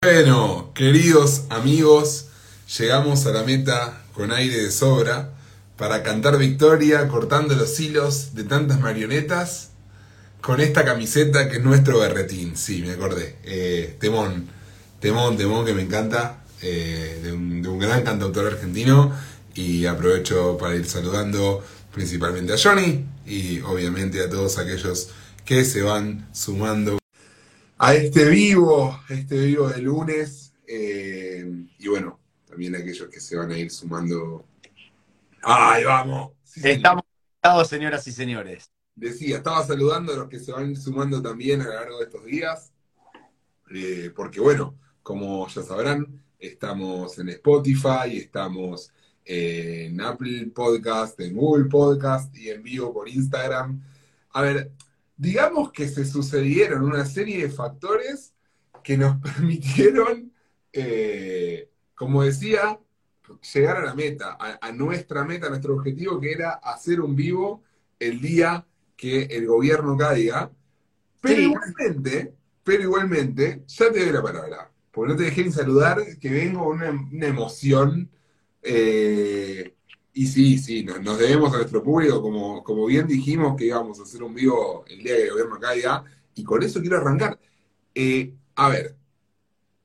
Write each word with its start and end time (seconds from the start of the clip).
Bueno, 0.00 0.70
queridos 0.76 1.42
amigos, 1.50 2.26
llegamos 2.78 3.26
a 3.26 3.32
la 3.32 3.42
meta 3.42 4.04
con 4.14 4.30
aire 4.30 4.62
de 4.62 4.70
sobra 4.70 5.34
para 5.76 6.04
cantar 6.04 6.38
victoria 6.38 7.08
cortando 7.08 7.56
los 7.56 7.80
hilos 7.80 8.32
de 8.32 8.44
tantas 8.44 8.78
marionetas 8.78 9.70
con 10.40 10.60
esta 10.60 10.84
camiseta 10.84 11.48
que 11.48 11.56
es 11.56 11.64
nuestro 11.64 11.98
berretín. 11.98 12.56
Sí, 12.56 12.80
me 12.80 12.92
acordé. 12.92 13.38
Eh, 13.42 13.96
temón, 13.98 14.46
temón, 15.00 15.36
temón 15.36 15.66
que 15.66 15.74
me 15.74 15.82
encanta, 15.82 16.44
eh, 16.62 17.18
de, 17.24 17.32
un, 17.32 17.60
de 17.60 17.68
un 17.68 17.80
gran 17.80 18.04
cantautor 18.04 18.46
argentino 18.46 19.12
y 19.56 19.84
aprovecho 19.86 20.56
para 20.58 20.76
ir 20.76 20.86
saludando 20.86 21.64
principalmente 21.92 22.52
a 22.52 22.56
Johnny 22.56 23.04
y 23.26 23.60
obviamente 23.62 24.22
a 24.22 24.30
todos 24.30 24.58
aquellos 24.58 25.10
que 25.44 25.64
se 25.64 25.82
van 25.82 26.28
sumando 26.32 26.98
a 27.78 27.94
este 27.94 28.28
vivo, 28.28 29.00
este 29.08 29.38
vivo 29.46 29.68
de 29.68 29.82
lunes. 29.82 30.52
eh, 30.66 31.46
y 31.78 31.88
bueno, 31.88 32.18
también 32.46 32.74
aquellos 32.76 33.08
que 33.08 33.20
se 33.20 33.36
van 33.36 33.50
a 33.52 33.58
ir 33.58 33.70
sumando. 33.70 34.44
¡Ay, 35.42 35.84
vamos! 35.84 36.32
Sí. 36.44 36.60
Estamos 36.64 37.04
conectados, 37.04 37.68
señoras 37.68 38.06
y 38.06 38.12
señores. 38.12 38.70
Decía, 38.94 39.36
estaba 39.38 39.64
saludando 39.64 40.12
a 40.12 40.16
los 40.16 40.28
que 40.28 40.40
se 40.40 40.50
van 40.52 40.74
sumando 40.76 41.22
también 41.22 41.60
a 41.62 41.66
lo 41.66 41.74
largo 41.74 41.98
de 41.98 42.04
estos 42.04 42.24
días. 42.24 42.72
eh, 43.70 44.10
porque 44.14 44.40
bueno, 44.40 44.74
como 45.02 45.46
ya 45.48 45.62
sabrán, 45.62 46.22
estamos 46.38 47.18
en 47.18 47.28
Spotify, 47.30 48.16
estamos 48.16 48.92
en 49.24 50.00
Apple 50.00 50.46
Podcast, 50.54 51.20
en 51.20 51.36
Google 51.36 51.66
Podcast 51.66 52.34
y 52.36 52.48
en 52.50 52.62
vivo 52.62 52.92
por 52.92 53.08
Instagram. 53.08 53.80
A 54.32 54.42
ver, 54.42 54.72
digamos 55.18 55.72
que 55.72 55.88
se 55.88 56.06
sucedieron 56.06 56.84
una 56.84 57.06
serie 57.06 57.42
de 57.44 57.50
factores 57.50 58.34
que 58.84 58.98
nos 58.98 59.18
permitieron, 59.22 60.32
eh, 60.72 61.70
como 61.96 62.24
decía, 62.24 62.80
llegar 63.54 63.78
a 63.78 63.84
la 63.84 63.94
meta, 63.94 64.36
a, 64.40 64.58
a 64.66 64.72
nuestra 64.72 65.24
meta, 65.24 65.46
a 65.46 65.50
nuestro 65.50 65.74
objetivo, 65.74 66.20
que 66.20 66.32
era 66.32 66.52
hacer 66.54 67.00
un 67.00 67.16
vivo 67.16 67.62
el 67.98 68.20
día 68.20 68.66
que 68.96 69.24
el 69.24 69.46
gobierno 69.46 69.96
caiga. 69.96 70.52
Pero 71.20 71.40
Sí. 71.40 71.42
igualmente, 71.42 72.34
pero 72.64 72.82
igualmente, 72.84 73.64
ya 73.66 73.92
te 73.92 74.00
doy 74.04 74.12
la 74.12 74.22
palabra, 74.22 74.72
porque 74.92 75.12
no 75.12 75.18
te 75.18 75.24
dejé 75.24 75.44
ni 75.44 75.52
saludar, 75.52 75.98
que 76.20 76.30
vengo 76.30 76.64
con 76.66 76.78
una, 76.78 76.90
una 76.90 77.26
emoción. 77.26 78.10
eh, 78.62 79.74
y 80.18 80.26
sí, 80.26 80.58
sí, 80.58 80.82
nos, 80.82 81.00
nos 81.00 81.16
debemos 81.16 81.54
a 81.54 81.58
nuestro 81.58 81.80
público, 81.80 82.20
como, 82.20 82.64
como 82.64 82.86
bien 82.86 83.06
dijimos 83.06 83.56
que 83.56 83.66
íbamos 83.66 84.00
a 84.00 84.02
hacer 84.02 84.20
un 84.24 84.34
vivo 84.34 84.84
el 84.88 84.98
día 85.00 85.14
que 85.14 85.30
gobierno 85.30 85.60
caiga, 85.60 86.02
y 86.34 86.42
con 86.42 86.60
eso 86.60 86.80
quiero 86.80 86.96
arrancar. 86.96 87.38
Eh, 87.94 88.34
a 88.56 88.68
ver, 88.68 88.96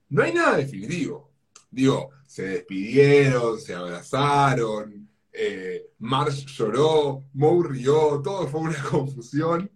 no 0.09 0.23
hay 0.23 0.33
nada 0.33 0.57
definitivo. 0.57 1.29
Digo, 1.69 2.09
se 2.25 2.47
despidieron, 2.47 3.61
se 3.61 3.75
abrazaron, 3.75 5.07
eh, 5.31 5.91
Marsh 5.99 6.47
lloró, 6.47 7.25
Moe 7.33 7.67
rió, 7.69 8.19
todo 8.23 8.47
fue 8.47 8.61
una 8.61 8.83
confusión, 8.89 9.69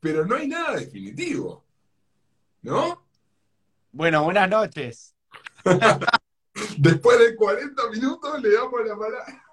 pero 0.00 0.26
no 0.26 0.34
hay 0.34 0.48
nada 0.48 0.76
definitivo, 0.76 1.64
¿no? 2.60 3.06
Bueno, 3.92 4.22
buenas 4.22 4.50
noches. 4.50 5.14
Después 6.76 7.18
de 7.20 7.34
40 7.34 7.90
minutos 7.90 8.42
le 8.42 8.52
damos 8.52 8.86
la 8.86 8.94
palabra. 8.94 9.47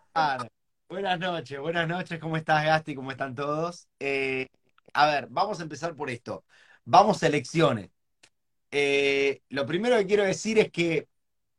Buenas 0.88 1.20
noches, 1.20 1.60
buenas 1.60 1.88
noches. 1.90 2.20
¿Cómo 2.20 2.38
estás, 2.38 2.64
Gasti? 2.64 2.96
¿Cómo 2.96 3.12
están 3.12 3.36
todos? 3.36 3.90
Eh, 4.00 4.48
a 4.94 5.08
ver, 5.08 5.28
vamos 5.30 5.60
a 5.60 5.64
empezar 5.64 5.94
por 5.96 6.10
esto. 6.10 6.46
Vamos 6.86 7.22
a 7.22 7.28
elecciones. 7.28 7.90
Eh, 8.72 9.42
lo 9.50 9.66
primero 9.66 9.98
que 9.98 10.06
quiero 10.08 10.24
decir 10.24 10.60
es 10.60 10.72
que, 10.72 11.10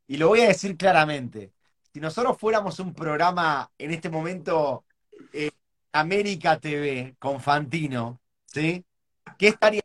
y 0.06 0.16
lo 0.18 0.28
voy 0.28 0.40
a 0.42 0.48
decir 0.48 0.76
claramente, 0.76 1.52
si 1.92 2.00
nosotros 2.00 2.38
fuéramos 2.38 2.78
un 2.80 2.94
programa 2.94 3.70
en 3.78 3.90
este 3.92 4.08
momento, 4.10 4.86
eh, 5.32 5.50
América 5.92 6.58
TV, 6.60 7.16
con 7.18 7.40
Fantino, 7.40 8.20
¿sí? 8.46 8.84
¿Qué 9.38 9.48
estaría 9.48 9.82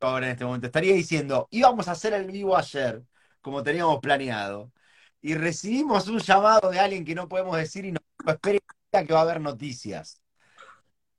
ahora 0.00 0.26
en 0.26 0.32
este 0.32 0.44
momento? 0.44 0.66
Estaría 0.66 0.94
diciendo, 0.94 1.48
íbamos 1.50 1.88
a 1.88 1.92
hacer 1.92 2.14
el 2.14 2.26
vivo 2.30 2.56
ayer, 2.56 3.02
como 3.40 3.62
teníamos 3.62 4.00
planeado, 4.00 4.72
y 5.24 5.34
recibimos 5.36 6.06
un 6.08 6.18
llamado 6.20 6.70
de 6.70 6.78
alguien 6.80 7.04
que 7.06 7.14
no 7.14 7.28
podemos 7.30 7.56
decir 7.56 7.86
y 7.86 7.92
nos 7.92 8.02
día 8.92 9.06
que 9.06 9.12
va 9.14 9.20
a 9.20 9.22
haber 9.22 9.40
noticias. 9.40 10.20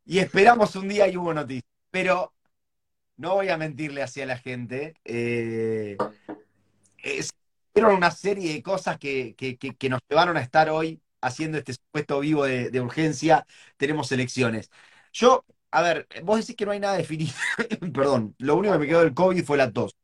Y 0.05 0.19
esperamos 0.19 0.75
un 0.75 0.87
día 0.87 1.07
y 1.07 1.17
hubo 1.17 1.33
noticias. 1.33 1.63
Pero 1.91 2.33
no 3.17 3.35
voy 3.35 3.49
a 3.49 3.57
mentirle 3.57 4.03
hacia 4.03 4.25
la 4.25 4.37
gente. 4.37 4.95
Eh, 5.05 5.97
una 7.95 8.11
serie 8.11 8.53
de 8.53 8.63
cosas 8.63 8.97
que, 8.97 9.35
que- 9.35 9.57
que- 9.57 9.75
que 9.75 9.89
nos 9.89 10.01
llevaron 10.09 10.37
a 10.37 10.41
estar 10.41 10.69
hoy 10.69 11.01
haciendo 11.21 11.57
este 11.57 11.73
supuesto 11.73 12.19
vivo 12.19 12.45
de, 12.45 12.69
de 12.71 12.81
urgencia. 12.81 13.45
Tenemos 13.77 14.11
elecciones. 14.11 14.69
Yo, 15.13 15.45
a 15.71 15.81
ver, 15.81 16.07
vos 16.23 16.39
decís 16.39 16.55
que 16.55 16.65
no 16.65 16.71
hay 16.71 16.79
nada 16.79 16.97
definido. 16.97 17.33
Perdón, 17.93 18.35
lo 18.39 18.55
único 18.55 18.73
que 18.73 18.79
me 18.79 18.87
quedó 18.87 19.01
del 19.01 19.13
COVID 19.13 19.43
fue 19.43 19.57
la 19.57 19.71
tos. 19.71 19.95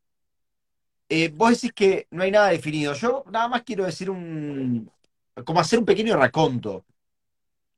Eh, 1.13 1.27
vos 1.35 1.49
decís 1.51 1.73
que 1.73 2.07
no 2.11 2.23
hay 2.23 2.31
nada 2.31 2.47
definido. 2.47 2.93
Yo 2.93 3.25
nada 3.29 3.49
más 3.49 3.63
quiero 3.63 3.83
decir 3.85 4.09
un, 4.09 4.89
como 5.45 5.59
hacer 5.59 5.77
un 5.79 5.85
pequeño 5.85 6.15
raconto 6.15 6.85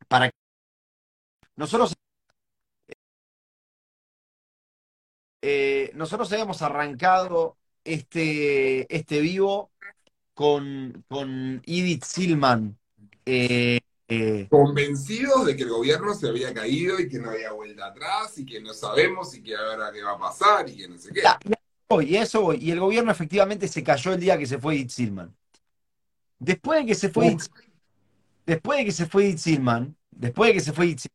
para 0.08 0.30
que 0.30 0.36
nosotros, 1.56 1.94
eh, 5.42 5.90
nosotros 5.96 6.32
habíamos 6.32 6.62
arrancado 6.62 7.58
este, 7.84 8.96
este 8.96 9.20
vivo 9.20 9.72
con, 10.36 11.04
con 11.10 11.64
Edith 11.66 12.04
Silman. 12.04 12.78
eh, 13.26 13.80
Convencidos 14.48 15.48
de 15.48 15.56
que 15.56 15.64
el 15.64 15.70
gobierno 15.70 16.14
se 16.14 16.28
había 16.30 16.54
caído 16.54 17.00
y 17.00 17.10
que 17.10 17.18
no 17.18 17.32
había 17.32 17.52
vuelta 17.52 17.88
atrás 17.88 18.38
y 18.38 18.46
que 18.46 18.62
no 18.62 18.76
sabemos 18.76 19.34
y 19.36 19.42
que 19.42 19.56
ahora 19.56 19.92
qué 19.92 20.04
va 20.04 20.12
a 20.12 20.20
pasar 20.20 20.70
y 20.70 20.78
que 20.78 20.88
no 20.88 21.00
sé 21.00 21.12
qué. 21.12 21.22
Ya, 21.24 21.40
y 21.42 21.52
a 21.52 21.56
eso 21.56 21.56
voy, 21.56 21.63
y 22.02 22.18
a 22.18 22.24
eso 22.24 22.42
voy. 22.42 22.58
Y 22.62 22.72
el 22.72 22.80
gobierno 22.80 23.12
efectivamente 23.12 23.68
se 23.68 23.84
cayó 23.84 24.14
el 24.14 24.20
día 24.20 24.38
que 24.38 24.46
se 24.46 24.58
fue 24.60 24.76
Edith 24.76 24.90
Silman. 24.90 25.36
Después 26.40 26.80
de 26.82 26.86
que 26.86 26.96
se 26.96 27.10
fue. 27.10 27.28
Edith, 27.28 27.44
después 28.46 28.80
de 28.80 28.86
que 28.86 28.92
se 28.92 29.06
fue 29.06 29.26
Edith 29.26 29.38
Silman, 29.40 29.96
después 30.12 30.50
de 30.50 30.54
que 30.56 30.60
se 30.62 30.74
fue 30.74 30.86
Edith 30.86 31.00
Silman, 31.00 31.14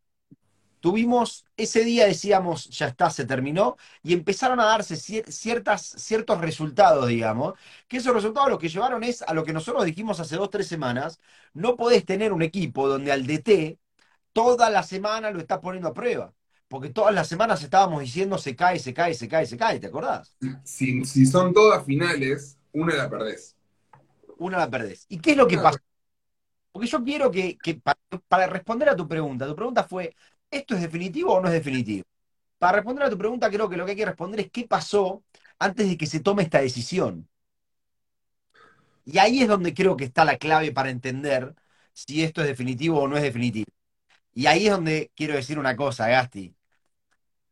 tuvimos, 0.80 1.46
ese 1.56 1.84
día 1.84 2.06
decíamos, 2.06 2.66
ya 2.70 2.88
está, 2.88 3.10
se 3.10 3.26
terminó, 3.26 3.76
y 4.02 4.14
empezaron 4.14 4.60
a 4.60 4.64
darse 4.66 4.96
cier- 4.96 5.30
ciertas, 5.30 5.82
ciertos 5.82 6.40
resultados, 6.40 7.08
digamos, 7.08 7.54
que 7.88 7.98
esos 7.98 8.14
resultados 8.14 8.50
lo 8.50 8.58
que 8.58 8.68
llevaron 8.68 9.04
es 9.04 9.22
a 9.22 9.34
lo 9.34 9.44
que 9.44 9.52
nosotros 9.54 9.84
dijimos 9.86 10.20
hace 10.20 10.36
dos, 10.36 10.50
tres 10.50 10.68
semanas, 10.68 11.20
no 11.54 11.76
podés 11.76 12.04
tener 12.06 12.32
un 12.32 12.42
equipo 12.42 12.88
donde 12.88 13.12
al 13.12 13.26
DT 13.26 13.78
toda 14.32 14.70
la 14.70 14.82
semana 14.84 15.30
lo 15.32 15.40
estás 15.40 15.60
poniendo 15.60 15.88
a 15.90 15.94
prueba. 15.94 16.34
Porque 16.68 16.90
todas 16.90 17.14
las 17.14 17.28
semanas 17.28 17.62
estábamos 17.62 18.00
diciendo 18.02 18.38
se 18.38 18.54
cae, 18.56 18.78
se 18.78 18.94
cae, 18.94 19.14
se 19.14 19.28
cae, 19.28 19.46
se 19.46 19.56
cae, 19.56 19.80
¿te 19.80 19.86
acordás? 19.88 20.36
Si, 20.64 21.04
si 21.04 21.26
son 21.26 21.52
todas 21.52 21.84
finales, 21.84 22.58
una 22.72 22.94
la 22.94 23.10
perdés. 23.10 23.56
Una 24.38 24.58
la 24.58 24.70
perdés. 24.70 25.06
¿Y 25.08 25.18
qué 25.20 25.32
es 25.32 25.36
lo 25.36 25.46
que 25.48 25.58
pasó? 25.58 25.78
Porque 26.72 26.88
yo 26.88 27.02
quiero 27.04 27.30
que, 27.30 27.58
que 27.58 27.76
pa- 27.76 27.98
para, 28.28 28.46
responder 28.46 28.88
a 28.88 28.96
tu 28.96 29.08
pregunta, 29.08 29.46
tu 29.46 29.56
pregunta 29.56 29.84
fue, 29.84 30.14
¿esto 30.50 30.74
es 30.74 30.82
definitivo 30.82 31.34
o 31.34 31.40
no 31.40 31.48
es 31.48 31.54
definitivo? 31.54 32.04
Para 32.58 32.78
responder 32.78 33.04
a 33.06 33.10
tu 33.10 33.18
pregunta, 33.18 33.50
creo 33.50 33.68
que 33.70 33.76
lo 33.76 33.84
que 33.86 33.92
hay 33.92 33.96
que 33.98 34.06
responder 34.06 34.40
es 34.40 34.50
qué 34.52 34.66
pasó 34.68 35.24
antes 35.58 35.88
de 35.88 35.96
que 35.98 36.06
se 36.06 36.20
tome 36.20 36.44
esta 36.44 36.60
decisión. 36.60 37.28
Y 39.04 39.18
ahí 39.18 39.42
es 39.42 39.48
donde 39.48 39.74
creo 39.74 39.96
que 39.96 40.04
está 40.04 40.24
la 40.24 40.36
clave 40.38 40.72
para 40.72 40.90
entender 40.90 41.54
si 41.92 42.22
esto 42.22 42.42
es 42.42 42.46
definitivo 42.48 43.00
o 43.00 43.08
no 43.08 43.16
es 43.16 43.22
definitivo. 43.22 43.66
Y 44.34 44.46
ahí 44.46 44.66
es 44.68 44.72
donde 44.72 45.12
quiero 45.16 45.34
decir 45.36 45.58
una 45.60 45.76
cosa, 45.76 46.08
Gasti. 46.08 46.56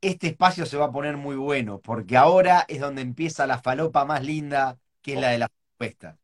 Este 0.07 0.29
espacio 0.29 0.67
se 0.67 0.77
va 0.77 0.87
a 0.87 0.93
poner 0.93 1.17
muy 1.17 1.37
bueno, 1.37 1.81
porque 1.81 2.17
ahora 2.17 2.65
es 2.69 2.81
donde 2.81 3.03
empieza 3.03 3.47
la 3.47 3.59
falopa 3.61 4.05
más 4.05 4.25
linda, 4.25 4.79
que 5.03 5.15
es 5.15 5.21
la 5.21 5.31
de 5.31 5.39
la 5.39 5.49
respuesta. 5.49 6.19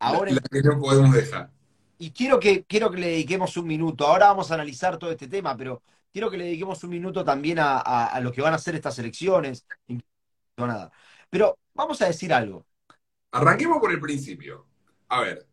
Ahora 0.00 0.32
La, 0.32 0.36
la 0.36 0.40
que 0.50 0.62
no 0.62 0.80
podemos 0.80 1.14
dejar. 1.14 1.50
y 1.98 2.10
quiero 2.12 2.40
que, 2.40 2.64
quiero 2.64 2.90
que 2.90 2.98
le 2.98 3.08
dediquemos 3.08 3.56
un 3.56 3.66
minuto. 3.66 4.06
Ahora 4.06 4.28
vamos 4.28 4.50
a 4.50 4.54
analizar 4.54 4.98
todo 4.98 5.10
este 5.12 5.28
tema, 5.28 5.56
pero 5.56 5.82
quiero 6.12 6.30
que 6.30 6.36
le 6.38 6.44
dediquemos 6.46 6.82
un 6.84 6.90
minuto 6.90 7.24
también 7.24 7.58
a, 7.58 7.78
a- 7.78 8.06
a 8.08 8.20
lo 8.20 8.32
que 8.32 8.42
van 8.42 8.52
a 8.52 8.56
hacer 8.56 8.74
estas 8.74 8.98
elecciones. 8.98 9.66
Nada. 10.56 10.92
Pero 11.30 11.58
vamos 11.74 12.00
a 12.02 12.06
decir 12.06 12.32
algo. 12.32 12.66
Arranquemos 13.32 13.78
por 13.78 13.92
el 13.92 14.00
principio. 14.00 14.64
A 15.08 15.20
ver, 15.20 15.46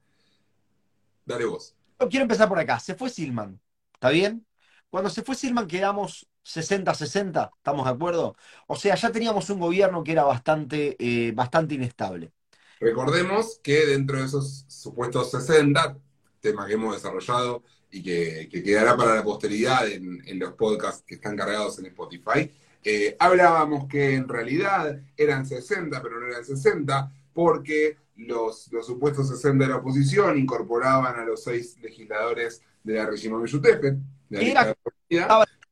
dale 1.26 1.46
vos. 1.46 1.76
Yo 2.00 2.10
quiero 2.10 2.24
empezar 2.24 2.48
por 2.50 2.60
acá. 2.60 2.80
Se 2.80 2.96
fue 2.96 3.10
Silman. 3.10 3.60
¿Está 3.94 4.10
bien? 4.10 4.46
Cuando 4.90 5.10
se 5.10 5.24
fue 5.24 5.36
Silman 5.36 5.68
quedamos 5.68 6.28
60-60, 6.44 7.52
¿estamos 7.58 7.86
de 7.86 7.92
acuerdo? 7.92 8.36
O 8.68 8.76
sea, 8.76 8.96
ya 8.96 9.12
teníamos 9.12 9.50
un 9.50 9.60
gobierno 9.60 10.04
que 10.04 10.12
era 10.14 10.24
bastante, 10.24 10.96
eh, 11.00 11.32
bastante 11.34 11.76
inestable. 11.76 12.32
Recordemos 12.80 13.60
que 13.62 13.86
dentro 13.86 14.18
de 14.20 14.26
esos 14.26 14.66
supuestos 14.70 15.32
60, 15.32 15.98
tema 16.40 16.66
que 16.66 16.74
hemos 16.74 16.96
desarrollado 16.96 17.64
y 17.92 18.02
que, 18.02 18.48
que 18.50 18.64
quedará 18.64 18.96
para 18.96 19.16
la 19.16 19.24
posteridad 19.24 19.88
en, 19.90 20.22
en 20.26 20.40
los 20.40 20.54
podcasts 20.54 21.04
que 21.06 21.16
están 21.16 21.36
cargados 21.38 21.80
en 21.80 21.88
Spotify, 21.88 22.52
Eh, 22.82 23.18
hablábamos 23.20 23.88
que 23.90 24.16
en 24.16 24.30
realidad 24.30 25.02
eran 25.18 25.46
60, 25.46 26.02
pero 26.02 26.18
no 26.22 26.28
eran 26.28 26.46
60, 26.46 27.12
porque 27.34 27.98
los, 28.16 28.72
los 28.72 28.86
supuestos 28.86 29.28
60 29.28 29.66
de 29.66 29.72
la 29.72 29.78
oposición 29.80 30.38
incorporaban 30.38 31.20
a 31.20 31.26
los 31.26 31.44
seis 31.44 31.76
legisladores 31.82 32.62
de 32.84 32.94
la 32.94 33.06
régimen 33.06 33.42
Meyutepet, 33.42 33.98
de 34.30 34.54
la 34.54 34.74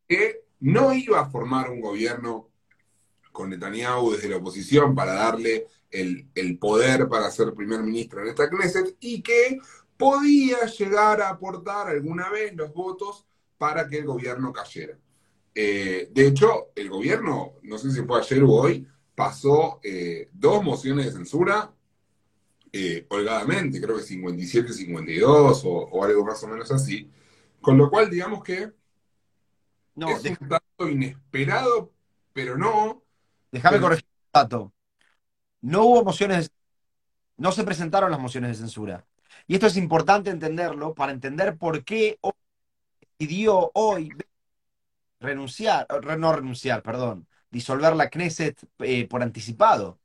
que 0.08 0.44
no 0.60 0.94
iba 0.94 1.20
a 1.20 1.30
formar 1.30 1.70
un 1.70 1.82
gobierno 1.82 2.50
con 3.32 3.50
Netanyahu 3.50 4.14
desde 4.14 4.30
la 4.30 4.38
oposición 4.38 4.96
para 4.96 5.14
darle 5.14 5.68
el, 5.92 6.28
el, 6.34 6.58
poder 6.58 7.08
para 7.08 7.30
ser 7.30 7.54
primer 7.54 7.82
ministro 7.82 8.22
en 8.22 8.30
esta 8.30 8.50
Knesset 8.50 8.96
y 9.00 9.22
que 9.22 9.60
podía 9.96 10.66
llegar 10.66 11.22
a 11.22 11.30
aportar 11.30 11.88
alguna 11.88 12.30
vez 12.30 12.56
los 12.56 12.74
votos 12.74 13.26
para 13.58 13.88
que 13.88 14.00
el 14.00 14.06
gobierno 14.06 14.52
cayera. 14.52 14.98
Eh, 15.54 16.10
de 16.12 16.28
hecho, 16.28 16.68
el 16.76 16.90
gobierno, 16.90 17.54
no 17.64 17.78
sé 17.78 17.92
si 17.92 18.04
fue 18.04 18.20
ayer 18.20 18.44
o 18.44 18.52
hoy, 18.52 18.88
pasó 19.16 19.80
eh, 19.84 20.30
dos 20.32 20.64
mociones 20.64 21.06
de 21.06 21.12
censura 21.12 21.74
eh, 22.72 23.06
holgadamente, 23.10 23.82
creo 23.82 23.98
que 23.98 24.04
57-52 24.04 25.64
o, 25.66 25.70
o, 25.70 26.04
algo 26.04 26.24
más 26.24 26.44
o 26.44 26.48
menos 26.48 26.72
así. 26.72 27.10
Con 27.60 27.78
lo 27.78 27.90
cual, 27.90 28.10
digamos 28.10 28.44
que 28.44 28.72
no, 29.98 30.10
es 30.10 30.40
un 30.40 30.48
dato 30.48 30.88
inesperado, 30.88 31.92
pero 32.32 32.56
no. 32.56 33.04
Déjame 33.52 33.80
corregir 33.80 34.06
un 34.06 34.30
dato. 34.32 34.74
No 35.62 35.86
hubo 35.86 36.04
mociones, 36.04 36.52
no 37.36 37.52
se 37.52 37.64
presentaron 37.64 38.12
las 38.12 38.20
mociones 38.20 38.52
de 38.52 38.58
censura. 38.58 39.06
Y 39.48 39.56
esto 39.56 39.66
es 39.66 39.76
importante 39.76 40.30
entenderlo 40.30 40.94
para 40.94 41.12
entender 41.12 41.58
por 41.58 41.84
qué 41.84 42.20
decidió 43.18 43.72
hoy 43.74 44.14
renunciar, 45.20 45.88
no 46.20 46.32
renunciar, 46.32 46.84
perdón, 46.84 47.28
disolver 47.50 47.96
la 47.96 48.12
Knesset 48.12 48.64
eh, 48.80 49.08
por 49.08 49.24
anticipado. 49.24 50.00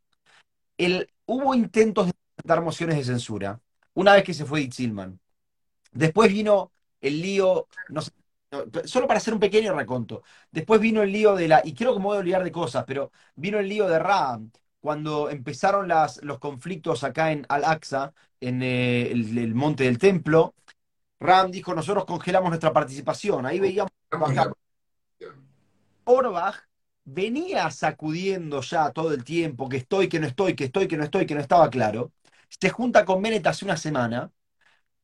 El, 0.78 1.12
hubo 1.26 1.54
intentos 1.54 2.06
de 2.06 2.12
dar 2.44 2.62
mociones 2.62 2.96
de 2.96 3.04
censura 3.04 3.60
una 3.92 4.14
vez 4.14 4.24
que 4.24 4.32
se 4.32 4.46
fue 4.46 4.60
Ditzilman. 4.60 5.20
Después 5.92 6.32
vino 6.32 6.72
el 7.02 7.20
lío, 7.20 7.68
no 7.90 8.00
sé, 8.00 8.12
solo 8.84 9.06
para 9.06 9.18
hacer 9.18 9.34
un 9.34 9.40
pequeño 9.40 9.74
reconto. 9.74 10.22
Después 10.50 10.80
vino 10.80 11.02
el 11.02 11.12
lío 11.12 11.34
de 11.34 11.48
la, 11.48 11.62
y 11.64 11.74
creo 11.74 11.94
que 11.94 11.98
me 11.98 12.06
voy 12.06 12.16
a 12.16 12.20
olvidar 12.20 12.44
de 12.44 12.52
cosas, 12.52 12.84
pero 12.86 13.12
vino 13.34 13.58
el 13.58 13.68
lío 13.68 13.88
de 13.88 13.98
Ram, 13.98 14.50
cuando 14.80 15.30
empezaron 15.30 15.88
las, 15.88 16.22
los 16.22 16.38
conflictos 16.38 17.04
acá 17.04 17.32
en 17.32 17.46
Al-Aqsa, 17.48 18.12
en 18.40 18.62
eh, 18.62 19.10
el, 19.12 19.54
monte 19.54 19.84
del 19.84 19.98
templo. 19.98 20.54
Ram 21.20 21.50
dijo, 21.50 21.74
nosotros 21.74 22.04
congelamos 22.04 22.50
nuestra 22.50 22.72
participación. 22.72 23.46
Ahí 23.46 23.60
veíamos... 23.60 23.92
Orbach 26.04 26.56
venía 27.04 27.70
sacudiendo 27.70 28.60
ya 28.60 28.90
todo 28.90 29.12
el 29.12 29.24
tiempo 29.24 29.68
que 29.68 29.78
estoy, 29.78 30.08
que 30.08 30.20
no 30.20 30.26
estoy, 30.26 30.54
que 30.54 30.64
estoy, 30.64 30.88
que 30.88 30.96
no 30.96 31.04
estoy, 31.04 31.26
que 31.26 31.34
no 31.34 31.40
estaba 31.40 31.70
claro. 31.70 32.12
Se 32.48 32.70
junta 32.70 33.04
con 33.04 33.22
Bennett 33.22 33.46
hace 33.46 33.64
una 33.64 33.76
semana 33.76 34.30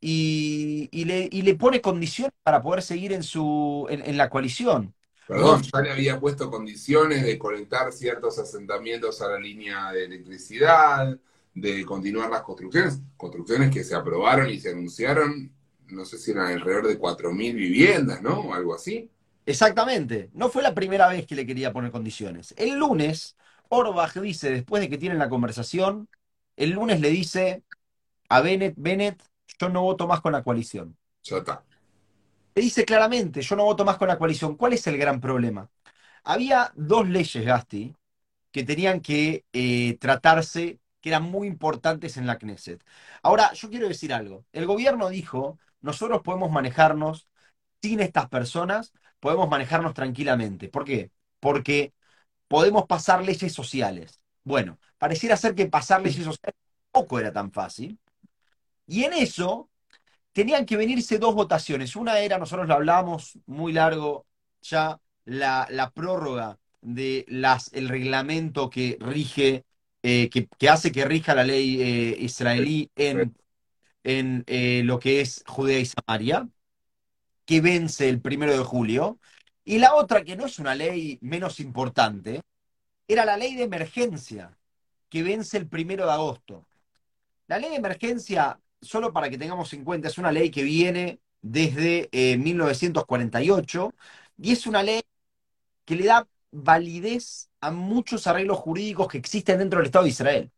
y, 0.00 1.05
le, 1.05 1.29
le, 1.29 1.55
pone 1.55 1.81
condiciones 1.81 2.33
para 2.43 2.62
poder 2.62 2.83
seguir 2.83 3.12
en, 3.12 3.23
su, 3.23 3.87
en, 3.91 4.17
la 4.17 4.31
coalición. 4.31 4.95
Perdón, 5.27 5.62
ya 5.62 5.81
le 5.81 5.91
había 5.91 6.21
puesto 6.21 6.50
condiciones 6.50 7.23
de 7.23 7.39
conectar 7.39 7.93
ciertos 7.93 8.39
asentamientos 8.39 9.21
a 9.21 9.29
la 9.29 9.39
línea 9.39 9.93
de 9.93 10.05
electricidad, 10.05 11.19
de 11.55 11.85
continuar 11.85 12.31
las 12.31 12.43
construcciones, 12.43 13.00
construcciones 13.17 13.71
que 13.71 13.85
se 13.85 13.95
aprobaron 13.95 14.49
y 14.49 14.59
se 14.59 14.71
anunciaron, 14.71 15.53
no 15.89 16.05
sé 16.05 16.19
si 16.19 16.31
eran 16.31 16.53
alrededor 16.53 16.87
de 16.87 16.99
4.000 16.99 17.55
viviendas, 17.55 18.23
¿no? 18.23 18.41
O 18.41 18.55
algo 18.55 18.75
así. 18.75 19.11
Exactamente. 19.45 20.31
No 20.35 20.50
fue 20.50 20.62
la 20.62 20.75
primera 20.75 21.09
vez 21.09 21.27
que 21.27 21.35
le 21.35 21.47
quería 21.47 21.73
poner 21.73 21.91
condiciones. 21.91 22.55
El 22.56 22.79
lunes, 22.79 23.37
Orbach 23.69 24.15
dice, 24.15 24.50
después 24.50 24.81
de 24.81 24.89
que 24.89 24.99
tienen 24.99 25.19
la 25.19 25.29
conversación, 25.29 26.09
el 26.56 26.71
lunes 26.71 27.00
le 27.00 27.11
dice 27.11 27.62
a 28.29 28.41
Bennett, 28.41 28.75
Bennett, 28.77 29.23
yo 29.61 29.69
no 29.69 29.83
voto 29.83 30.06
más 30.06 30.21
con 30.21 30.33
la 30.33 30.43
coalición. 30.43 30.97
Ya 31.23 31.39
está. 31.39 31.65
Le 32.55 32.62
dice 32.62 32.85
claramente, 32.85 33.41
yo 33.43 33.56
no 33.56 33.65
voto 33.65 33.85
más 33.85 33.97
con 33.99 34.09
la 34.09 34.19
coalición. 34.19 34.56
¿Cuál 34.56 34.73
es 34.73 34.87
el 34.87 34.99
gran 34.99 35.21
problema? 35.21 35.71
Había 36.25 36.73
dos 36.77 37.09
leyes, 37.09 37.45
Gasti, 37.45 37.95
que 38.53 38.65
tenían 38.65 39.00
que 39.00 39.45
eh, 39.53 39.97
tratarse, 40.00 40.81
que 41.00 41.11
eran 41.11 41.25
muy 41.25 41.49
importantes 41.49 42.17
en 42.17 42.27
la 42.27 42.39
Knesset. 42.39 42.85
Ahora, 43.23 43.53
yo 43.55 43.71
quiero 43.71 43.89
decir 43.89 44.12
algo. 44.12 44.45
El 44.53 44.67
gobierno 44.67 45.09
dijo, 45.11 45.59
nosotros 45.81 46.23
podemos 46.23 46.50
manejarnos 46.50 47.29
sin 47.83 48.00
estas 48.00 48.29
personas 48.29 48.93
podemos 49.21 49.49
manejarnos 49.49 49.95
tranquilamente. 49.95 50.69
¿Por 50.69 50.85
qué? 50.85 51.11
Porque 51.41 51.93
podemos 52.49 52.87
pasar 52.87 53.25
leyes 53.25 53.53
sociales. 53.53 54.21
Bueno, 54.45 54.79
pareciera 54.99 55.37
ser 55.37 55.55
que 55.55 55.67
pasar 55.67 56.03
leyes 56.03 56.25
sociales 56.25 56.56
tampoco 56.93 57.19
era 57.21 57.33
tan 57.33 57.53
fácil. 57.53 57.99
Y 58.88 59.05
en 59.05 59.12
eso 59.12 59.70
tenían 60.32 60.67
que 60.67 60.76
venirse 60.76 61.19
dos 61.19 61.35
votaciones. 61.37 61.94
Una 61.94 62.19
era, 62.19 62.38
nosotros 62.38 62.67
lo 62.67 62.75
hablábamos 62.75 63.38
muy 63.46 63.73
largo 63.73 64.26
ya, 64.62 65.00
la, 65.25 65.93
prórroga 65.94 66.58
de 66.81 67.25
reglamento 67.73 68.69
que 68.69 68.96
rige, 69.00 69.64
eh, 70.02 70.29
que, 70.31 70.69
hace 70.69 70.90
que 70.90 71.05
rija 71.05 71.35
la 71.37 71.44
ley 71.44 71.81
eh, 71.81 72.17
israelí 72.19 72.90
en, 72.96 73.37
en 74.02 74.43
eh, 74.49 74.82
lo 74.85 74.99
que 74.99 75.20
es 75.20 75.44
Judea 75.46 75.79
y 75.79 75.87
Samaria 75.87 76.49
que 77.49 77.62
vence 77.62 78.11
el 78.11 78.20
primero 78.20 78.52
de 78.52 78.62
julio, 78.62 79.19
y 79.64 79.79
la 79.79 79.94
otra, 79.94 80.23
que 80.23 80.37
no 80.37 80.44
es 80.44 80.58
una 80.58 80.75
ley 80.75 81.19
menos 81.23 81.61
importante, 81.61 82.43
era 83.08 83.25
la 83.25 83.38
ley 83.38 83.55
de 83.56 83.62
emergencia, 83.62 84.55
que 85.08 85.23
vence 85.23 85.56
el 85.56 85.67
primero 85.67 86.05
de 86.05 86.12
agosto. 86.12 86.67
La 87.46 87.58
ley 87.58 87.70
de 87.70 87.76
emergencia, 87.76 88.61
solo 88.80 89.12
para 89.12 89.30
que 89.30 89.38
tengamos 89.38 89.72
en 89.72 89.84
cuenta, 89.84 90.08
es 90.08 90.19
una 90.19 90.32
ley 90.32 90.50
que 90.50 90.62
viene 90.62 91.20
desde 91.40 92.08
1948 92.38 93.94
eh, 93.96 94.02
y 94.38 94.52
es 94.52 94.66
una 94.66 94.82
ley 94.82 95.02
que 95.84 95.96
le 95.96 96.06
da 96.06 96.28
validez 96.50 97.50
a 97.60 97.70
muchos 97.70 98.26
arreglos 98.26 98.58
jurídicos 98.58 99.08
que 99.08 99.19
existen 99.19 99.58
dentro 99.58 99.78
del 99.78 99.86
Estado 99.86 100.04
de 100.04 100.10
Israel. 100.10 100.52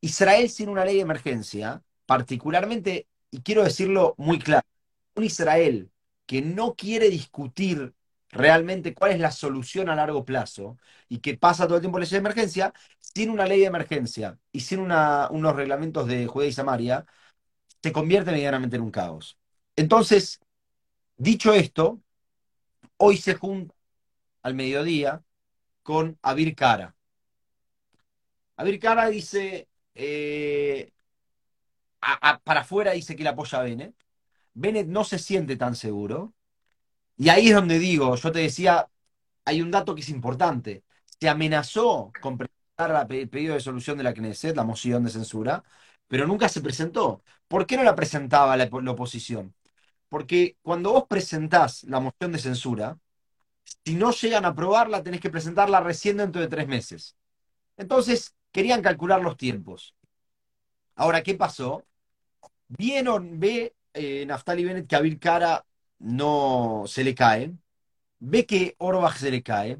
Israel 0.00 0.48
sin 0.50 0.68
una 0.68 0.84
ley 0.84 0.96
de 0.96 1.02
emergencia, 1.02 1.82
particularmente, 2.06 3.08
y 3.30 3.42
quiero 3.42 3.64
decirlo 3.64 4.14
muy 4.18 4.38
claro, 4.38 4.66
un 5.14 5.24
Israel 5.24 5.90
que 6.26 6.42
no 6.42 6.74
quiere 6.74 7.10
discutir 7.10 7.94
realmente 8.30 8.94
cuál 8.94 9.12
es 9.12 9.20
la 9.20 9.30
solución 9.30 9.88
a 9.88 9.94
largo 9.96 10.24
plazo 10.24 10.78
y 11.08 11.18
que 11.20 11.36
pasa 11.36 11.66
todo 11.66 11.76
el 11.76 11.80
tiempo 11.82 11.98
ley 11.98 12.08
de 12.08 12.16
emergencia, 12.18 12.72
sin 13.00 13.30
una 13.30 13.46
ley 13.46 13.60
de 13.60 13.66
emergencia 13.66 14.38
y 14.52 14.60
sin 14.60 14.80
unos 14.80 15.56
reglamentos 15.56 16.06
de 16.08 16.26
Judea 16.26 16.48
y 16.48 16.52
Samaria, 16.52 17.06
se 17.86 17.92
convierte 17.92 18.32
medianamente 18.32 18.74
en 18.74 18.82
un 18.82 18.90
caos. 18.90 19.38
Entonces, 19.76 20.40
dicho 21.16 21.52
esto, 21.52 22.00
hoy 22.96 23.16
se 23.16 23.34
junta 23.34 23.72
al 24.42 24.54
mediodía 24.54 25.22
con 25.84 26.18
Abir 26.20 26.56
Kara. 26.56 26.96
Abir 28.56 28.80
Kara 28.80 29.06
dice, 29.06 29.68
eh, 29.94 30.90
para 32.42 32.62
afuera 32.62 32.90
dice 32.90 33.14
que 33.14 33.22
la 33.22 33.30
apoya 33.30 33.60
a 33.60 33.62
Bennett, 33.62 33.94
Bennett 34.52 34.88
no 34.88 35.04
se 35.04 35.20
siente 35.20 35.54
tan 35.54 35.76
seguro. 35.76 36.34
Y 37.16 37.28
ahí 37.28 37.50
es 37.50 37.54
donde 37.54 37.78
digo, 37.78 38.16
yo 38.16 38.32
te 38.32 38.40
decía, 38.40 38.88
hay 39.44 39.62
un 39.62 39.70
dato 39.70 39.94
que 39.94 40.00
es 40.00 40.08
importante. 40.08 40.82
Se 41.20 41.28
amenazó 41.28 42.10
con 42.20 42.36
presentar 42.36 43.06
el 43.12 43.28
pedido 43.28 43.54
de 43.54 43.60
solución 43.60 43.96
de 43.96 44.02
la 44.02 44.12
Knesset, 44.12 44.56
la 44.56 44.64
moción 44.64 45.04
de 45.04 45.10
censura, 45.10 45.62
pero 46.08 46.26
nunca 46.26 46.48
se 46.48 46.60
presentó. 46.60 47.22
¿Por 47.48 47.66
qué 47.66 47.76
no 47.76 47.84
la 47.84 47.94
presentaba 47.94 48.56
la, 48.56 48.64
oposición? 48.64 49.54
Porque 50.08 50.56
cuando 50.62 50.92
vos 50.92 51.04
presentás 51.08 51.84
la 51.84 52.00
moción 52.00 52.32
de 52.32 52.38
censura, 52.38 52.98
si 53.84 53.94
no 53.94 54.12
llegan 54.12 54.44
a 54.44 54.48
aprobarla, 54.48 55.02
tenés 55.02 55.20
que 55.20 55.30
presentarla 55.30 55.80
recién 55.80 56.16
dentro 56.16 56.40
de 56.40 56.48
tres 56.48 56.68
meses. 56.68 57.16
Entonces, 57.76 58.34
querían 58.52 58.82
calcular 58.82 59.20
los 59.20 59.36
tiempos. 59.36 59.94
Ahora, 60.94 61.22
¿qué 61.22 61.34
pasó? 61.34 61.84
Vieron, 62.68 63.38
ve 63.38 63.74
eh, 63.94 64.24
Naftali 64.26 64.64
Bennett 64.64 64.86
que 64.86 64.96
a 64.96 65.00
Bill 65.00 65.18
Cara 65.18 65.64
no 65.98 66.84
se 66.86 67.04
le 67.04 67.14
cae, 67.14 67.52
ve 68.18 68.46
que 68.46 68.74
Orbach 68.78 69.16
se 69.16 69.30
le 69.30 69.42
cae, 69.42 69.78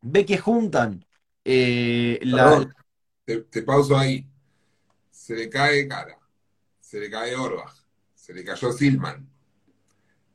ve 0.00 0.24
que 0.24 0.38
juntan 0.38 1.04
eh, 1.44 2.18
la... 2.22 2.68
te, 3.24 3.62
pauso 3.62 3.96
ahí. 3.96 4.26
Se 5.28 5.34
le 5.34 5.50
cae 5.50 5.86
Cara, 5.86 6.18
se 6.80 6.98
le 6.98 7.10
cae 7.10 7.36
Orbach, 7.36 7.74
se 8.14 8.32
le 8.32 8.42
cayó 8.42 8.72
Silman, 8.72 9.28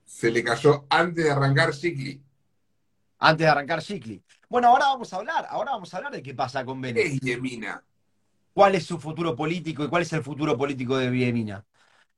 se 0.06 0.30
le 0.30 0.44
cayó 0.44 0.86
antes 0.88 1.24
de 1.24 1.32
arrancar 1.32 1.72
Shikli. 1.72 2.22
Antes 3.18 3.44
de 3.44 3.50
arrancar 3.50 3.82
Shikli. 3.82 4.24
Bueno, 4.48 4.68
ahora 4.68 4.90
vamos 4.90 5.12
a 5.12 5.16
hablar, 5.16 5.48
ahora 5.50 5.72
vamos 5.72 5.92
a 5.92 5.98
hablar 5.98 6.14
de 6.14 6.22
qué 6.22 6.36
pasa 6.36 6.64
con 6.64 6.80
Bennett. 6.80 7.08
Es 7.08 7.20
Yemina. 7.22 7.84
¿Cuál 8.54 8.76
es 8.76 8.86
su 8.86 9.00
futuro 9.00 9.36
político 9.36 9.84
y 9.84 9.90
cuál 9.90 10.04
es 10.04 10.14
el 10.14 10.22
futuro 10.22 10.56
político 10.56 10.96
de 10.96 11.10
Yemina? 11.10 11.66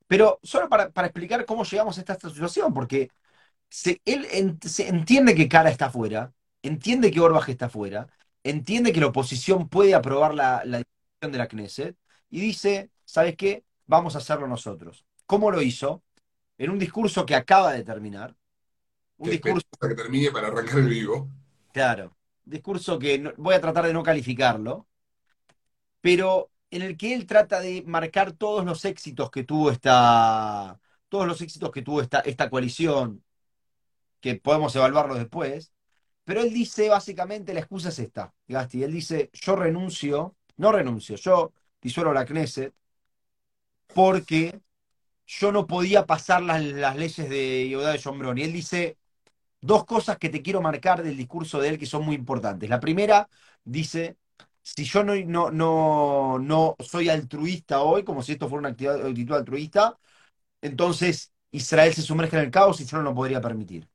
Pero 0.06 0.38
solo 0.42 0.68
para, 0.68 0.90
explicar 1.06 1.46
cómo 1.46 1.64
llegamos 1.64 1.96
a 1.96 2.00
esta, 2.00 2.28
situación, 2.28 2.74
porque 2.74 3.10
se, 3.70 4.02
él 4.04 4.58
se 4.60 4.86
entiende 4.86 5.34
que 5.34 5.48
Cara 5.48 5.70
está 5.70 5.86
afuera, 5.86 6.30
entiende 6.60 7.10
que 7.10 7.20
Orbach 7.20 7.48
está 7.48 7.70
fuera, 7.70 8.06
entiende 8.44 8.92
que 8.92 9.00
la 9.00 9.06
oposición 9.06 9.66
puede 9.66 9.94
aprobar 9.94 10.34
la, 10.34 10.62
la 10.66 10.82
decisión 10.82 11.32
de 11.32 11.38
la 11.38 11.48
Knesset 11.48 11.96
y 12.30 12.40
dice, 12.40 12.90
¿sabes 13.04 13.36
qué? 13.36 13.64
Vamos 13.86 14.14
a 14.14 14.18
hacerlo 14.18 14.46
nosotros. 14.48 15.04
¿Cómo 15.26 15.50
lo 15.50 15.62
hizo? 15.62 16.02
En 16.58 16.70
un 16.70 16.78
discurso 16.80 17.26
que 17.26 17.34
acaba 17.36 17.72
de 17.74 17.84
terminar. 17.84 18.36
Un 19.18 19.30
Que 19.30 19.30
discurso, 19.30 19.66
que 19.80 19.94
termine 20.00 20.30
para 20.32 20.48
arrancar 20.48 20.78
el 20.78 20.88
vivo. 20.88 21.28
claro, 21.72 22.16
discurso 22.44 22.98
que 22.98 23.18
no- 23.18 23.32
voy 23.36 23.54
a 23.54 23.60
tratar 23.60 23.86
de 23.86 23.92
no 23.92 24.02
calificarlo, 24.02 24.88
pero 26.00 26.50
en 26.70 26.82
el 26.82 26.96
que 26.96 27.14
él 27.14 27.26
trata 27.26 27.60
de 27.60 27.82
marcar 27.86 28.32
todos 28.32 28.64
los 28.64 28.84
éxitos 28.84 29.30
que 29.30 29.44
tuvo 29.44 29.70
esta, 29.70 30.80
todos 31.08 31.26
los 31.26 31.40
éxitos 31.40 31.70
que 31.70 31.82
tuvo 31.82 32.00
esta, 32.02 32.20
esta 32.20 32.50
coalición, 32.50 33.24
que 34.20 34.36
podemos 34.36 34.74
evaluarlo 34.76 35.14
después, 35.16 35.72
pero 36.24 36.42
él 36.42 36.52
dice 36.52 36.88
básicamente 36.88 37.54
la 37.54 37.60
excusa 37.60 37.90
es 37.90 37.98
esta, 38.00 38.34
Gasti, 38.48 38.82
él 38.84 38.92
dice 38.92 39.30
yo 39.34 39.56
renuncio, 39.56 40.36
no 40.56 40.72
renuncio, 40.72 41.16
yo 41.16 41.52
disuelvo 41.82 42.12
la 42.12 42.24
Knesset 42.24 42.74
porque 43.94 44.60
yo 45.26 45.52
no 45.52 45.66
podía 45.66 46.06
pasar 46.06 46.42
las, 46.42 46.62
las 46.64 46.96
leyes 46.96 47.28
de 47.30 47.68
Yehuda 47.68 47.92
de 47.92 47.98
Shombrón. 47.98 48.38
Y 48.38 48.42
él 48.42 48.52
dice 48.52 48.98
dos 49.62 49.84
cosas 49.86 50.18
que 50.18 50.30
te 50.30 50.42
quiero 50.42 50.62
marcar 50.62 51.02
del 51.02 51.16
discurso 51.16 51.60
de 51.60 51.70
él 51.70 51.78
que 51.78 51.86
son 51.86 52.04
muy 52.04 52.16
importantes. 52.16 52.70
La 52.70 52.80
primera 52.80 53.28
dice, 53.64 54.18
si 54.62 54.84
yo 54.84 55.04
no, 55.04 55.14
no, 55.16 55.50
no, 55.50 56.38
no 56.40 56.76
soy 56.80 57.08
altruista 57.10 57.82
hoy, 57.82 58.04
como 58.04 58.22
si 58.22 58.32
esto 58.32 58.48
fuera 58.48 58.60
una 58.60 58.70
actividad, 58.70 59.06
actitud 59.06 59.36
altruista, 59.36 59.98
entonces 60.62 61.32
Israel 61.52 61.94
se 61.94 62.02
sumerge 62.02 62.36
en 62.36 62.44
el 62.44 62.50
caos 62.50 62.80
y 62.80 62.86
yo 62.86 62.98
no 62.98 63.04
lo 63.04 63.14
podría 63.14 63.40
permitir. 63.40 63.88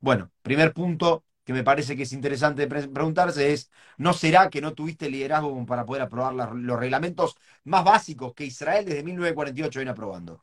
Bueno, 0.00 0.30
primer 0.42 0.72
punto 0.74 1.24
que 1.44 1.52
me 1.52 1.64
parece 1.64 1.96
que 1.96 2.04
es 2.04 2.12
interesante 2.12 2.66
pre- 2.68 2.88
preguntarse 2.88 3.52
es, 3.52 3.70
¿no 3.98 4.12
será 4.12 4.50
que 4.50 4.60
no 4.60 4.74
tuviste 4.74 5.10
liderazgo 5.10 5.64
para 5.66 5.84
poder 5.86 6.02
aprobar 6.02 6.34
la- 6.34 6.52
los 6.54 6.78
reglamentos 6.78 7.36
más 7.64 7.84
básicos 7.84 8.34
que 8.34 8.44
Israel 8.46 8.84
desde 8.84 9.02
1948 9.04 9.80
viene 9.80 9.90
aprobando? 9.92 10.42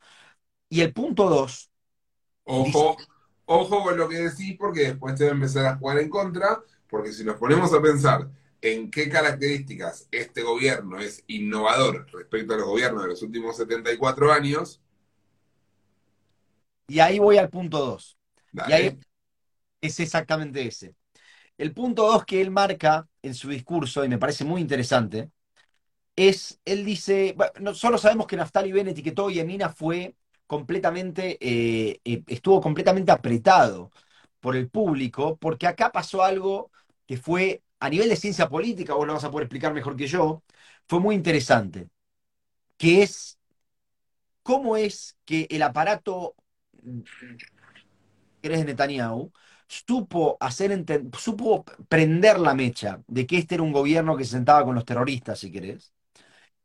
Y 0.70 0.82
el 0.82 0.92
punto 0.94 1.28
dos, 1.30 1.70
Ojo, 2.44 3.06
ojo 3.46 3.82
con 3.82 3.96
lo 3.96 4.08
que 4.08 4.16
decís, 4.18 4.56
porque 4.58 4.80
después 4.82 5.14
te 5.16 5.24
va 5.24 5.30
a 5.30 5.34
empezar 5.34 5.66
a 5.66 5.76
jugar 5.76 5.98
en 5.98 6.10
contra, 6.10 6.62
porque 6.88 7.12
si 7.12 7.24
nos 7.24 7.36
ponemos 7.36 7.72
a 7.72 7.80
pensar 7.82 8.28
en 8.60 8.90
qué 8.90 9.08
características 9.08 10.08
este 10.10 10.42
gobierno 10.42 10.98
es 10.98 11.24
innovador 11.28 12.06
respecto 12.12 12.54
a 12.54 12.56
los 12.58 12.66
gobiernos 12.66 13.02
de 13.04 13.08
los 13.10 13.22
últimos 13.22 13.56
74 13.56 14.32
años, 14.32 14.80
y 16.88 17.00
ahí 17.00 17.18
voy 17.18 17.38
al 17.38 17.50
punto 17.50 17.78
dos. 17.78 18.18
Y 18.64 18.72
dale, 18.72 18.72
ahí 18.72 18.98
es 19.80 20.00
exactamente 20.00 20.66
ese. 20.66 20.94
El 21.58 21.72
punto 21.74 22.06
dos 22.06 22.24
que 22.24 22.40
él 22.40 22.50
marca 22.50 23.08
en 23.22 23.34
su 23.34 23.48
discurso, 23.50 24.04
y 24.04 24.08
me 24.08 24.18
parece 24.18 24.44
muy 24.44 24.60
interesante, 24.60 25.30
es, 26.16 26.60
él 26.64 26.84
dice, 26.84 27.34
bueno, 27.36 27.52
no, 27.60 27.74
solo 27.74 27.98
sabemos 27.98 28.26
que 28.26 28.36
Naftali 28.36 28.72
Bennett 28.72 28.98
y 28.98 29.02
que 29.02 29.12
todo 29.12 29.30
Yemina 29.30 29.70
fue 29.70 30.16
completamente, 30.46 31.38
eh, 31.40 32.00
eh, 32.04 32.22
estuvo 32.26 32.60
completamente 32.60 33.12
apretado 33.12 33.90
por 34.40 34.56
el 34.56 34.68
público, 34.70 35.36
porque 35.38 35.66
acá 35.66 35.92
pasó 35.92 36.22
algo 36.22 36.70
que 37.06 37.16
fue, 37.16 37.62
a 37.80 37.88
nivel 37.90 38.08
de 38.08 38.16
ciencia 38.16 38.48
política, 38.48 38.94
vos 38.94 39.06
lo 39.06 39.14
vas 39.14 39.24
a 39.24 39.30
poder 39.30 39.44
explicar 39.46 39.72
mejor 39.74 39.96
que 39.96 40.06
yo, 40.06 40.42
fue 40.88 41.00
muy 41.00 41.14
interesante, 41.14 41.88
que 42.78 43.02
es 43.02 43.38
cómo 44.42 44.76
es 44.76 45.16
que 45.24 45.46
el 45.50 45.62
aparato 45.62 46.34
que 48.40 48.48
eres 48.48 48.60
de 48.60 48.64
Netanyahu, 48.66 49.32
supo 49.70 50.36
hacer 50.40 50.84
supo 51.16 51.64
prender 51.88 52.40
la 52.40 52.54
mecha 52.54 53.00
de 53.06 53.24
que 53.24 53.38
este 53.38 53.54
era 53.54 53.62
un 53.62 53.72
gobierno 53.72 54.16
que 54.16 54.24
se 54.24 54.32
sentaba 54.32 54.64
con 54.64 54.74
los 54.74 54.84
terroristas, 54.84 55.38
si 55.38 55.52
querés, 55.52 55.92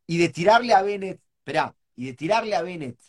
y 0.08 0.18
de 0.18 0.30
tirarle 0.30 0.74
a 0.74 0.82
Bennett, 0.82 1.22
esperá, 1.38 1.76
y 1.96 2.08
de 2.08 2.14
tirarle 2.14 2.56
a 2.56 2.64
Bennett 2.64 3.00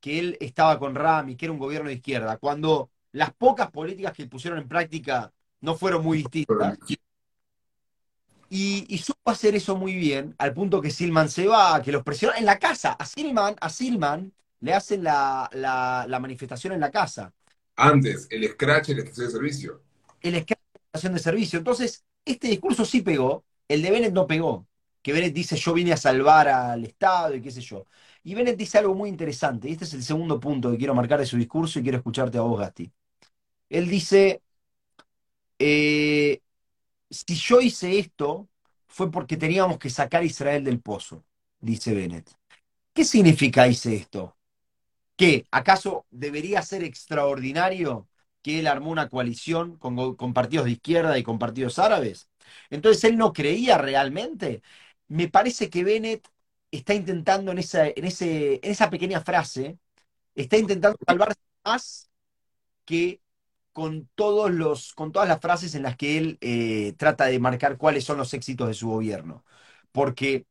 que 0.00 0.18
él 0.18 0.36
estaba 0.40 0.78
con 0.78 0.94
Rami, 0.94 1.34
que 1.36 1.46
era 1.46 1.52
un 1.52 1.58
gobierno 1.58 1.88
de 1.88 1.94
izquierda, 1.94 2.36
cuando 2.36 2.90
las 3.12 3.32
pocas 3.32 3.70
políticas 3.70 4.12
que 4.12 4.26
pusieron 4.26 4.58
en 4.58 4.68
práctica 4.68 5.32
no 5.62 5.74
fueron 5.76 6.04
muy 6.04 6.18
distintas, 6.18 6.78
y, 8.50 8.98
supo 8.98 9.30
hacer 9.30 9.54
eso 9.54 9.76
muy 9.76 9.94
bien, 9.94 10.34
al 10.38 10.52
punto 10.52 10.80
que 10.82 10.90
Silman 10.90 11.30
se 11.30 11.46
va, 11.46 11.80
que 11.82 11.92
los 11.92 12.02
presionó 12.02 12.34
en 12.36 12.44
la 12.44 12.58
casa, 12.58 12.92
a 12.92 13.06
Silman, 13.06 13.56
a 13.60 13.70
Silman 13.70 14.32
le 14.60 14.74
hacen 14.74 15.04
la- 15.04 15.48
la 15.52 16.18
manifestación 16.18 16.74
en 16.74 16.80
la 16.80 16.90
casa. 16.90 17.32
Antes, 17.78 18.26
el 18.30 18.46
scratch 18.48 18.90
y 18.90 18.94
la 18.94 19.02
estación 19.02 19.26
de 19.28 19.32
servicio. 19.32 19.82
el 20.20 20.34
esquema 20.36 20.60
de 20.74 20.80
estación 20.86 21.12
de 21.14 21.18
servicio. 21.20 21.58
Entonces, 21.58 22.04
este 22.24 22.48
discurso 22.48 22.84
sí 22.84 23.02
pegó, 23.02 23.44
el 23.68 23.82
de 23.82 23.90
Bennett 23.90 24.12
no 24.12 24.26
pegó. 24.26 24.66
Que 25.02 25.12
Bennett 25.12 25.32
dice 25.34 25.56
yo 25.56 25.72
vine 25.74 25.92
a 25.92 25.96
salvar 25.96 26.48
al 26.48 26.84
Estado 26.84 27.34
y 27.34 27.42
qué 27.42 27.50
sé 27.50 27.60
yo. 27.60 27.86
Y 28.24 28.34
Bennett 28.34 28.56
dice 28.56 28.78
algo 28.78 28.94
muy 28.94 29.08
interesante, 29.08 29.68
y 29.68 29.72
este 29.72 29.84
es 29.84 29.94
el 29.94 30.02
segundo 30.02 30.40
punto 30.40 30.70
que 30.70 30.78
quiero 30.78 30.94
marcar 30.94 31.20
de 31.20 31.26
su 31.26 31.36
discurso 31.36 31.78
y 31.78 31.82
quiero 31.82 31.98
escucharte 31.98 32.36
a 32.38 32.42
vos, 32.42 32.58
Gasti. 32.60 32.90
Él 33.70 33.88
dice, 33.88 34.42
eh, 35.58 36.40
si 37.10 37.36
yo 37.36 37.62
hice 37.62 38.00
esto, 38.00 38.50
fue 38.88 39.12
porque 39.12 39.38
teníamos 39.38 39.78
que 39.78 39.90
sacar 39.90 40.22
a 40.22 40.26
Israel 40.26 40.64
del 40.64 40.80
pozo, 40.82 41.26
dice 41.60 41.94
Bennett. 41.94 42.30
¿Qué 42.94 43.04
significa 43.04 43.68
hice 43.68 43.96
esto? 43.96 44.37
¿Qué? 45.18 45.46
¿Acaso 45.50 46.06
debería 46.10 46.62
ser 46.62 46.84
extraordinario 46.84 48.08
que 48.40 48.60
él 48.60 48.68
armó 48.68 48.92
una 48.92 49.08
coalición 49.08 49.76
con, 49.76 50.32
partidos 50.32 50.66
de 50.66 50.72
izquierda 50.72 51.18
y 51.18 51.24
con 51.24 51.40
partidos 51.40 51.80
árabes? 51.80 52.28
Entonces 52.70 53.02
él 53.04 53.18
no 53.18 53.32
creía 53.32 53.78
realmente. 53.78 54.62
Me 55.08 55.28
parece 55.28 55.70
que 55.70 55.82
Bennett 55.82 56.28
está 56.70 56.94
intentando 56.94 57.50
en 57.52 57.58
esa, 57.58 58.90
pequeña 58.90 59.20
frase, 59.20 59.78
está 60.36 60.56
intentando 60.56 60.98
salvarse 61.06 61.40
más 61.64 62.10
que 62.84 63.20
con 63.72 64.08
todas 64.14 64.52
las 65.28 65.40
frases 65.40 65.74
en 65.74 65.82
las 65.84 65.96
que 65.96 66.18
él 66.18 66.38
eh, 66.40 66.94
trata 66.98 67.26
de 67.26 67.40
marcar 67.40 67.78
cuáles 67.78 68.04
son 68.04 68.18
los 68.18 68.34
éxitos 68.34 68.68
de 68.68 68.74
su 68.74 68.88
gobierno. 68.90 69.44
Porque 69.92 70.46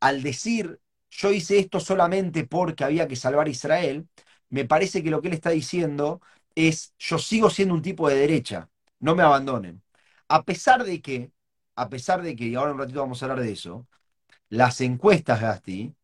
al 0.00 0.22
decir 0.22 0.80
yo 1.10 1.32
hice 1.32 1.58
esto 1.58 1.80
solamente 1.80 2.46
porque 2.46 2.84
había 2.84 3.08
que 3.08 3.16
salvar 3.16 3.46
a 3.46 3.50
Israel, 3.50 4.08
me 4.50 4.64
parece 4.64 5.02
que 5.02 5.10
lo 5.10 5.22
que 5.22 5.28
él 5.28 5.34
está 5.34 5.50
diciendo 5.50 6.20
es 6.54 6.94
yo 6.98 7.18
sigo 7.18 7.50
siendo 7.50 7.74
un 7.74 7.82
tipo 7.82 8.08
de 8.08 8.16
derecha, 8.16 8.70
no 9.00 9.14
me 9.14 9.22
abandonen. 9.22 9.82
A 10.28 10.44
pesar 10.44 10.84
de 10.84 11.00
que, 11.02 11.30
a 11.76 11.88
pesar 11.88 12.22
de 12.22 12.34
que, 12.36 12.44
y 12.46 12.54
ahora 12.54 12.72
un 12.72 12.78
ratito 12.78 13.00
vamos 13.00 13.22
a 13.22 13.26
hablar 13.26 13.44
de 13.44 13.52
eso, 13.52 13.86
las 14.48 14.80
encuestas, 14.80 15.40
Gasti, 15.40 15.94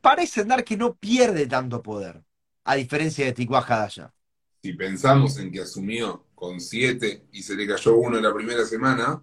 parecen 0.00 0.48
dar 0.48 0.64
que 0.64 0.76
no 0.76 0.94
pierde 0.94 1.46
tanto 1.46 1.82
poder, 1.82 2.22
a 2.64 2.74
diferencia 2.74 3.24
de 3.24 3.48
Hadasha. 3.50 4.12
Si 4.62 4.74
pensamos 4.74 5.38
en 5.38 5.50
que 5.50 5.60
asumió 5.60 6.24
con 6.34 6.60
7 6.60 7.24
y 7.32 7.42
se 7.42 7.54
le 7.54 7.66
cayó 7.66 7.96
uno 7.96 8.18
en 8.18 8.22
la 8.22 8.34
primera 8.34 8.64
semana, 8.64 9.22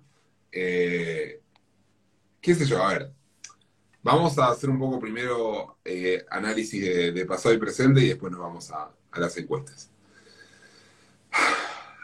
eh, 0.52 1.42
qué 2.42 2.56
sé 2.56 2.66
yo, 2.66 2.84
a 2.84 2.94
ver, 2.94 3.14
vamos 4.08 4.38
a 4.38 4.48
hacer 4.48 4.70
un 4.70 4.80
poco 4.80 5.02
primero 5.02 5.80
eh, 5.84 6.26
análisis 6.30 6.82
de, 7.14 7.26
pasado 7.26 7.54
y 7.54 7.58
presente 7.58 8.00
y 8.02 8.08
después 8.08 8.32
nos 8.32 8.40
vamos 8.40 8.72
a, 8.72 8.90
las 9.20 9.38
encuestas. 9.38 9.90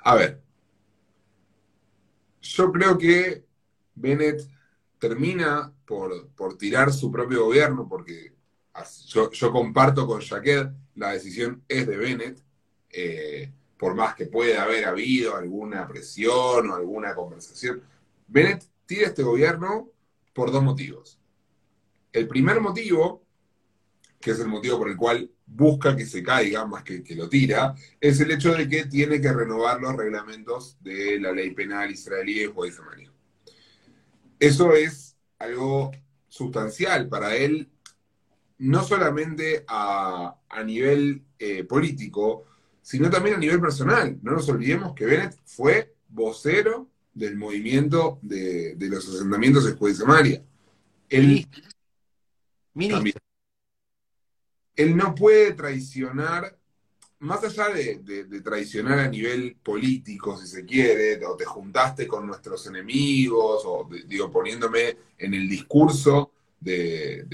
A 0.03 0.15
ver, 0.15 0.41
yo 2.41 2.71
creo 2.73 2.97
que 2.97 3.45
Bennett 3.95 4.41
termina 4.99 5.71
por, 5.85 6.27
por 6.31 6.57
tirar 6.57 6.91
su 6.91 7.09
propio 7.09 7.45
gobierno, 7.45 7.87
porque 7.87 8.33
yo, 9.07 9.51
comparto 9.51 10.05
con 10.05 10.19
Jaqued, 10.19 10.67
la 10.95 11.13
decisión 11.13 11.63
es 11.69 11.87
de 11.87 11.95
Bennett, 11.95 12.43
eh, 12.89 13.49
por 13.77 13.95
más 13.95 14.15
que 14.15 14.25
pueda 14.25 14.63
haber 14.63 14.85
habido 14.85 15.37
alguna 15.37 15.87
presión 15.87 16.69
o 16.69 16.75
alguna 16.75 17.15
conversación. 17.15 17.81
Bennett 18.27 18.65
tira 18.85 19.07
este 19.07 19.23
gobierno 19.23 19.89
por 20.33 20.51
dos 20.51 20.63
motivos. 20.63 21.22
El 22.13 22.27
primer 22.27 22.61
motivo, 22.61 23.25
que 24.21 24.31
es 24.31 24.39
el 24.39 24.47
motivo 24.47 24.77
por 24.77 24.89
el 24.89 24.95
cual 24.95 25.29
busca 25.45 25.95
que 25.95 26.05
se 26.05 26.23
caiga 26.23 26.65
más 26.65 26.83
que 26.83 27.03
que 27.03 27.15
lo 27.15 27.27
tira, 27.27 27.75
es 27.99 28.19
el 28.21 28.31
hecho 28.31 28.53
de 28.53 28.69
que 28.69 28.85
tiene 28.85 29.19
que 29.19 29.33
renovar 29.33 29.81
los 29.81 29.95
reglamentos 29.95 30.77
de 30.81 31.19
la 31.19 31.31
ley 31.31 31.51
penal 31.51 31.91
israelí 31.91 32.35
de 32.35 32.71
Samaria. 32.71 33.11
Eso 34.39 34.73
es 34.73 35.17
algo 35.39 35.91
sustancial 36.27 37.09
para 37.09 37.35
él, 37.35 37.69
no 38.59 38.83
solamente 38.83 39.65
a, 39.67 40.35
a 40.49 40.63
nivel 40.63 41.23
eh, 41.39 41.63
político, 41.63 42.45
sino 42.81 43.09
también 43.09 43.35
a 43.35 43.39
nivel 43.39 43.59
personal. 43.59 44.19
No 44.21 44.33
nos 44.33 44.47
olvidemos 44.49 44.93
que 44.93 45.05
Bennett 45.05 45.37
fue 45.45 45.95
vocero 46.09 46.89
del 47.13 47.37
movimiento 47.37 48.19
de, 48.21 48.75
de 48.75 48.89
los 48.89 49.07
asentamientos 49.07 49.65
de 49.65 49.73
Juez 49.73 49.97
Samaria. 49.97 50.43
Él, 51.09 51.47
Ministro. 52.73 53.21
Él 54.75 54.97
no 54.97 55.13
puede 55.13 55.53
traicionar, 55.53 56.57
más 57.19 57.43
allá 57.43 57.69
de, 57.69 58.41
traicionar 58.43 58.99
a 58.99 59.07
nivel 59.07 59.55
político, 59.63 60.37
si 60.37 60.47
se 60.47 60.65
quiere, 60.65 61.23
o 61.25 61.35
te 61.35 61.45
juntaste 61.45 62.07
con 62.07 62.25
nuestros 62.25 62.65
enemigos, 62.67 63.63
o 63.65 63.87
digo, 64.07 64.31
poniéndome 64.31 64.97
en 65.17 65.33
el 65.33 65.47
discurso 65.47 66.31
del, 66.59 67.27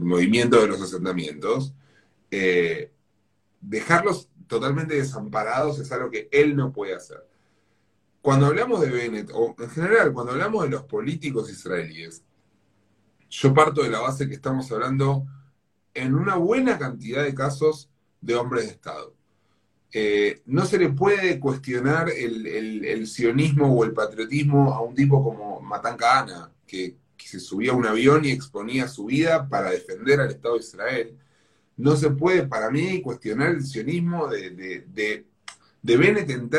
movimiento 0.00 0.60
de 0.60 0.66
los 0.66 0.82
asentamientos, 0.82 1.72
eh, 2.30 2.90
dejarlos 3.60 4.28
totalmente 4.46 4.96
desamparados 4.96 5.78
es 5.78 5.92
algo 5.92 6.10
que 6.10 6.28
él 6.32 6.56
no 6.56 6.72
puede 6.72 6.94
hacer. 6.94 7.24
Cuando 8.20 8.46
hablamos 8.46 8.80
de 8.80 8.90
Bennett, 8.90 9.30
o 9.32 9.54
en 9.58 9.70
general, 9.70 10.12
cuando 10.12 10.32
hablamos 10.32 10.64
de 10.64 10.70
los 10.70 10.82
políticos 10.82 11.50
israelíes, 11.50 12.22
yo 13.30 13.54
parto 13.54 13.82
de 13.82 13.90
la 13.90 14.00
base 14.00 14.28
que 14.28 14.34
estamos 14.34 14.70
hablando 14.72 15.24
en 15.94 16.14
una 16.14 16.36
buena 16.36 16.78
cantidad 16.78 17.22
de 17.22 17.34
casos 17.34 17.88
de 18.20 18.34
hombres 18.34 18.66
de 18.66 18.72
Estado. 18.72 19.14
Eh, 19.92 20.42
no 20.46 20.66
se 20.66 20.78
le 20.78 20.90
puede 20.90 21.40
cuestionar 21.40 22.10
el, 22.10 23.06
sionismo 23.06 23.72
o 23.72 23.84
el 23.84 23.92
patriotismo 23.92 24.72
a 24.72 24.82
un 24.82 24.94
tipo 24.94 25.22
como 25.22 25.60
Matan 25.60 25.96
Kahana, 25.96 26.52
que, 26.66 26.96
se 27.16 27.38
subía 27.38 27.70
a 27.70 27.76
un 27.76 27.86
avión 27.86 28.24
y 28.24 28.30
exponía 28.30 28.88
su 28.88 29.04
vida 29.04 29.48
para 29.48 29.70
defender 29.70 30.20
al 30.20 30.30
Estado 30.30 30.54
de 30.54 30.60
Israel. 30.60 31.18
No 31.76 31.94
se 31.94 32.10
puede, 32.10 32.48
para 32.48 32.70
mí, 32.70 33.00
cuestionar 33.02 33.50
el 33.50 33.64
sionismo 33.64 34.26
de, 34.26 34.50
de, 34.50 35.26
de, 35.80 35.96
Bennett 35.96 36.30
en 36.30 36.50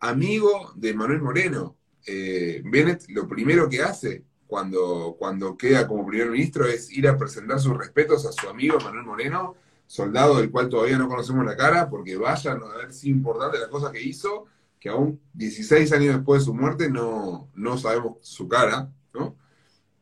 amigo 0.00 0.72
de 0.76 0.94
Manuel 0.94 1.20
Moreno. 1.20 1.76
Eh, 2.06 2.62
Bennett 2.64 3.04
lo 3.08 3.28
primero 3.28 3.68
que 3.68 3.82
hace 3.82 4.24
cuando, 4.52 5.16
cuando 5.18 5.56
queda 5.56 5.88
como 5.88 6.06
primer 6.06 6.28
ministro 6.28 6.66
es 6.66 6.92
ir 6.92 7.08
a 7.08 7.16
presentar 7.16 7.58
sus 7.58 7.74
respetos 7.74 8.26
a 8.26 8.32
su 8.32 8.50
amigo 8.50 8.78
Manuel 8.80 9.06
Moreno 9.06 9.56
soldado 9.86 10.36
del 10.36 10.50
cual 10.50 10.68
todavía 10.68 10.98
no 10.98 11.08
conocemos 11.08 11.46
la 11.46 11.56
cara, 11.56 11.88
porque 11.88 12.18
vaya 12.18 12.52
a 12.52 12.76
ver 12.76 12.92
si 12.92 13.08
importante 13.08 13.58
la 13.58 13.70
cosa 13.70 13.90
que 13.90 14.02
hizo, 14.02 14.44
que 14.78 14.90
aún 14.90 15.18
16 15.32 15.90
años 15.92 16.16
después 16.16 16.42
de 16.42 16.44
su 16.44 16.52
muerte 16.52 16.90
no, 16.90 17.48
no 17.54 17.78
sabemos 17.78 18.18
su 18.20 18.46
cara, 18.46 18.90
¿no? 19.14 19.36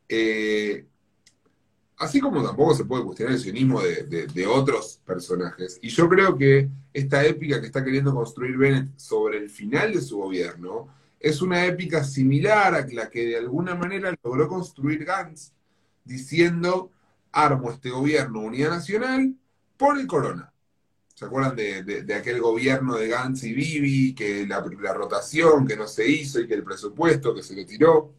Eh, 0.09 0.85
así 1.95 2.19
como 2.19 2.43
tampoco 2.43 2.75
se 2.75 2.83
puede 2.83 3.05
cuestionar 3.05 3.35
el 3.35 3.39
sionismo 3.39 3.81
de, 3.81 4.47
otros 4.47 4.99
personajes. 5.05 5.79
Y 5.81 5.87
yo 5.87 6.09
creo 6.09 6.37
que 6.37 6.69
esta 6.91 7.23
épica 7.25 7.61
que 7.61 7.67
está 7.67 7.85
queriendo 7.85 8.13
construir 8.13 8.57
Bennett 8.57 8.99
sobre 8.99 9.37
el 9.37 9.49
final 9.49 9.93
de 9.93 10.01
su 10.01 10.17
gobierno 10.17 10.89
es 11.21 11.41
una 11.41 11.65
épica 11.65 12.03
similar 12.03 12.73
a 12.73 12.85
la 12.87 13.09
que 13.09 13.25
de 13.25 13.37
alguna 13.37 13.75
manera 13.75 14.13
logró 14.23 14.47
construir 14.47 15.05
Gantz, 15.05 15.53
diciendo, 16.03 16.91
armo 17.31 17.71
este 17.71 17.91
gobierno 17.91 18.41
unidad 18.41 18.71
nacional, 18.71 19.35
por 19.77 19.99
el 19.99 20.07
corona. 20.07 20.51
¿Se 21.13 21.25
acuerdan 21.25 21.55
de, 21.55 22.15
aquel 22.15 22.41
gobierno 22.41 22.95
de 22.95 23.07
Gantz 23.07 23.43
y 23.43 23.53
Bibi, 23.53 24.15
que 24.15 24.47
la, 24.47 24.61
rotación 24.93 25.67
que 25.67 25.77
no 25.77 25.87
se 25.87 26.07
hizo 26.07 26.39
y 26.39 26.47
que 26.47 26.55
el 26.55 26.63
presupuesto 26.63 27.35
que 27.35 27.43
se 27.43 27.53
le 27.53 27.65
tiró? 27.65 28.15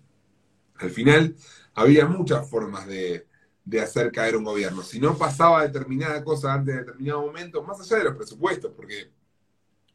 Al 0.76 0.90
final 0.90 1.34
había 1.74 2.06
muchas 2.06 2.48
formas 2.48 2.86
de, 2.86 3.26
hacer 3.82 4.12
caer 4.12 4.36
un 4.36 4.44
gobierno. 4.44 4.82
Si 4.82 5.00
no 5.00 5.18
pasaba 5.18 5.66
determinada 5.66 6.22
cosa 6.22 6.54
antes 6.54 6.74
de 6.74 6.80
determinado 6.80 7.22
momento, 7.22 7.64
más 7.64 7.80
allá 7.80 7.98
de 7.98 8.04
los 8.04 8.16
presupuestos, 8.16 8.72
porque 8.76 9.10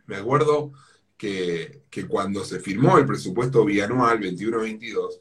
me 0.06 0.18
acuerdo 0.18 0.74
que, 1.18 1.82
cuando 2.08 2.46
se 2.46 2.60
firmó 2.60 2.98
el 2.98 3.06
presupuesto 3.06 3.66
bianual 3.66 4.20
21-22, 4.20 5.20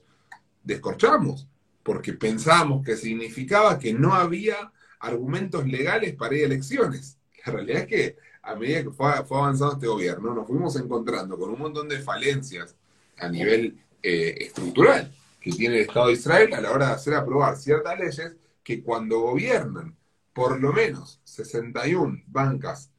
descorchamos, 0.63 1.49
porque 1.83 2.13
pensábamos 2.13 2.85
que 2.85 2.97
significaba 2.97 3.79
que 3.79 3.95
no 3.95 4.15
había 4.15 4.73
argumentos 5.01 5.67
legales 5.67 6.15
para 6.15 6.35
ir 6.35 6.43
a 6.43 6.47
elecciones. 6.47 7.19
La 7.45 7.53
realidad 7.53 7.83
es 7.83 7.87
que 7.87 8.17
a 8.43 8.55
medida 8.55 8.83
que 8.83 8.91
fue, 8.91 9.11
avanzando 9.11 9.75
este 9.75 9.87
gobierno, 9.87 10.35
nos 10.35 10.47
fuimos 10.47 10.77
encontrando 10.77 11.39
con 11.39 11.51
un 11.51 11.59
montón 11.59 11.89
de 11.89 11.99
falencias 11.99 12.77
a 13.19 13.29
nivel 13.29 13.79
eh, 14.03 14.37
estructural 14.41 15.13
que 15.41 15.53
tiene 15.53 15.77
el 15.77 15.83
Estado 15.83 16.09
de 16.09 16.15
Israel 16.15 16.55
a 16.55 16.61
la 16.61 16.73
hora 16.73 16.89
de 16.89 16.93
hacer 16.95 17.15
aprobar 17.15 17.57
ciertas 17.57 17.99
leyes 17.99 18.37
que 18.63 18.83
cuando 18.83 19.21
gobiernan 19.21 19.97
por 20.33 20.61
lo 20.61 20.73
menos 20.73 21.21
61 21.25 22.25
bancas 22.27 22.91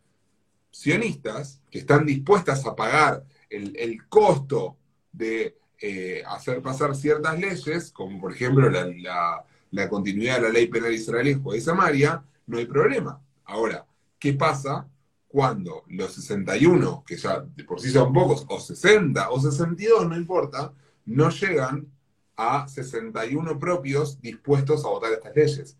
sionistas 0.77 1.59
que 1.71 1.79
están 1.79 2.05
dispuestas 2.05 2.63
a 2.67 2.75
pagar 2.75 3.23
el, 3.49 4.07
costo 4.07 4.77
de 5.11 5.57
eh, 5.81 6.21
hacer 6.27 6.61
pasar 6.61 6.95
ciertas 6.95 7.39
leyes, 7.39 7.91
como 7.91 8.21
por 8.21 8.31
ejemplo 8.31 8.69
la, 8.69 9.43
la 9.71 9.89
continuidad 9.89 10.35
de 10.35 10.41
la 10.43 10.49
ley 10.49 10.67
penal 10.67 10.93
israelí 10.93 11.31
en 11.31 11.61
Samaria, 11.61 12.23
no 12.45 12.59
hay 12.59 12.65
problema. 12.65 13.19
Ahora, 13.45 13.87
¿qué 14.19 14.33
pasa 14.33 14.87
cuando 15.27 15.83
los 15.87 16.13
61, 16.13 17.03
que 17.07 17.17
ya 17.17 17.39
de 17.39 17.63
por 17.63 17.81
sí 17.81 17.89
son 17.89 18.13
pocos, 18.13 18.45
o 18.47 18.59
60 18.59 19.31
o 19.31 19.39
62, 19.39 20.07
no 20.07 20.15
importa, 20.15 20.71
no 21.05 21.31
llegan 21.31 21.87
a 22.35 22.67
61 22.67 23.57
propios 23.57 24.21
dispuestos 24.21 24.85
a 24.85 24.89
votar 24.89 25.11
estas 25.11 25.35
leyes? 25.35 25.77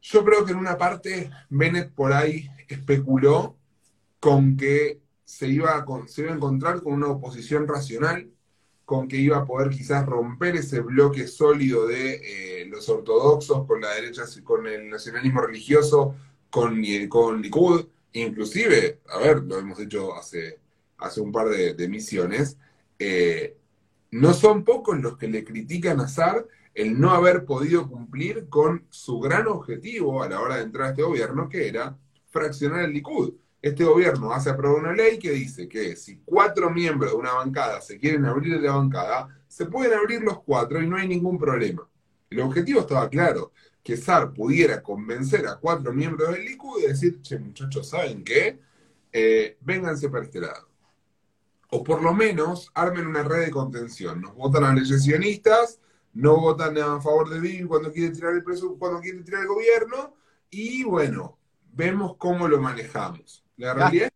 Yo 0.00 0.24
creo 0.24 0.46
que 0.46 0.52
en 0.52 0.58
una 0.58 0.78
parte 0.78 1.30
Bennett 1.50 1.92
por 1.92 2.14
ahí 2.14 2.48
especuló 2.68 3.58
con 4.22 4.56
que 4.56 5.00
se 5.24 5.48
iba, 5.48 5.84
se 6.06 6.22
iba 6.22 6.30
a 6.30 6.36
encontrar 6.36 6.80
con 6.80 6.92
una 6.92 7.08
oposición 7.08 7.66
racional 7.66 8.30
con 8.84 9.08
que 9.08 9.16
iba 9.16 9.38
a 9.38 9.44
poder 9.44 9.70
quizás 9.70 10.06
romper 10.06 10.54
ese 10.54 10.78
bloque 10.80 11.26
sólido 11.26 11.88
de 11.88 12.20
eh, 12.62 12.66
los 12.66 12.88
ortodoxos 12.88 13.66
con 13.66 13.80
la 13.80 13.90
derecha, 13.94 14.22
con 14.44 14.68
el 14.68 14.88
nacionalismo 14.88 15.40
religioso, 15.40 16.14
con, 16.50 16.80
con 17.08 17.42
Likud, 17.42 17.86
inclusive, 18.12 19.00
a 19.08 19.18
ver, 19.18 19.42
lo 19.42 19.58
hemos 19.58 19.80
hecho 19.80 20.14
hace, 20.14 20.60
hace 20.98 21.20
un 21.20 21.32
par 21.32 21.48
de, 21.48 21.88
misiones, 21.88 22.56
eh, 23.00 23.56
no 24.12 24.34
son 24.34 24.62
pocos 24.62 25.00
los 25.00 25.18
que 25.18 25.26
le 25.26 25.42
critican 25.42 25.98
a 25.98 26.06
Sar 26.06 26.46
el 26.74 27.00
no 27.00 27.10
haber 27.10 27.44
podido 27.44 27.88
cumplir 27.88 28.48
con 28.48 28.86
su 28.88 29.18
gran 29.18 29.48
objetivo 29.48 30.22
a 30.22 30.28
la 30.28 30.40
hora 30.40 30.58
de 30.58 30.62
entrar 30.62 30.86
a 30.86 30.90
este 30.90 31.02
gobierno, 31.02 31.48
que 31.48 31.66
era 31.66 31.98
fraccionar 32.30 32.84
el 32.84 32.92
Likud 32.92 33.41
este 33.62 33.84
gobierno 33.84 34.32
hace 34.32 34.50
aprobar 34.50 34.82
una 34.82 34.92
ley 34.92 35.20
que 35.20 35.30
dice 35.30 35.68
que 35.68 35.94
si 35.94 36.18
cuatro 36.24 36.68
miembros 36.68 37.12
de 37.12 37.16
una 37.16 37.32
bancada 37.34 37.80
se 37.80 37.96
quieren 37.96 38.26
abrir 38.26 38.60
de 38.60 38.66
la 38.66 38.74
bancada, 38.74 39.28
se 39.46 39.66
pueden 39.66 39.96
abrir 39.96 40.20
los 40.22 40.42
cuatro 40.42 40.82
y 40.82 40.88
no 40.88 40.96
hay 40.96 41.06
ningún 41.06 41.38
problema. 41.38 41.88
El 42.28 42.40
objetivo 42.40 42.80
estaba 42.80 43.08
claro, 43.08 43.52
que 43.82 43.96
SAR 43.96 44.32
pudiera 44.32 44.82
convencer 44.82 45.46
a 45.46 45.56
cuatro 45.56 45.92
miembros 45.92 46.32
del 46.32 46.44
Likud 46.44 46.80
y 46.80 46.88
decir, 46.88 47.20
che 47.22 47.38
muchachos, 47.38 47.88
¿saben 47.88 48.24
qué? 48.24 48.58
Eh, 49.12 49.56
vénganse 49.60 50.08
para 50.08 50.24
este 50.24 50.40
lado. 50.40 50.68
O 51.70 51.84
por 51.84 52.02
lo 52.02 52.12
menos 52.12 52.70
armen 52.74 53.06
una 53.06 53.22
red 53.22 53.44
de 53.44 53.50
contención. 53.50 54.20
Nos 54.20 54.34
votan 54.34 54.64
a 54.64 54.74
leyes 54.74 55.04
sionistas, 55.04 55.80
no 56.14 56.40
votan 56.40 56.76
a 56.78 57.00
favor 57.00 57.30
de 57.30 57.40
Bill 57.40 57.68
cuando 57.68 57.92
quiere 57.92 58.12
tirar 58.12 58.34
el 58.34 58.42
preso, 58.42 58.76
cuando 58.78 59.00
quiere 59.00 59.22
tirar 59.22 59.42
el 59.42 59.48
gobierno, 59.48 60.14
y 60.50 60.84
bueno, 60.84 61.38
vemos 61.72 62.16
cómo 62.16 62.48
lo 62.48 62.60
manejamos. 62.60 63.41
La 63.62 63.74
realidad 63.74 64.06
es 64.06 64.12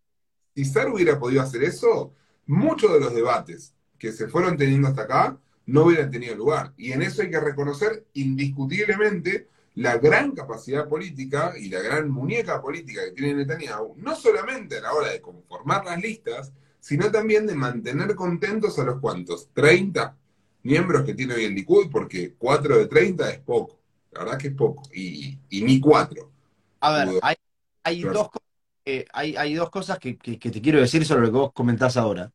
que 0.54 0.64
si 0.64 0.72
SAR 0.72 0.90
hubiera 0.90 1.20
podido 1.20 1.40
hacer 1.40 1.62
eso, 1.62 2.12
muchos 2.46 2.92
de 2.92 2.98
los 2.98 3.14
debates 3.14 3.74
que 3.96 4.10
se 4.10 4.26
fueron 4.26 4.56
teniendo 4.56 4.88
hasta 4.88 5.02
acá 5.02 5.38
no 5.66 5.84
hubieran 5.84 6.10
tenido 6.10 6.34
lugar. 6.34 6.72
Y 6.76 6.90
en 6.90 7.02
eso 7.02 7.22
hay 7.22 7.30
que 7.30 7.38
reconocer 7.38 8.06
indiscutiblemente 8.14 9.48
la 9.76 9.98
gran 9.98 10.32
capacidad 10.32 10.88
política 10.88 11.52
y 11.56 11.68
la 11.68 11.80
gran 11.80 12.10
muñeca 12.10 12.60
política 12.60 13.04
que 13.04 13.12
tiene 13.12 13.34
Netanyahu, 13.34 13.94
no 13.98 14.16
solamente 14.16 14.78
a 14.78 14.80
la 14.80 14.92
hora 14.92 15.12
de 15.12 15.20
conformar 15.20 15.84
las 15.84 16.00
listas, 16.00 16.52
sino 16.80 17.12
también 17.12 17.46
de 17.46 17.54
mantener 17.54 18.16
contentos 18.16 18.76
a 18.80 18.84
los 18.84 18.98
cuantos, 18.98 19.50
30 19.52 20.16
miembros 20.64 21.04
que 21.04 21.14
tiene 21.14 21.34
hoy 21.34 21.44
el 21.44 21.54
Likud, 21.54 21.88
porque 21.88 22.34
4 22.36 22.78
de 22.78 22.86
30 22.86 23.30
es 23.30 23.38
poco, 23.38 23.78
la 24.10 24.24
verdad 24.24 24.38
que 24.38 24.48
es 24.48 24.54
poco, 24.54 24.82
y, 24.92 25.38
ni 25.50 25.78
4. 25.78 26.30
A 26.80 26.92
ver, 26.92 27.20
hay, 27.22 27.36
hay 27.84 28.02
dos 28.02 28.28
cosas 28.28 28.45
eh, 28.86 29.06
hay, 29.12 29.54
dos 29.54 29.70
cosas 29.70 29.98
que, 29.98 30.14
te 30.14 30.38
quiero 30.38 30.80
decir 30.80 31.04
sobre 31.04 31.22
lo 31.22 31.32
que 31.32 31.38
vos 31.38 31.52
comentás 31.52 31.96
ahora. 31.96 32.32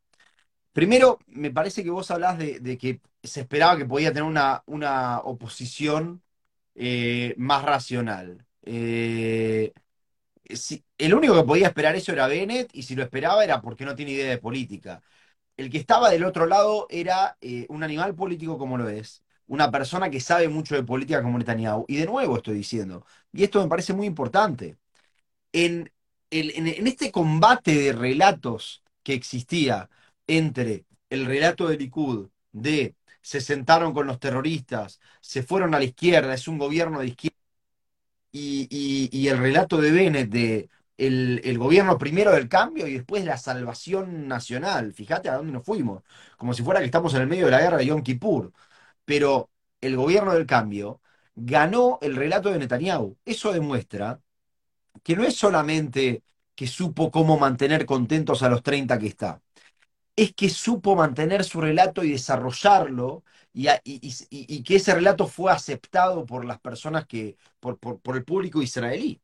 Primero, 0.72 1.18
me 1.28 1.50
parece 1.50 1.84
que 1.84 1.90
vos 1.90 2.10
hablás 2.10 2.38
de, 2.38 2.78
que 2.78 3.00
se 3.22 3.42
esperaba 3.42 3.78
que 3.78 3.86
podía 3.86 4.10
tener 4.10 4.24
una, 4.24 4.62
una 4.66 5.20
oposición 5.20 6.22
eh, 6.74 7.34
más 7.38 7.64
racional. 7.64 8.46
Eh, 8.62 9.72
el 10.98 11.14
único 11.14 11.34
que 11.34 11.44
podía 11.44 11.68
esperar 11.68 11.96
eso 11.96 12.12
era 12.12 12.26
Bennett, 12.28 12.70
y 12.74 12.82
si 12.82 12.94
lo 12.96 13.02
esperaba 13.02 13.44
era 13.44 13.60
porque 13.62 13.84
no 13.84 13.94
tiene 13.96 14.12
idea 14.12 14.30
de 14.30 14.38
política. 14.38 15.02
El 15.56 15.70
que 15.70 15.78
estaba 15.78 16.10
del 16.10 16.24
otro 16.24 16.46
lado 16.46 16.86
era 16.90 17.38
un 17.68 17.82
animal 17.84 18.14
político 18.14 18.58
como 18.58 18.78
lo 18.78 18.88
es, 18.88 19.24
una 19.46 19.70
persona 19.70 20.10
que 20.10 20.20
sabe 20.20 20.48
mucho 20.48 20.74
de 20.76 20.84
política 20.84 21.22
como 21.22 21.38
Netanyahu. 21.38 21.86
Y 21.88 21.96
de 21.98 22.06
nuevo 22.06 22.36
estoy 22.38 22.56
diciendo, 22.56 23.06
y 23.32 23.44
esto 23.44 23.62
me 23.62 23.68
parece 23.68 23.94
muy 23.94 24.06
importante, 24.06 24.78
en 25.52 25.90
en, 26.32 26.86
este 26.86 27.12
combate 27.12 27.74
de 27.74 27.92
relatos 27.92 28.82
que 29.02 29.14
existía 29.14 29.90
entre 30.26 30.86
el 31.10 31.26
relato 31.26 31.68
de 31.68 31.76
Likud 31.78 32.28
de 32.52 32.96
se 33.20 33.40
sentaron 33.40 33.92
con 33.94 34.06
los 34.06 34.18
terroristas, 34.18 35.00
se 35.20 35.42
fueron 35.42 35.74
a 35.74 35.78
la 35.78 35.84
izquierda, 35.84 36.34
es 36.34 36.48
un 36.48 36.58
gobierno 36.58 37.00
de 37.00 37.08
izquierda, 37.08 37.36
y, 38.32 39.28
el 39.28 39.38
relato 39.38 39.80
de 39.80 39.90
Bennett 39.92 40.30
de 40.30 40.68
el, 40.96 41.40
el 41.44 41.58
gobierno 41.58 41.98
primero 41.98 42.32
del 42.32 42.48
cambio 42.48 42.86
y 42.86 42.94
después 42.94 43.24
la 43.24 43.36
salvación 43.36 44.28
nacional. 44.28 44.92
Fíjate 44.92 45.28
a 45.28 45.36
dónde 45.36 45.52
nos 45.52 45.64
fuimos, 45.64 46.02
como 46.36 46.54
si 46.54 46.62
fuera 46.62 46.80
que 46.80 46.86
estamos 46.86 47.14
en 47.14 47.22
el 47.22 47.28
medio 47.28 47.46
de 47.46 47.52
la 47.52 47.60
guerra 47.60 47.78
de 47.78 47.86
Yom 47.86 48.02
Kippur. 48.02 48.52
Pero 49.04 49.50
el 49.80 49.96
gobierno 49.96 50.34
del 50.34 50.46
cambio 50.46 51.00
ganó 51.34 51.98
el 52.02 52.16
relato 52.16 52.50
de 52.50 52.58
Netanyahu. 52.58 53.18
Eso 53.24 53.52
demuestra 53.52 54.20
que 55.02 55.16
no 55.16 55.24
es 55.24 55.36
solamente 55.36 56.22
que 56.54 56.66
supo 56.66 57.10
cómo 57.10 57.38
mantener 57.38 57.86
contentos 57.86 58.42
a 58.42 58.48
los 58.48 58.62
30 58.62 58.98
que 58.98 59.06
está, 59.08 59.42
es 60.16 60.34
que 60.34 60.48
supo 60.50 60.96
mantener 60.96 61.44
su 61.44 61.60
relato 61.60 62.04
y 62.04 62.12
desarrollarlo 62.12 63.24
y, 63.54 64.62
que 64.64 64.76
ese 64.76 64.94
relato 64.94 65.26
fue 65.26 65.52
aceptado 65.52 66.24
por 66.26 66.44
las 66.44 66.60
personas 66.60 67.06
que, 67.06 67.36
por, 67.60 67.78
por- 67.78 68.00
por 68.00 68.16
el 68.16 68.24
público 68.24 68.62
israelí. 68.62 69.20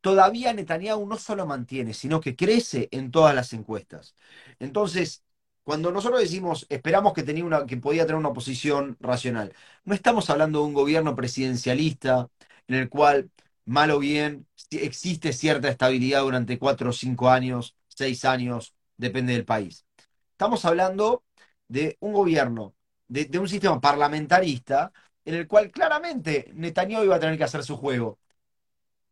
Todavía 0.00 0.52
Netanyahu 0.52 1.06
no 1.06 1.16
solo 1.18 1.46
mantiene, 1.46 1.94
sino 1.94 2.20
que 2.20 2.36
crece 2.36 2.88
en 2.92 3.10
todas 3.10 3.34
las 3.34 3.52
encuestas. 3.54 4.14
Entonces, 4.58 5.24
cuando 5.64 5.90
nosotros 5.92 6.20
decimos 6.20 6.66
esperamos 6.68 7.14
que 7.14 7.22
tenía 7.22 7.44
una, 7.44 7.64
que 7.66 7.76
podía 7.78 8.02
tener 8.04 8.16
una 8.18 8.28
oposición 8.28 8.96
racional, 9.00 9.54
no 9.84 9.94
estamos 9.94 10.28
hablando 10.30 10.60
de 10.60 10.66
un 10.66 10.74
gobierno 10.74 11.14
presidencialista 11.16 12.28
en 12.68 12.76
el 12.76 12.88
cual, 12.90 13.30
mal 13.66 13.90
o 13.90 13.98
bien, 13.98 14.46
existe 14.70 15.32
cierta 15.32 15.68
estabilidad 15.68 16.22
durante 16.22 16.58
cuatro 16.58 16.90
o 16.90 16.92
cinco 16.92 17.30
años, 17.30 17.76
seis 17.88 18.24
años, 18.24 18.74
depende 18.96 19.32
del 19.32 19.44
país. 19.44 19.86
Estamos 20.32 20.64
hablando 20.64 21.24
de 21.68 21.96
un 22.00 22.12
gobierno, 22.12 22.74
de, 23.08 23.26
de 23.26 23.38
un 23.38 23.48
sistema 23.48 23.80
parlamentarista 23.80 24.92
en 25.24 25.34
el 25.34 25.46
cual 25.48 25.70
claramente 25.70 26.50
Netanyahu 26.54 27.04
iba 27.04 27.16
a 27.16 27.20
tener 27.20 27.38
que 27.38 27.44
hacer 27.44 27.62
su 27.64 27.76
juego. 27.76 28.18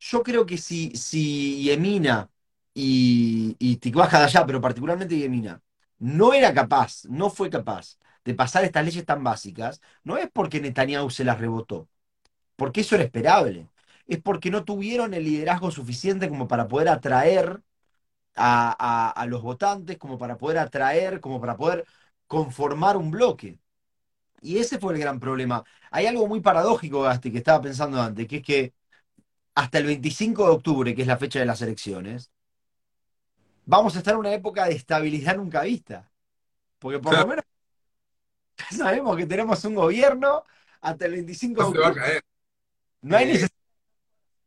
Yo 0.00 0.22
creo 0.22 0.44
que 0.46 0.58
si, 0.58 0.90
si 0.96 1.62
Yemina 1.64 2.30
y, 2.74 3.56
y 3.58 3.76
Tikvaja 3.76 4.18
de 4.18 4.24
allá, 4.26 4.46
pero 4.46 4.60
particularmente 4.60 5.16
Yemina, 5.18 5.62
no 5.98 6.32
era 6.34 6.52
capaz, 6.54 7.04
no 7.08 7.30
fue 7.30 7.50
capaz 7.50 7.98
de 8.24 8.34
pasar 8.34 8.64
estas 8.64 8.84
leyes 8.84 9.04
tan 9.06 9.22
básicas, 9.22 9.80
no 10.04 10.16
es 10.16 10.28
porque 10.32 10.60
Netanyahu 10.60 11.10
se 11.10 11.24
las 11.24 11.38
rebotó, 11.40 11.88
porque 12.56 12.82
eso 12.82 12.96
era 12.96 13.04
esperable, 13.04 13.68
es 14.06 14.20
porque 14.22 14.50
no 14.50 14.64
tuvieron 14.64 15.14
el 15.14 15.24
liderazgo 15.24 15.70
suficiente 15.70 16.28
como 16.28 16.48
para 16.48 16.68
poder 16.68 16.88
atraer 16.88 17.62
a, 18.36 18.76
a- 18.78 19.10
a 19.12 19.26
los 19.26 19.42
votantes, 19.42 19.98
como 19.98 20.18
para 20.18 20.38
poder 20.38 20.58
atraer, 20.58 21.20
como 21.20 21.40
para 21.40 21.56
poder 21.56 21.86
conformar 22.26 22.96
un 22.96 23.10
bloque. 23.10 23.58
Y 24.42 24.58
ese 24.58 24.78
fue 24.78 24.94
el 24.94 25.00
gran 25.00 25.20
problema. 25.20 25.64
Hay 25.90 26.06
algo 26.06 26.26
muy 26.28 26.40
paradójico, 26.40 27.02
Gasti, 27.02 27.32
que 27.32 27.38
estaba 27.38 27.62
pensando 27.62 28.00
antes, 28.02 28.26
que 28.28 28.36
es 28.38 28.42
que 28.44 28.74
hasta 29.54 29.78
el 29.78 29.86
25 29.86 30.44
de 30.46 30.50
octubre, 30.52 30.94
que 30.94 31.02
es 31.02 31.08
la 31.08 31.18
fecha 31.18 31.38
de 31.40 31.46
las 31.46 31.62
elecciones, 31.62 32.32
vamos 33.64 33.94
a 33.96 33.98
estar 33.98 34.14
en 34.14 34.20
una 34.20 34.32
época 34.34 34.66
de 34.66 34.74
estabilidad 34.74 35.36
nunca 35.36 35.62
vista. 35.62 36.10
Porque 36.80 36.98
por 37.00 37.16
lo 37.16 37.26
menos 37.26 37.44
ya 38.58 38.66
sabemos 38.76 39.16
que 39.16 39.26
tenemos 39.26 39.64
un 39.64 39.74
gobierno 39.74 40.44
hasta 40.80 41.06
el 41.06 41.12
25 41.12 41.60
no 41.60 41.64
de 41.64 41.68
se 41.68 41.78
va 41.78 41.88
a 41.88 41.92
octubre. 41.92 42.00
caer. 42.00 42.22
No 43.02 43.16
hay 43.16 43.26
Eh, 43.26 43.26
necesidad 43.26 43.48
de 43.50 43.61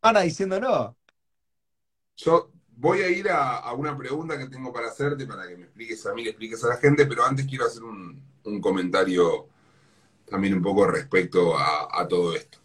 semana 0.05 0.21
diciendo 0.21 0.59
no. 0.59 0.97
yo 2.17 2.51
voy 2.77 3.01
a 3.01 3.09
ir 3.09 3.29
a, 3.29 3.57
a 3.59 3.73
una 3.73 3.97
pregunta 3.97 4.37
que 4.37 4.47
tengo 4.47 4.71
para 4.73 4.87
hacerte, 4.87 5.25
para 5.25 5.47
que 5.47 5.57
me 5.57 5.63
expliques 5.65 6.05
a 6.05 6.13
mí, 6.13 6.23
le 6.23 6.31
expliques 6.31 6.63
a 6.63 6.69
la 6.69 6.77
gente, 6.77 7.05
pero 7.05 7.23
antes 7.25 7.45
quiero 7.47 7.65
hacer 7.65 7.83
un, 7.83 8.21
un 8.43 8.61
comentario 8.61 9.47
también 10.27 10.55
un 10.55 10.63
poco 10.63 10.87
respecto 10.87 11.57
a, 11.57 11.87
a 11.91 12.07
todo 12.07 12.35
esto. 12.35 12.59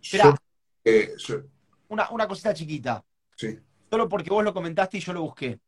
Yo, 0.00 0.34
eh, 0.84 1.14
yo- 1.18 1.42
una, 1.88 2.10
una 2.10 2.26
cosita 2.28 2.54
chiquita. 2.54 3.04
sí, 3.36 3.58
Solo 3.90 4.08
porque 4.08 4.30
vos 4.30 4.44
lo 4.44 4.54
comentaste 4.54 4.98
y 4.98 5.00
yo 5.00 5.12
lo 5.12 5.22
busqué. 5.22 5.60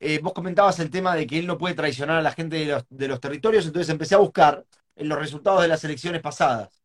Eh, 0.00 0.20
vos 0.22 0.32
comentabas 0.34 0.78
el 0.80 0.90
tema 0.90 1.16
de 1.16 1.26
que 1.26 1.38
él 1.38 1.46
no 1.46 1.58
puede 1.58 1.74
traicionar 1.76 2.18
a 2.18 2.22
la 2.22 2.32
gente 2.32 2.56
de 2.56 2.66
los, 2.66 2.86
de 2.90 3.08
los 3.08 3.20
territorios, 3.20 3.66
entonces 3.66 3.90
empecé 3.90 4.14
a 4.16 4.18
buscar 4.18 4.66
en 4.96 5.08
los 5.08 5.18
resultados 5.18 5.62
de 5.62 5.68
las 5.68 5.84
elecciones 5.84 6.22
pasadas. 6.22 6.82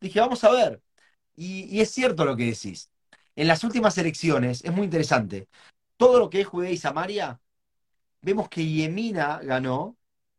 Dije, 0.00 0.20
vamos 0.20 0.44
a 0.44 0.52
ver. 0.52 0.82
Y, 1.36 1.80
es 1.80 1.90
cierto 1.90 2.24
lo 2.24 2.36
que 2.36 2.46
decís. 2.46 2.90
En 3.36 3.48
las 3.48 3.64
últimas 3.64 3.96
elecciones, 3.98 4.64
es 4.64 4.72
muy 4.72 4.84
interesante, 4.84 5.48
todo 5.96 6.18
lo 6.18 6.30
que 6.30 6.40
es 6.42 6.46
Judea 6.46 6.70
y 6.70 6.76
Samaria, 6.78 7.40
vemos 8.22 8.48
que 8.48 8.66
Yemina 8.66 9.40
ganó 9.42 9.96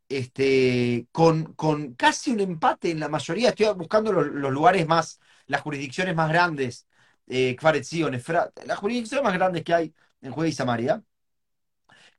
este, 0.10 1.08
con, 1.12 1.54
con 1.56 1.96
casi 1.96 2.32
un 2.32 2.42
empate 2.42 2.92
en 2.92 3.00
la 3.00 3.10
mayoría. 3.10 3.50
Estoy 3.50 3.74
buscando 3.76 4.12
los, 4.12 4.28
lugares 4.52 4.88
más, 4.88 5.20
las 5.48 5.62
jurisdicciones 5.62 6.16
más 6.16 6.30
grandes, 6.30 6.88
eh, 7.28 7.56
Kfar 7.56 7.78
Etzion, 7.78 8.14
Efrat, 8.16 8.52
las 8.66 8.78
jurisdicciones 8.80 9.24
más 9.24 9.34
grandes 9.34 9.64
que 9.64 9.74
hay 9.74 9.94
en 10.22 10.32
Judea 10.32 10.50
y 10.50 10.54
Samaria. 10.54 11.04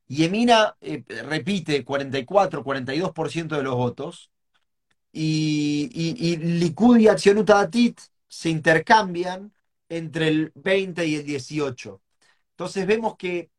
Yemina 0.08 0.76
eh, 0.80 1.04
repite 1.24 1.84
44, 1.84 2.62
42% 2.64 3.56
de 3.56 3.62
los 3.62 3.74
votos 3.76 4.30
y, 5.12 5.90
y, 5.92 6.32
y 6.32 6.36
Likud 6.36 6.98
se 8.32 8.48
intercambian 8.48 9.52
entre 9.90 10.28
el 10.28 10.52
20 10.54 11.04
y 11.06 11.16
el 11.16 11.24
18. 11.26 12.00
Entonces 12.52 12.86
vemos 12.86 13.16
que 13.18 13.50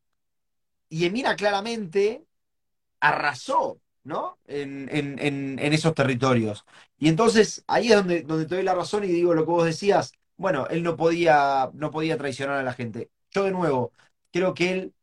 Yemina 0.90 1.36
claramente 1.36 2.26
arrasó, 3.00 3.80
¿no? 4.04 4.40
En, 4.48 5.60
esos 5.60 5.94
territorios. 5.94 6.66
Y 6.98 7.08
entonces 7.10 7.64
ahí 7.68 7.90
es 7.92 7.98
donde, 7.98 8.24
donde 8.24 8.48
te 8.48 8.56
doy 8.56 8.64
la 8.64 8.74
razón 8.74 9.04
y 9.04 9.08
digo 9.08 9.36
lo 9.36 9.46
que 9.46 9.52
vos 9.52 9.66
decías. 9.66 10.14
Bueno, 10.38 10.66
él 10.68 10.82
no 10.82 10.98
podía, 10.98 11.70
no 11.76 11.92
podía 11.92 12.18
traicionar 12.18 12.58
a 12.58 12.64
la 12.64 12.74
gente. 12.74 13.12
Yo 13.30 13.44
de 13.44 13.52
nuevo, 13.52 13.92
creo 14.32 14.56
que 14.56 14.72
él, 14.72 14.96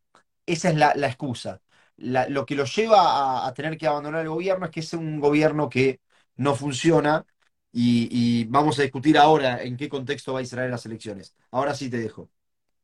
esa 0.45 0.69
es 0.69 0.75
la, 0.75 0.93
la 0.95 1.07
excusa. 1.07 1.61
Lo 1.95 2.45
que 2.45 2.55
lo 2.55 2.65
lleva 2.65 3.47
a 3.47 3.53
tener 3.53 3.77
que 3.77 3.87
abandonar 3.87 4.23
el 4.23 4.29
gobierno 4.29 4.65
es 4.65 4.71
que 4.71 4.81
es 4.81 4.93
un 4.93 5.21
gobierno 5.21 5.69
que 5.69 6.01
no 6.35 6.55
funciona 6.55 7.25
y, 7.71 8.07
y 8.41 8.45
vamos 8.45 8.79
a 8.79 8.83
discutir 8.83 9.17
ahora 9.17 9.61
en 9.63 9.77
qué 9.77 9.89
contexto 9.89 10.33
va 10.33 10.39
a 10.39 10.43
Israel 10.43 10.71
las 10.71 10.85
elecciones. 10.85 11.35
Ahora 11.51 11.75
sí 11.75 11.89
te 11.89 11.97
dejo. 11.97 12.29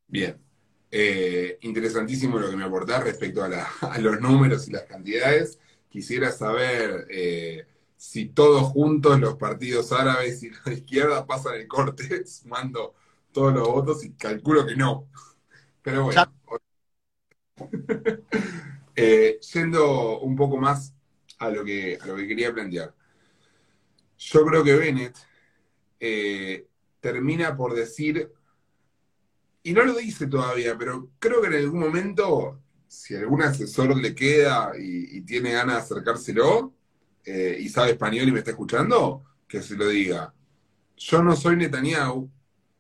bien. 0.07 0.39
Eh, 0.89 1.57
interesantísimo 1.61 2.39
lo 2.39 2.49
que 2.49 2.55
me 2.55 2.63
aportás 2.63 3.03
respecto 3.03 3.43
a, 3.43 3.49
la- 3.49 3.67
a 3.81 3.99
los 3.99 4.19
números 4.21 4.67
y 4.67 4.71
las 4.71 4.83
cantidades. 4.83 5.59
Quisiera 5.89 6.31
saber 6.31 7.07
eh, 7.09 7.65
si 7.95 8.27
todos 8.27 8.63
juntos, 8.71 9.19
los 9.19 9.35
partidos 9.35 9.91
árabes 9.91 10.43
y 10.43 10.51
la 10.65 10.73
izquierda, 10.73 11.25
pasan 11.25 11.55
el 11.55 11.67
corte 11.67 12.25
sumando 12.27 12.93
todos 13.31 13.53
los 13.53 13.67
votos 13.67 14.03
y 14.05 14.11
calculo 14.13 14.65
que 14.65 14.75
no. 14.75 15.07
Pero 15.83 16.05
bueno, 16.05 16.27
eh, 18.95 19.39
yendo 19.53 20.19
un 20.19 20.35
poco 20.35 20.57
más 20.57 20.93
a 21.39 21.49
lo 21.49 21.63
que, 21.63 21.97
a 22.01 22.07
lo 22.07 22.15
que 22.15 22.27
quería 22.27 22.53
plantear. 22.53 22.93
Yo 24.17 24.45
creo 24.45 24.63
que 24.63 24.75
Bennett 24.75 25.17
eh, 25.99 26.67
termina 26.99 27.55
por 27.55 27.73
decir, 27.73 28.31
y 29.63 29.73
no 29.73 29.83
lo 29.83 29.95
dice 29.95 30.27
todavía, 30.27 30.77
pero 30.77 31.09
creo 31.19 31.41
que 31.41 31.47
en 31.47 31.55
algún 31.55 31.79
momento, 31.79 32.61
si 32.87 33.15
algún 33.15 33.41
asesor 33.43 33.95
le 33.95 34.15
queda 34.15 34.71
y, 34.77 35.21
tiene 35.21 35.51
ganas 35.51 35.75
de 35.75 35.81
acercárselo, 35.81 36.73
eh, 37.25 37.57
y 37.59 37.69
sabe 37.69 37.91
español 37.91 38.27
y 38.27 38.31
me 38.31 38.39
está 38.39 38.51
escuchando, 38.51 39.23
que 39.47 39.61
se 39.61 39.75
lo 39.75 39.87
diga. 39.87 40.33
Yo 40.95 41.21
no 41.21 41.35
soy 41.35 41.57
Netanyahu, 41.57 42.29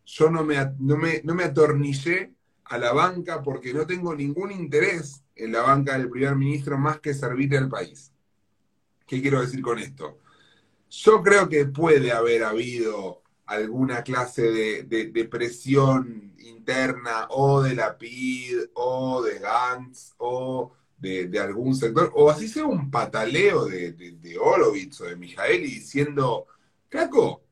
yo 0.05 0.29
no 0.29 0.43
me, 0.43 0.57
no 0.79 0.97
me, 0.97 1.21
no 1.23 1.35
me 1.35 1.43
atornillé 1.43 2.33
a 2.63 2.77
la 2.77 2.93
banca 2.93 3.41
porque 3.43 3.73
no 3.73 3.85
tengo 3.85 4.15
ningún 4.15 4.51
interés 4.51 5.23
en 5.35 5.51
la 5.51 5.61
banca 5.61 5.97
del 5.97 6.09
primer 6.09 6.35
ministro 6.35 6.77
más 6.77 6.99
que 6.99 7.13
servirle 7.13 7.57
al 7.57 7.69
país. 7.69 8.11
¿Qué 9.05 9.21
quiero 9.21 9.41
decir 9.41 9.61
con 9.61 9.79
esto? 9.79 10.19
Yo 10.89 11.21
creo 11.21 11.49
que 11.49 11.65
puede 11.65 12.11
haber 12.11 12.43
habido 12.43 13.21
alguna 13.45 14.03
clase 14.03 14.43
de, 14.43 14.83
de- 14.83 15.25
presión 15.25 16.33
interna 16.39 17.27
o 17.29 17.61
de 17.61 17.75
la 17.75 17.97
PID 17.97 18.69
o 18.73 19.21
de 19.23 19.39
Gantz 19.39 20.13
o 20.17 20.73
de, 20.97 21.39
algún 21.39 21.75
sector, 21.75 22.11
o 22.15 22.29
así 22.29 22.47
sea 22.47 22.65
un 22.65 22.89
pataleo 22.89 23.65
de, 23.65 23.93
de, 23.93 24.37
Horowitz 24.37 25.01
o 25.01 25.05
de 25.05 25.15
Mijaeli 25.15 25.67
diciendo, 25.67 26.47
Caco, 26.89 27.43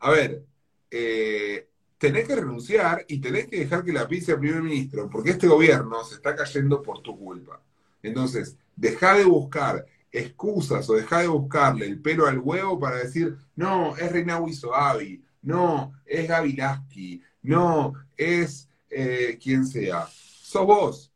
a 0.00 0.10
ver, 0.10 0.44
eh, 0.90 1.68
tenés 1.98 2.26
que 2.26 2.36
renunciar 2.36 3.04
y 3.08 3.20
tenés 3.20 3.46
que 3.46 3.60
dejar 3.60 3.84
que 3.84 3.92
la 3.92 4.08
PID 4.08 4.22
sea 4.22 4.38
primer 4.38 4.62
ministro, 4.62 5.08
porque 5.10 5.30
este 5.30 5.46
gobierno 5.46 6.02
se 6.04 6.14
está 6.16 6.34
cayendo 6.34 6.82
por 6.82 7.02
tu 7.02 7.18
culpa. 7.18 7.60
Entonces, 8.02 8.56
deja 8.74 9.14
de 9.14 9.24
buscar 9.24 9.84
excusas 10.12 10.88
o 10.90 10.94
deja 10.94 11.20
de 11.20 11.28
buscarle 11.28 11.86
el 11.86 12.00
pelo 12.00 12.26
al 12.26 12.38
huevo 12.38 12.78
para 12.78 12.96
decir, 12.98 13.36
no, 13.56 13.96
es 13.96 14.10
Reinawi 14.12 14.52
Soavi, 14.52 15.22
no, 15.42 15.92
es 16.04 16.28
Gaby 16.28 16.52
Lasky, 16.54 17.22
no, 17.42 17.94
es 18.16 18.68
eh, 18.90 19.38
quien 19.42 19.66
sea. 19.66 20.06
Sos 20.08 20.66
vos. 20.66 21.12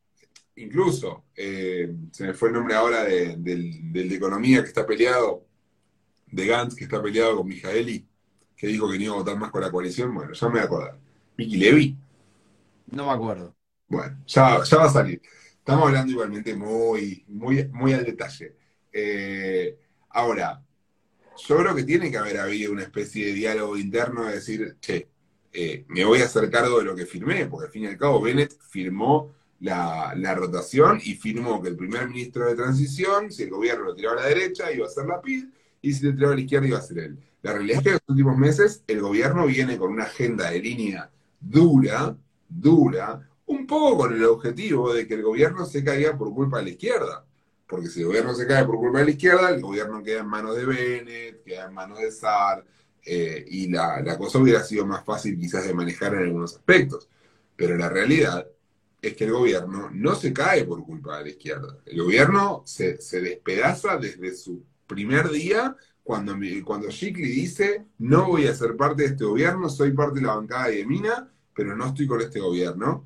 Incluso, 0.57 1.25
eh, 1.37 1.95
se 2.13 2.27
me 2.27 2.35
fue 2.35 2.49
el 2.49 2.55
nombre 2.55 2.75
ahora 2.77 3.05
de- 3.05 3.37
del, 3.39 3.93
del 3.93 4.09
de 4.09 4.17
Economía 4.17 4.63
que 4.63 4.69
está 4.69 4.87
peleado, 4.87 5.47
de 6.27 6.47
Gantz 6.47 6.75
que 6.77 6.85
está 6.85 7.03
peleado 7.03 7.37
con 7.39 7.47
Mijaeli, 7.49 8.07
que 8.57 8.67
dijo 8.69 8.91
que 8.91 8.99
no 8.99 9.05
iba 9.05 9.15
a 9.15 9.19
votar 9.19 9.39
más 9.39 9.51
con 9.51 9.63
la 9.63 9.71
coalición. 9.71 10.15
Bueno, 10.15 10.33
ya 10.33 10.47
me 10.49 10.53
voy 10.55 10.61
a 10.63 10.65
acordar. 10.65 11.01
Miki 11.37 11.57
Levy. 11.57 11.99
no 12.87 13.07
me 13.07 13.13
acuerdo. 13.13 13.55
Bueno, 13.89 14.23
ya, 14.27 14.63
ya 14.65 14.77
va 14.79 14.85
a 14.85 14.91
salir. 14.91 15.21
Estamos 15.59 15.87
hablando 15.87 16.13
igualmente 16.13 16.55
muy, 16.55 17.25
muy, 17.29 17.69
muy 17.73 17.93
al 17.93 18.05
detalle. 18.05 18.57
Eh, 18.97 19.77
ahora, 20.11 20.63
yo 21.37 21.57
creo 21.57 21.75
que 21.75 21.83
tiene 21.83 22.13
que 22.13 22.17
haber 22.17 22.39
habido 22.39 22.71
una 22.73 22.85
especie 22.85 23.27
de 23.27 23.33
diálogo 23.33 23.77
interno 23.77 24.25
de 24.25 24.35
decir, 24.35 24.77
che, 24.81 25.09
eh, 25.53 25.85
me 25.89 26.05
voy 26.05 26.21
a 26.21 26.27
hacer 26.27 26.49
cargo 26.49 26.79
de 26.79 26.85
lo 26.85 26.95
que 26.95 27.07
firmé, 27.07 27.47
porque 27.47 27.67
al 27.67 27.73
fin 27.73 27.83
y 27.83 27.87
al 27.89 27.99
cabo 27.99 28.21
Bennett 28.21 28.57
firmó 28.71 29.35
la, 29.61 30.15
la, 30.17 30.35
rotación 30.35 31.01
y 31.03 31.15
firmó 31.15 31.61
que 31.61 31.71
el 31.71 31.77
primer 31.77 32.09
ministro 32.09 32.47
de 32.47 32.55
transición, 32.55 33.33
si 33.33 33.43
el 33.43 33.51
gobierno 33.51 33.85
lo 33.85 33.95
tiraba 33.95 34.21
a 34.21 34.23
la 34.23 34.29
derecha, 34.29 34.73
iba 34.73 34.87
a 34.87 34.91
ser 34.91 35.07
la 35.07 35.21
PID, 35.21 35.47
y 35.83 35.93
si 35.93 36.07
lo 36.07 36.15
tiraba 36.15 36.33
a 36.33 36.37
la 36.37 36.43
izquierda, 36.43 36.69
iba 36.69 36.79
a 36.79 36.83
ser 36.83 36.99
él. 36.99 37.19
La 37.43 37.53
realidad 37.53 37.79
es 37.79 37.83
que 37.83 37.89
en 37.91 37.95
los 37.95 38.09
últimos 38.09 38.39
meses 38.39 38.85
el 38.87 39.01
gobierno 39.01 39.47
viene 39.47 39.77
con 39.77 39.93
una 39.93 40.05
agenda 40.05 40.51
de 40.51 40.61
línea 40.61 41.11
dura, 41.41 42.17
dura, 42.49 43.29
un 43.47 43.67
poco 43.67 43.99
con 43.99 44.15
el 44.15 44.25
objetivo 44.25 44.93
de 44.95 45.07
que 45.07 45.15
el 45.15 45.23
gobierno 45.23 45.67
se 45.67 45.85
caiga 45.85 46.17
por 46.17 46.33
culpa 46.33 46.59
de 46.59 46.65
la 46.65 46.71
izquierda. 46.71 47.25
Porque 47.67 47.89
si 47.89 48.01
el 48.01 48.07
gobierno 48.07 48.35
se 48.35 48.47
cae 48.47 48.65
por 48.65 48.77
culpa 48.77 48.99
de 48.99 49.07
la 49.07 49.11
izquierda, 49.11 49.51
el 49.51 49.61
gobierno 49.61 50.03
queda 50.03 50.21
en 50.21 50.27
manos 50.27 50.57
de 50.57 50.67
Bennett, 50.67 51.45
queda 51.45 51.67
en 51.67 51.75
manos 51.75 51.99
de 51.99 52.11
Saar, 52.11 52.65
eh, 53.05 53.45
y 53.49 53.69
la, 53.69 54.01
la, 54.01 54.17
cosa 54.17 54.39
hubiera 54.39 54.63
sido 54.63 54.87
más 54.87 55.05
fácil 55.05 55.39
quizás 55.39 55.67
de 55.67 55.75
manejar 55.75 56.15
en 56.15 56.25
algunos 56.25 56.55
aspectos. 56.55 57.09
Pero 57.57 57.77
la 57.77 57.89
realidad 57.89 58.47
es 59.01 59.15
que 59.15 59.25
el 59.25 59.33
gobierno 59.33 59.91
no 59.93 60.15
se 60.15 60.33
cae 60.33 60.65
por 60.65 60.85
culpa 60.85 61.19
de 61.19 61.25
la 61.25 61.31
izquierda. 61.31 61.79
El 61.85 62.03
gobierno 62.03 62.63
se, 62.67 63.01
se 63.01 63.21
despedaza 63.21 63.97
desde 63.99 64.35
su 64.35 64.65
primer 64.87 65.31
día 65.31 65.77
cuando, 66.03 66.37
cuando 66.65 66.91
Shikli 66.91 67.29
dice, 67.29 67.87
no 67.99 68.27
voy 68.29 68.47
a 68.47 68.55
ser 68.55 68.77
parte 68.77 69.03
de 69.03 69.09
este 69.09 69.25
gobierno, 69.25 69.69
soy 69.71 69.93
parte 69.93 70.21
de 70.21 70.27
la 70.27 70.37
bancada 70.37 70.69
de 70.69 70.85
Mina, 70.85 71.33
pero 71.55 71.75
no 71.75 71.87
estoy 71.87 72.07
con 72.07 72.21
este 72.21 72.41
gobierno. 72.41 73.05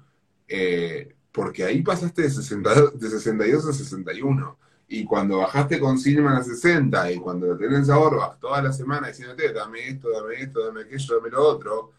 Eh, 0.49 1.15
porque 1.39 1.63
ahí 1.63 1.83
pasaste 1.83 2.23
de, 2.23 2.31
62 2.31 3.69
a 3.69 3.73
61. 3.73 4.59
Y 4.89 5.05
cuando 5.05 5.39
bajaste 5.39 5.79
con 5.79 5.97
Silman 5.97 6.35
a 6.35 6.43
60 6.43 7.13
y 7.13 7.19
cuando 7.19 7.57
tenés 7.57 7.89
a 7.91 7.97
Orbach 7.97 8.41
toda 8.41 8.61
la 8.61 8.73
semana 8.73 9.07
diciéndote, 9.07 9.53
dame 9.53 9.89
esto, 9.89 10.11
dame 10.11 10.35
esto, 10.43 10.67
dame 10.67 10.81
aquello, 10.81 11.15
dame 11.15 11.31
lo 11.31 11.47
otro, 11.47 11.93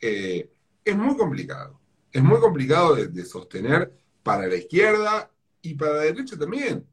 eh, 0.00 0.50
es 0.82 0.96
muy 0.96 1.14
complicado. 1.14 1.78
Es 2.10 2.22
muy 2.22 2.40
complicado 2.40 2.94
de, 2.94 3.24
sostener 3.26 3.92
para 4.22 4.46
la 4.46 4.56
izquierda 4.56 5.30
y 5.60 5.74
para 5.74 5.96
la 5.96 6.02
derecha 6.04 6.38
también. 6.38 6.86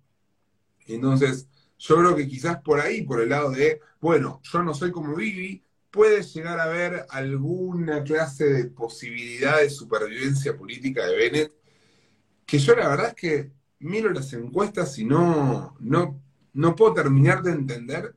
Entonces, 0.86 1.48
yo 1.78 1.96
creo 1.96 2.18
que 2.18 2.28
quizás 2.28 2.62
por 2.62 2.82
ahí, 2.82 3.04
por 3.04 3.22
el 3.22 3.30
lado 3.30 3.52
de, 3.52 3.80
bueno, 4.02 4.42
yo 4.44 4.62
no 4.62 4.74
soy 4.74 4.92
como 4.92 5.16
Vivi, 5.16 5.64
puede 5.90 6.22
llegar 6.22 6.60
a 6.60 6.64
haber 6.64 7.06
alguna 7.12 8.04
clase 8.04 8.44
de 8.52 8.66
posibilidad 8.66 9.62
de 9.62 9.70
supervivencia 9.70 10.58
política 10.58 11.06
de 11.06 11.16
Bennett, 11.16 11.63
que 12.54 12.60
yo 12.60 12.76
la 12.76 12.88
verdad 12.88 13.08
es 13.08 13.14
que 13.16 13.52
miro 13.80 14.12
las 14.12 14.32
encuestas 14.34 15.00
y 15.00 15.06
no, 15.06 15.76
no, 15.80 16.22
no 16.54 16.76
puedo 16.76 16.94
terminar 16.94 17.42
de 17.42 17.52
entender 17.52 18.16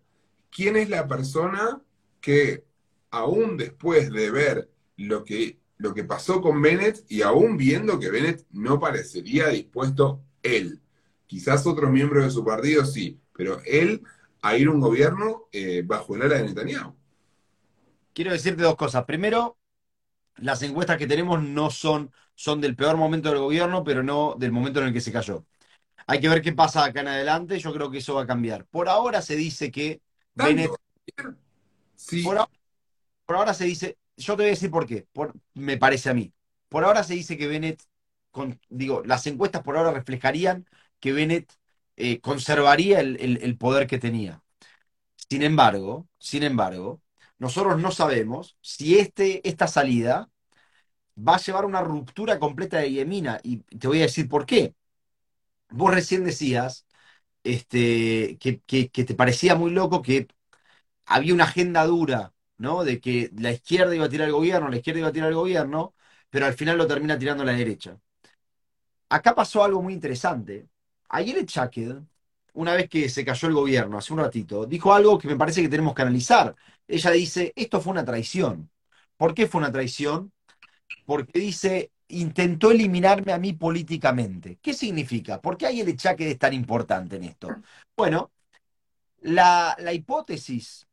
quién 0.51 0.77
es 0.77 0.91
la 0.91 1.09
persona 1.09 1.81
que, 2.21 2.65
aún 3.11 3.57
después 3.57 4.11
de 4.11 4.31
ver 4.31 4.71
lo 4.99 5.25
que, 5.25 5.59
lo 5.79 5.95
que 5.95 6.05
pasó 6.05 6.43
con 6.43 6.61
Bennett 6.61 7.03
y 7.09 7.23
aún 7.23 7.57
viendo 7.57 7.99
que 7.99 8.11
Bennett 8.11 8.45
no 8.51 8.79
parecería 8.79 9.49
dispuesto 9.49 10.21
él, 10.43 10.83
quizás 11.27 11.67
otros 11.67 11.91
miembros 11.91 12.25
de 12.25 12.31
su 12.31 12.45
partido 12.45 12.85
sí, 12.85 13.19
pero 13.33 13.63
él 13.65 14.03
a 14.43 14.59
ir 14.59 14.69
a 14.69 14.73
un 14.73 14.81
gobierno 14.81 15.49
eh, 15.51 15.83
bajo 15.83 16.15
el 16.15 16.23
ala 16.23 16.35
de 16.37 16.45
Netanyahu 16.45 16.95
quiero 18.13 18.33
decirte 18.33 18.63
dos 18.63 18.77
cosas. 18.77 19.05
Primero, 19.05 19.59
las 20.37 20.63
encuestas 20.63 20.97
que 20.97 21.07
tenemos 21.07 21.43
no 21.43 21.71
son, 21.71 22.11
son 22.37 22.61
del 22.61 22.77
peor 22.77 22.97
momento 22.97 23.31
del 23.31 23.41
gobierno, 23.41 23.83
pero 23.83 24.05
no 24.05 24.37
del 24.39 24.53
momento 24.53 24.81
en 24.81 24.87
el 24.87 24.93
que 24.93 25.01
se 25.01 25.11
cayó. 25.11 25.45
Hay 26.07 26.21
que 26.21 26.29
ver 26.29 26.41
qué 26.41 26.53
pasa 26.53 26.85
acá 26.85 27.01
en 27.01 27.09
adelante, 27.09 27.59
yo 27.59 27.73
creo 27.73 27.91
que 27.91 27.99
eso 27.99 28.15
va 28.15 28.23
a 28.23 28.27
cambiar. 28.27 28.67
Por 28.67 28.89
ahora 28.89 29.21
se 29.21 29.35
dice 29.35 29.73
que 29.73 30.01
Bennett... 30.35 30.71
Sí. 31.97 32.23
Por, 32.23 32.47
ahora, 33.37 33.55
se 33.55 33.65
dice, 33.65 33.99
yo 34.17 34.37
te 34.37 34.43
voy 34.43 34.47
a 34.47 34.51
decir 34.51 34.71
por 34.71 34.87
qué, 34.87 35.09
me 35.55 35.79
parece 35.79 36.11
a 36.11 36.15
mí. 36.15 36.33
Por 36.69 36.85
ahora 36.85 37.03
se 37.03 37.15
dice 37.15 37.37
que 37.37 37.49
Bennett, 37.49 37.83
digo, 38.69 39.03
las 39.05 39.27
encuestas 39.27 39.63
por 39.63 39.77
ahora 39.77 39.91
reflejarían 39.91 40.69
que 41.01 41.13
Bennett 41.13 41.53
eh, 41.97 42.21
conservaría 42.21 43.01
el 43.01 43.57
poder 43.59 43.87
que 43.87 43.99
tenía. 43.99 44.43
Sin 45.29 45.43
embargo, 45.43 46.07
sin 46.19 46.45
embargo, 46.45 47.01
nosotros 47.39 47.81
no 47.81 47.91
sabemos 47.91 48.57
si 48.61 48.99
este, 48.99 49.47
esta 49.49 49.67
salida 49.67 50.31
va 51.17 51.37
a 51.37 51.39
llevar 51.39 51.65
a 51.65 51.67
una 51.67 51.83
ruptura 51.83 52.39
completa 52.39 52.79
de 52.79 52.93
Yemina. 52.93 53.41
Y 53.43 53.59
te 53.59 53.89
voy 53.89 53.99
a 54.01 54.03
decir 54.03 54.29
por 54.29 54.47
qué. 54.47 54.75
Vos 55.71 55.93
recién 55.95 56.25
decías 56.25 56.87
este, 57.45 58.39
que, 58.39 58.61
te 58.91 59.15
parecía 59.15 59.57
muy 59.57 59.71
loco 59.73 60.03
que 60.03 60.29
había 61.07 61.35
una 61.35 61.45
agenda 61.45 61.87
dura, 61.87 62.35
¿no? 62.59 62.85
De 62.85 63.01
que 63.01 63.31
la 63.39 63.53
izquierda 63.53 63.95
iba 63.95 64.07
a 64.07 64.09
tirar 64.09 64.29
el 64.29 64.35
gobierno, 64.35 64.69
la 64.71 64.77
izquierda 64.79 65.01
iba 65.01 65.09
a 65.11 65.13
tirar 65.13 65.31
el 65.31 65.37
gobierno, 65.37 65.95
pero 66.31 66.47
al 66.47 66.55
final 66.55 66.79
lo 66.79 66.87
termina 66.89 67.19
tirando 67.19 67.45
la 67.45 67.53
derecha. 67.53 67.99
Acá 69.09 69.35
pasó 69.35 69.65
algo 69.65 69.83
muy 69.83 69.93
interesante. 69.95 70.69
Ayer 71.09 71.39
el 71.39 71.47
Chaked 71.47 71.97
una 72.57 72.75
vez 72.75 72.89
que 72.89 73.09
se 73.09 73.25
cayó 73.25 73.49
el 73.49 73.55
gobierno, 73.55 73.99
hace 73.99 74.13
un 74.13 74.21
ratito, 74.21 74.67
dijo 74.67 74.93
algo 74.95 75.19
que 75.19 75.29
me 75.29 75.37
parece 75.37 75.63
que 75.63 75.69
tenemos 75.69 75.95
que 75.95 76.03
analizar. 76.03 76.57
Ella 76.89 77.11
dice, 77.13 77.53
esto 77.57 77.81
fue 77.81 77.93
una 77.93 78.05
traición. 78.05 78.71
¿Por 79.17 79.35
qué 79.35 79.47
fue 79.47 79.61
una 79.61 79.73
traición? 79.73 80.33
Porque 81.05 81.39
dice, 81.39 81.91
intentó 82.09 82.71
eliminarme 82.71 83.33
a 83.33 83.39
mí 83.39 83.53
políticamente. 83.53 84.59
¿Qué 84.61 84.75
significa? 84.75 85.41
¿Por 85.41 85.57
qué 85.57 85.67
hay 85.67 85.81
el 85.81 85.89
echaque 85.89 86.27
de 86.27 86.37
tan 86.37 86.53
importante 86.53 87.17
en 87.17 87.25
esto? 87.25 87.49
Bueno, 87.97 88.31
la, 89.21 89.77
hipótesis 89.93 90.87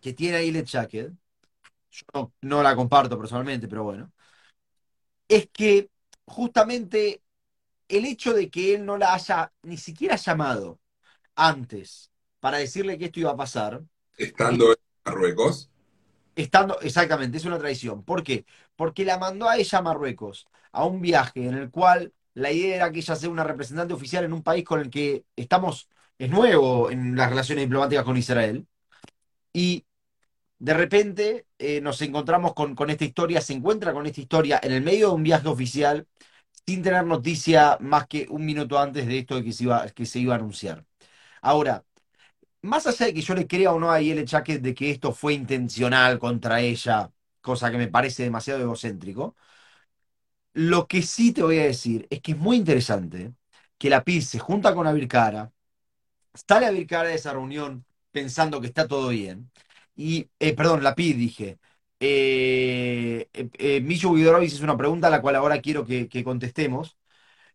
que 0.00 0.12
tiene 0.12 0.38
ahí 0.38 0.48
el 0.48 0.56
echaque, 0.56 1.10
yo 1.90 2.04
no, 2.14 2.32
no 2.40 2.62
la 2.62 2.74
comparto 2.74 3.18
personalmente, 3.18 3.68
pero 3.68 3.84
bueno, 3.84 4.12
es 5.28 5.48
que 5.52 5.88
justamente 6.26 7.22
el 7.88 8.06
hecho 8.06 8.32
de 8.32 8.50
que 8.50 8.74
él 8.74 8.84
no 8.84 8.96
la 8.96 9.14
haya 9.14 9.52
ni 9.62 9.76
siquiera 9.76 10.16
llamado 10.16 10.80
antes 11.34 12.10
para 12.40 12.58
decirle 12.58 12.98
que 12.98 13.06
esto 13.06 13.20
iba 13.20 13.30
a 13.30 13.36
pasar. 13.36 13.82
Estando 14.16 14.72
en 14.72 14.76
Marruecos. 15.04 15.70
Estando, 16.34 16.80
exactamente, 16.80 17.36
es 17.36 17.44
una 17.44 17.58
traición. 17.58 18.02
¿Por 18.02 18.22
qué? 18.22 18.46
Porque 18.76 19.04
la 19.04 19.18
mandó 19.18 19.48
a 19.48 19.56
ella 19.56 19.78
a 19.78 19.82
Marruecos, 19.82 20.46
a 20.72 20.84
un 20.86 21.00
viaje 21.00 21.46
en 21.46 21.54
el 21.54 21.70
cual 21.70 22.12
la 22.34 22.50
idea 22.52 22.76
era 22.76 22.92
que 22.92 23.00
ella 23.00 23.16
sea 23.16 23.30
una 23.30 23.44
representante 23.44 23.94
oficial 23.94 24.24
en 24.24 24.32
un 24.32 24.42
país 24.42 24.64
con 24.64 24.80
el 24.80 24.90
que 24.90 25.24
estamos, 25.36 25.88
es 26.18 26.30
nuevo 26.30 26.90
en 26.90 27.16
las 27.16 27.30
relaciones 27.30 27.64
diplomáticas 27.64 28.04
con 28.04 28.16
Israel. 28.16 28.66
Y 29.52 29.86
de 30.58 30.74
repente 30.74 31.46
eh, 31.58 31.80
nos 31.80 32.00
encontramos 32.02 32.54
con, 32.54 32.74
con, 32.74 32.90
esta 32.90 33.04
historia, 33.04 33.40
se 33.40 33.54
encuentra 33.54 33.92
con 33.92 34.06
esta 34.06 34.20
historia 34.20 34.60
en 34.62 34.72
el 34.72 34.82
medio 34.82 35.08
de 35.08 35.14
un 35.14 35.22
viaje 35.24 35.48
oficial 35.48 36.06
sin 36.66 36.82
tener 36.82 37.04
noticia 37.06 37.78
más 37.80 38.06
que 38.06 38.26
un 38.30 38.44
minuto 38.44 38.78
antes 38.78 39.06
de 39.06 39.18
esto 39.18 39.36
de 39.36 39.44
que 39.44 39.52
se 39.52 39.64
iba, 39.64 39.88
que 39.90 40.06
se 40.06 40.20
iba 40.20 40.34
a 40.34 40.38
anunciar. 40.38 40.86
Ahora, 41.42 41.84
más 42.62 42.86
allá 42.86 43.06
de 43.06 43.14
que 43.14 43.22
yo 43.22 43.34
le 43.34 43.46
crea 43.46 43.72
o 43.72 43.80
no 43.80 43.90
a 43.92 44.00
el 44.00 44.24
Chaque 44.26 44.58
de 44.58 44.74
que 44.74 44.90
esto 44.90 45.12
fue 45.12 45.34
intencional 45.34 46.18
contra 46.18 46.60
ella, 46.60 47.12
cosa 47.42 47.70
que 47.70 47.78
me 47.78 47.88
parece 47.88 48.24
demasiado 48.24 48.60
egocéntrico, 48.62 49.36
lo 50.54 50.86
que 50.86 51.02
sí 51.02 51.32
te 51.32 51.42
voy 51.42 51.58
a 51.58 51.64
decir 51.64 52.06
es 52.10 52.20
que 52.20 52.32
es 52.32 52.38
muy 52.38 52.56
interesante 52.56 53.32
que 53.78 53.90
la 53.90 54.04
PIS 54.04 54.28
se 54.28 54.38
junta 54.38 54.74
con 54.74 54.86
Abir 54.86 55.08
Cara, 55.08 55.52
sale 56.34 56.66
Abir 56.66 56.86
Cara 56.86 57.08
de 57.08 57.16
esa 57.16 57.32
reunión 57.32 57.84
pensando 58.12 58.60
que 58.60 58.68
está 58.68 58.88
todo 58.88 59.10
bien, 59.10 59.50
y, 59.96 60.30
eh, 60.38 60.54
perdón, 60.54 60.82
la 60.84 60.94
PIS 60.94 61.16
dije, 61.16 61.58
eh, 62.00 63.28
eh, 63.32 63.50
eh 63.58 63.86
es 64.42 64.60
una 64.60 64.76
pregunta 64.76 65.06
a 65.08 65.10
la 65.10 65.22
cual 65.22 65.36
ahora 65.36 65.60
quiero 65.60 65.86
que, 65.86 66.08
contestemos. 66.24 66.96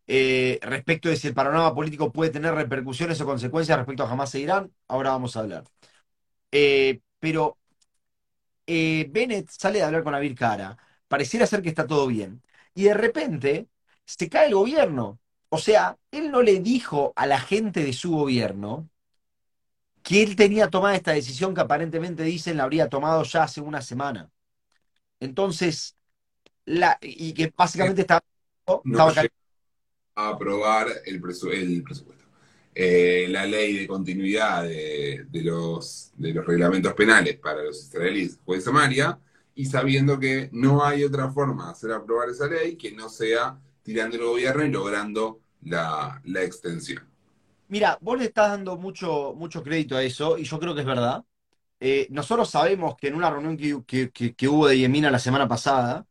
Eh, 0.07 0.59
respecto 0.63 1.09
de 1.09 1.17
si 1.17 1.27
el 1.27 1.33
panorama 1.35 1.75
político 1.75 2.11
puede 2.13 2.31
tener 2.31 2.53
repercusiones 2.55 3.21
o 3.21 3.25
consecuencias 3.25 3.77
respecto 3.77 4.03
a 4.03 4.11
Hamas 4.11 4.35
e 4.35 4.41
Irán, 4.41 4.73
ahora 4.87 5.11
vamos 5.11 5.37
a 5.37 5.41
hablar. 5.41 5.65
pero 7.19 7.57
Bennett 8.67 9.49
sale 9.49 9.79
de 9.79 9.85
hablar 9.85 10.03
con 10.03 10.13
Abir 10.15 10.35
Kara, 10.35 10.77
pareciera 11.07 11.47
ser 11.47 11.61
que 11.61 11.69
está 11.69 11.87
todo 11.87 12.07
bien, 12.07 12.43
y 12.73 12.83
de 12.83 12.93
repente 12.93 13.67
se 14.05 14.29
cae 14.29 14.47
el 14.47 14.55
gobierno. 14.55 15.19
O 15.49 15.57
sea, 15.57 15.97
él 16.11 16.31
no 16.31 16.41
le 16.41 16.59
dijo 16.59 17.13
a 17.15 17.25
la 17.25 17.39
gente 17.39 17.83
de 17.83 17.93
su 17.93 18.11
gobierno 18.11 18.89
que 20.03 20.23
él 20.23 20.35
tenía 20.35 20.69
tomada 20.69 20.95
esta 20.95 21.11
decisión 21.11 21.53
que 21.53 21.61
aparentemente 21.61 22.23
dicen 22.23 22.57
la 22.57 22.63
habría 22.63 22.89
tomado 22.89 23.23
ya 23.23 23.43
hace 23.43 23.61
una 23.61 23.81
semana. 23.81 24.31
Entonces, 25.19 25.97
la, 26.65 26.97
y 27.01 27.33
que 27.33 27.51
básicamente 27.55 28.01
estaba, 28.01 28.23
a 30.15 30.29
aprobar 30.29 30.87
el, 31.05 31.21
presupuesto. 31.21 32.16
Eh, 32.79 33.25
la 33.29 33.47
ley 33.47 33.75
de 33.75 33.87
continuidad 33.87 34.61
de, 34.61 35.25
los, 35.31 36.11
de 36.15 36.31
los 36.31 36.45
reglamentos 36.45 36.93
penales 36.93 37.35
para 37.39 37.63
los 37.63 37.81
israelíes 37.81 38.39
fue 38.45 38.57
de 38.57 38.61
Samaria 38.61 39.19
y 39.55 39.65
sabiendo 39.65 40.19
que 40.19 40.51
no 40.51 40.85
hay 40.85 41.03
otra 41.03 41.31
forma 41.31 41.65
de 41.65 41.71
hacer 41.71 41.91
aprobar 41.91 42.29
esa 42.29 42.45
ley 42.45 42.75
que 42.75 42.91
no 42.91 43.09
sea 43.09 43.59
tirando 43.81 44.17
el 44.17 44.25
gobierno 44.25 44.63
y 44.63 44.69
logrando 44.69 45.39
la, 45.63 46.21
extensión. 46.35 47.03
Mira, 47.67 47.97
vos 47.99 48.19
le 48.19 48.25
estás 48.25 48.51
dando 48.51 48.77
mucho, 48.77 49.33
mucho 49.35 49.63
crédito 49.63 49.97
a 49.97 50.03
eso 50.03 50.37
y 50.37 50.43
yo 50.43 50.59
creo 50.59 50.75
que 50.75 50.81
es 50.81 50.87
verdad. 50.87 51.25
Eh, 51.79 52.05
nosotros 52.11 52.47
sabemos 52.47 52.95
que 52.95 53.07
en 53.07 53.15
una 53.15 53.31
reunión 53.31 53.57
que, 53.57 54.35
hubo 54.47 54.67
de 54.67 54.77
Yemina 54.77 55.09
la 55.09 55.17
semana 55.17 55.47
pasada, 55.47 56.05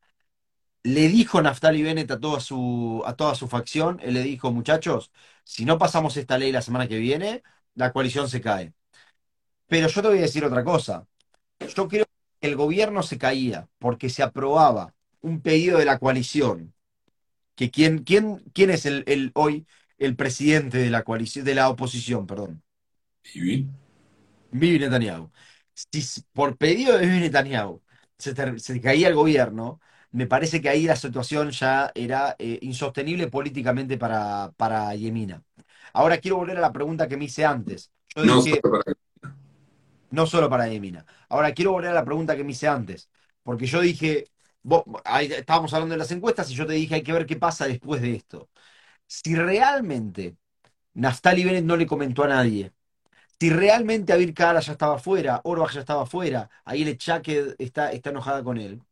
le 0.87 1.09
dijo 1.09 1.43
Naftali 1.43 1.83
Bennett 1.83 2.11
a 2.13 2.21
toda 2.21 2.39
su, 2.41 3.03
a 3.07 3.15
toda 3.17 3.35
su 3.35 3.49
facción, 3.49 3.99
él 4.03 4.15
le 4.15 4.23
dijo, 4.23 4.53
muchachos, 4.53 5.11
si 5.45 5.65
no 5.65 5.79
pasamos 5.79 6.17
esta 6.17 6.39
ley 6.39 6.53
la 6.53 6.63
semana 6.63 6.87
que 6.87 6.99
viene, 6.99 7.43
la 7.75 7.93
coalición 7.93 8.29
se 8.29 8.41
cae. 8.41 8.73
Pero 9.69 9.89
yo 9.89 10.03
te 10.03 10.09
voy 10.09 10.19
a 10.19 10.23
decir 10.23 10.45
otra 10.45 10.63
cosa. 10.65 11.07
Yo 11.75 11.89
creo 11.89 12.07
que 12.41 12.49
el 12.49 12.57
gobierno 12.57 13.03
se 13.03 13.19
caía 13.19 13.69
porque 13.79 14.11
se 14.11 14.23
aprobaba 14.23 14.95
un 15.23 15.41
pedido 15.41 15.79
de 15.79 15.87
la 15.87 15.99
coalición. 15.99 16.73
Que 17.57 17.71
quién, 17.71 18.05
quién, 18.05 18.39
quién 18.55 18.71
es 18.71 18.87
el, 18.87 19.33
hoy 19.35 19.67
el 19.99 20.15
presidente 20.15 20.79
de 20.79 20.91
la 20.91 21.03
coalición, 21.03 21.45
de 21.45 21.55
la 21.57 21.69
oposición, 21.69 22.27
perdón. 22.27 22.63
Bibi. 23.35 23.69
Bibi 24.53 24.79
Netanyahu. 24.79 25.31
Si 25.75 26.23
por 26.33 26.57
pedido 26.57 26.97
de 26.97 27.07
Bibi 27.07 27.21
Netanyahu 27.21 27.83
se, 28.19 28.59
se 28.61 28.81
caía 28.81 29.09
el 29.09 29.15
gobierno, 29.15 29.81
me 30.17 30.27
parece 30.27 30.63
que 30.63 30.71
ahí 30.71 30.85
la 30.87 30.97
situación 30.97 31.51
ya 31.51 31.93
era 31.95 32.37
eh, 32.39 32.59
insostenible 32.63 33.29
políticamente 33.29 33.99
para, 33.99 34.51
para 34.57 34.95
Yemina. 34.95 35.43
Ahora 35.93 36.17
quiero 36.17 36.39
volver 36.39 36.57
a 36.57 36.61
la 36.63 36.73
pregunta 36.73 37.07
que 37.07 37.19
me 37.19 37.27
hice 37.27 37.45
antes. 37.45 37.91
no, 38.17 38.41
solo 38.41 38.61
para... 38.63 38.97
no 40.11 40.27
solo 40.27 40.49
para 40.49 40.69
Yemina. 40.69 41.05
Ahora 41.29 41.53
quiero 41.53 41.73
volver 41.73 41.91
a 41.91 41.95
la 41.95 42.05
pregunta 42.05 42.35
que 42.35 42.45
me 42.45 42.53
hice 42.53 42.67
antes. 42.67 43.11
Porque 43.43 43.67
yo 43.67 43.83
dije, 43.83 44.31
ahí 45.05 45.27
estábamos 45.27 45.75
hablando 45.75 45.93
de 45.93 45.99
las 45.99 46.11
encuestas 46.11 46.51
y 46.51 46.55
yo 46.55 46.67
te 46.67 46.73
dije 46.73 46.95
hay 46.95 47.03
que 47.03 47.13
ver 47.13 47.27
qué 47.27 47.37
pasa 47.37 47.67
después 47.67 48.01
de 48.01 48.15
esto. 48.15 48.49
Si 49.07 49.35
realmente 49.35 50.37
Naftali 50.95 51.45
Bennett 51.45 51.65
no 51.65 51.77
le 51.77 51.87
comentó 51.87 52.25
a 52.25 52.29
nadie, 52.29 52.73
si 53.41 53.51
realmente 53.51 54.13
Abir 54.15 54.35
Kara 54.35 54.61
ya 54.61 54.73
estaba 54.73 54.99
fuera, 54.99 55.41
Orbach 55.45 55.73
ya 55.75 55.81
estaba 55.81 56.07
fuera, 56.07 56.51
ahí 56.65 56.83
el 56.83 56.97
Chaque 56.99 57.55
está, 57.59 57.93
está 57.93 58.11
enojada 58.11 58.43
con 58.45 58.59
él, 58.59 58.83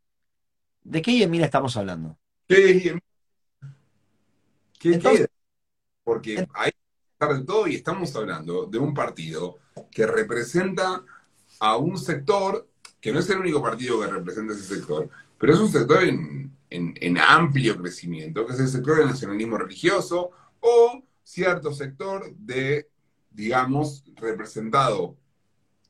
¿De 0.84 1.00
qué 1.00 1.16
Yemina 1.16 1.46
estamos 1.46 1.76
hablando? 1.76 2.18
¿Qué 2.46 3.00
¿Qué 4.78 5.28
Porque 6.04 6.46
hay 6.52 6.72
de 7.18 7.44
todo 7.44 7.66
y 7.66 7.76
estamos 7.76 8.14
hablando 8.16 8.66
de 8.66 8.78
un 8.78 8.92
partido 8.92 9.58
que 9.90 10.06
representa 10.06 11.02
a 11.58 11.76
un 11.78 11.96
sector 11.96 12.68
que 13.00 13.12
no 13.12 13.20
es 13.20 13.30
el 13.30 13.38
único 13.38 13.62
partido 13.62 14.00
que 14.00 14.08
representa 14.08 14.52
ese 14.52 14.76
sector, 14.76 15.08
pero 15.38 15.54
es 15.54 15.60
un 15.60 15.72
sector 15.72 16.02
en, 16.02 17.18
amplio 17.18 17.80
crecimiento, 17.80 18.46
que 18.46 18.52
es 18.52 18.60
el 18.60 18.68
sector 18.68 18.98
del 18.98 19.06
nacionalismo 19.06 19.56
religioso 19.56 20.30
o 20.60 21.02
cierto 21.22 21.72
sector 21.72 22.34
de, 22.36 22.90
digamos, 23.30 24.04
representado 24.16 25.16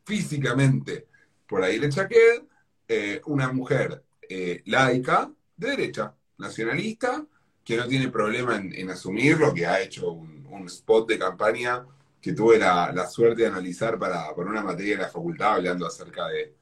físicamente 0.04 1.08
por 1.48 1.64
ahí 1.64 1.80
Chaquet, 1.88 2.46
eh, 2.86 3.20
una 3.26 3.52
mujer 3.52 4.03
eh, 4.28 4.62
laica 4.66 5.30
de 5.56 5.68
derecha, 5.68 6.14
nacionalista, 6.38 7.26
que 7.64 7.76
no 7.76 7.86
tiene 7.88 8.08
problema 8.08 8.56
en, 8.56 8.90
asumir 8.90 9.38
lo 9.38 9.54
que 9.54 9.66
ha 9.66 9.80
hecho 9.80 10.12
un, 10.12 10.34
spot 10.66 11.08
de 11.08 11.18
campaña 11.18 11.84
que 12.20 12.32
tuve 12.32 12.58
la, 12.58 13.06
suerte 13.08 13.42
de 13.42 13.48
analizar 13.48 13.98
para, 13.98 14.32
una 14.32 14.62
materia 14.62 14.96
de 14.96 15.02
la 15.02 15.08
facultad, 15.08 15.54
hablando 15.54 15.86
acerca 15.86 16.28
de, 16.28 16.54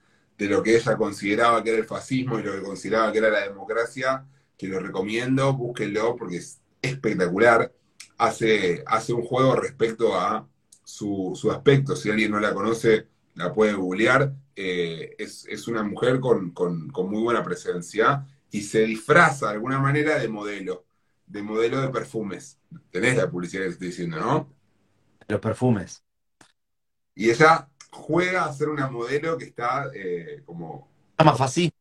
lo 0.49 0.61
que 0.63 0.75
ella 0.75 0.97
consideraba 0.97 1.63
que 1.63 1.71
era 1.71 1.79
el 1.79 1.85
fascismo 1.85 2.39
y 2.39 2.43
lo 2.43 2.53
que 2.53 2.63
consideraba 2.63 3.13
que 3.13 3.19
era 3.19 3.31
la 3.31 3.47
democracia, 3.47 4.27
que 4.59 4.67
lo 4.67 4.81
recomiendo, 4.81 5.53
búsquenlo 5.53 6.17
porque 6.17 6.39
es 6.39 6.61
espectacular. 6.81 7.73
Hace, 8.19 8.83
hace 8.87 9.13
un 9.13 9.23
juego 9.23 9.55
respecto 9.55 10.17
a 10.19 10.49
su, 10.85 11.33
su 11.37 11.53
aspecto. 11.53 11.95
Si 11.95 12.11
alguien 12.11 12.33
no 12.33 12.41
la 12.41 12.55
conoce, 12.55 13.07
la 13.35 13.53
puede 13.53 13.75
googlear. 13.75 14.33
Eh, 14.55 15.17
es, 15.19 15.67
una 15.69 15.83
mujer 15.83 16.21
con, 16.21 16.53
muy 16.55 17.23
buena 17.23 17.43
presencia 17.43 18.27
y 18.51 18.61
se 18.61 18.85
disfraza 18.85 19.47
de 19.47 19.53
alguna 19.53 19.79
manera 19.79 20.19
de 20.19 20.29
modelo, 20.29 20.85
de 21.27 21.43
modelo 21.43 21.81
de 21.81 21.89
perfumes. 21.89 22.59
Tenés 22.91 23.17
la 23.17 23.31
publicidad 23.31 23.63
que 23.63 23.71
estoy 23.71 23.89
diciendo, 23.89 24.19
¿no? 24.19 24.53
Los 25.27 25.41
perfumes. 25.41 26.03
Y 27.15 27.31
ella 27.31 27.69
juega 27.91 28.45
a 28.45 28.53
ser 28.53 28.69
una 28.69 28.89
modelo 28.89 29.39
que 29.39 29.47
está 29.47 29.91
eh, 29.95 30.43
como... 30.45 30.91
Más 31.25 31.39
fácil. 31.39 31.73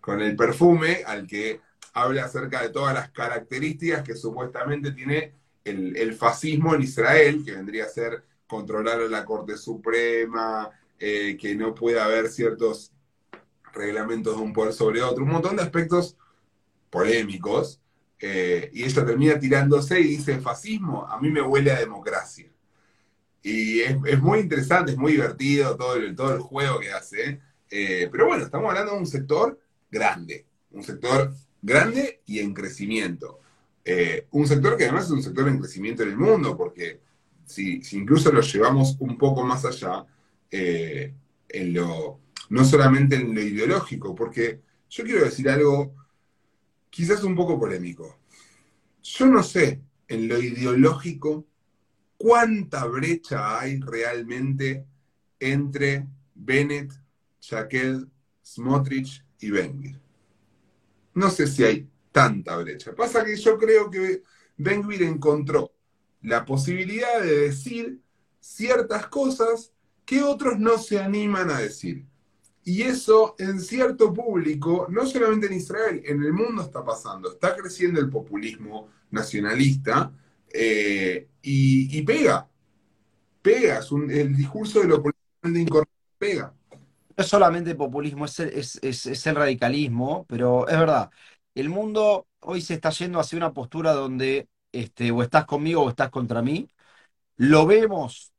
Con 0.00 0.20
el 0.20 0.36
perfume 0.36 1.02
al 1.06 1.26
que 1.26 1.60
habla 1.94 2.24
acerca 2.24 2.62
de 2.62 2.68
todas 2.68 2.92
las 2.92 3.10
características 3.10 4.02
que 4.02 4.14
supuestamente 4.14 4.92
tiene 4.92 5.32
el, 5.64 5.96
el 5.96 6.14
fascismo 6.14 6.74
en 6.74 6.82
Israel, 6.82 7.42
que 7.44 7.52
vendría 7.52 7.84
a 7.84 7.88
ser 7.88 8.24
controlar 8.46 9.00
a 9.00 9.08
la 9.08 9.24
Corte 9.24 9.56
Suprema, 9.56 10.70
eh, 10.98 11.36
que 11.40 11.54
no 11.54 11.74
puede 11.74 12.00
haber 12.00 12.28
ciertos 12.28 12.92
reglamentos 13.72 14.36
de 14.36 14.42
un 14.42 14.52
poder 14.52 14.72
sobre 14.72 15.02
otro, 15.02 15.24
un 15.24 15.30
montón 15.30 15.56
de 15.56 15.62
aspectos 15.62 16.16
polémicos, 16.90 17.80
eh, 18.18 18.70
y 18.72 18.84
ella 18.84 19.04
termina 19.04 19.38
tirándose 19.38 20.00
y 20.00 20.04
dice, 20.04 20.40
fascismo, 20.40 21.06
a 21.06 21.20
mí 21.20 21.30
me 21.30 21.42
huele 21.42 21.70
a 21.70 21.80
democracia. 21.80 22.50
Y 23.42 23.80
es, 23.80 24.20
muy 24.20 24.40
interesante, 24.40 24.92
es 24.92 24.98
muy 24.98 25.12
divertido 25.12 25.76
todo 25.76 25.96
el, 25.96 26.16
todo 26.16 26.34
el 26.34 26.40
juego 26.40 26.80
que 26.80 26.90
hace, 26.90 27.40
eh, 27.70 28.08
pero 28.10 28.26
bueno, 28.26 28.44
estamos 28.44 28.70
hablando 28.70 28.92
de 28.92 28.98
un 28.98 29.06
sector 29.06 29.60
grande, 29.90 30.46
un 30.70 30.82
sector 30.82 31.32
grande 31.60 32.22
y 32.26 32.38
en 32.40 32.54
crecimiento. 32.54 33.40
un 34.32 34.46
sector 34.46 34.76
que 34.76 34.84
además 34.84 35.04
es 35.04 35.10
un 35.10 35.22
sector 35.22 35.46
en 35.48 35.58
crecimiento 35.58 36.02
en 36.02 36.08
el 36.10 36.16
mundo, 36.16 36.56
porque 36.56 37.00
si, 37.46 37.80
incluso 37.92 38.32
lo 38.32 38.40
llevamos 38.40 38.96
un 38.98 39.16
poco 39.16 39.44
más 39.44 39.64
allá, 39.64 40.04
eh, 40.50 41.14
en 41.48 41.72
lo, 41.74 42.20
no 42.50 42.64
solamente 42.64 43.16
en 43.16 43.34
lo 43.34 43.40
ideológico, 43.40 44.14
porque 44.14 44.60
yo 44.88 45.04
quiero 45.04 45.24
decir 45.24 45.48
algo 45.48 45.94
quizás 46.90 47.22
un 47.24 47.34
poco 47.34 47.58
polémico. 47.58 48.18
Yo 49.02 49.26
no 49.26 49.42
sé 49.42 49.80
en 50.08 50.28
lo 50.28 50.40
ideológico 50.40 51.46
cuánta 52.16 52.84
brecha 52.86 53.60
hay 53.60 53.80
realmente 53.80 54.86
entre 55.38 56.06
Bennett, 56.34 56.92
Jaquel, 57.40 58.08
Smotrich 58.44 59.24
y 59.40 59.50
Benguir. 59.50 60.00
No 61.14 61.30
sé 61.30 61.46
si 61.46 61.64
hay 61.64 61.88
tanta 62.12 62.56
brecha. 62.56 62.94
Pasa 62.94 63.24
que 63.24 63.36
yo 63.36 63.58
creo 63.58 63.90
que 63.90 64.22
Benguir 64.56 65.02
encontró 65.02 65.72
la 66.22 66.44
posibilidad 66.44 67.20
de 67.20 67.40
decir 67.40 68.00
ciertas 68.40 69.06
cosas 69.08 69.72
que 70.06 70.22
otros 70.22 70.58
no 70.58 70.78
se 70.78 70.98
animan 70.98 71.50
a 71.50 71.58
decir. 71.58 72.06
Y 72.64 72.82
eso 72.82 73.36
en 73.38 73.60
cierto 73.60 74.12
público, 74.14 74.86
no 74.88 75.06
solamente 75.06 75.46
en 75.46 75.54
Israel, 75.54 76.02
en 76.04 76.22
el 76.22 76.32
mundo 76.32 76.62
está 76.62 76.84
pasando. 76.84 77.32
Está 77.32 77.54
creciendo 77.54 78.00
el 78.00 78.08
populismo 78.08 78.88
nacionalista 79.10 80.10
eh, 80.52 81.28
y, 81.42 82.02
pega. 82.02 82.48
Pega. 83.42 83.78
Es 83.80 83.92
el 83.92 84.34
discurso 84.34 84.80
de 84.80 84.88
lo 84.88 85.02
políticamente 85.02 85.60
incorrecto 85.60 85.94
pega. 86.18 86.54
No 86.70 87.24
es 87.24 87.26
solamente 87.26 87.74
populismo, 87.74 88.24
es 88.24 88.38
es 88.40 89.26
el 89.26 89.34
radicalismo, 89.34 90.24
pero 90.28 90.66
es 90.68 90.78
verdad. 90.78 91.10
El 91.54 91.68
mundo 91.68 92.26
hoy 92.40 92.60
se 92.62 92.74
está 92.74 92.90
yendo 92.90 93.20
hacia 93.20 93.38
una 93.38 93.52
postura 93.52 93.92
donde 93.92 94.48
este, 94.72 95.10
o 95.10 95.22
estás 95.22 95.46
conmigo 95.46 95.82
o 95.82 95.90
estás 95.90 96.10
contra 96.10 96.42
mí. 96.42 96.68
Lo 97.36 97.66
vemos, 97.66 98.32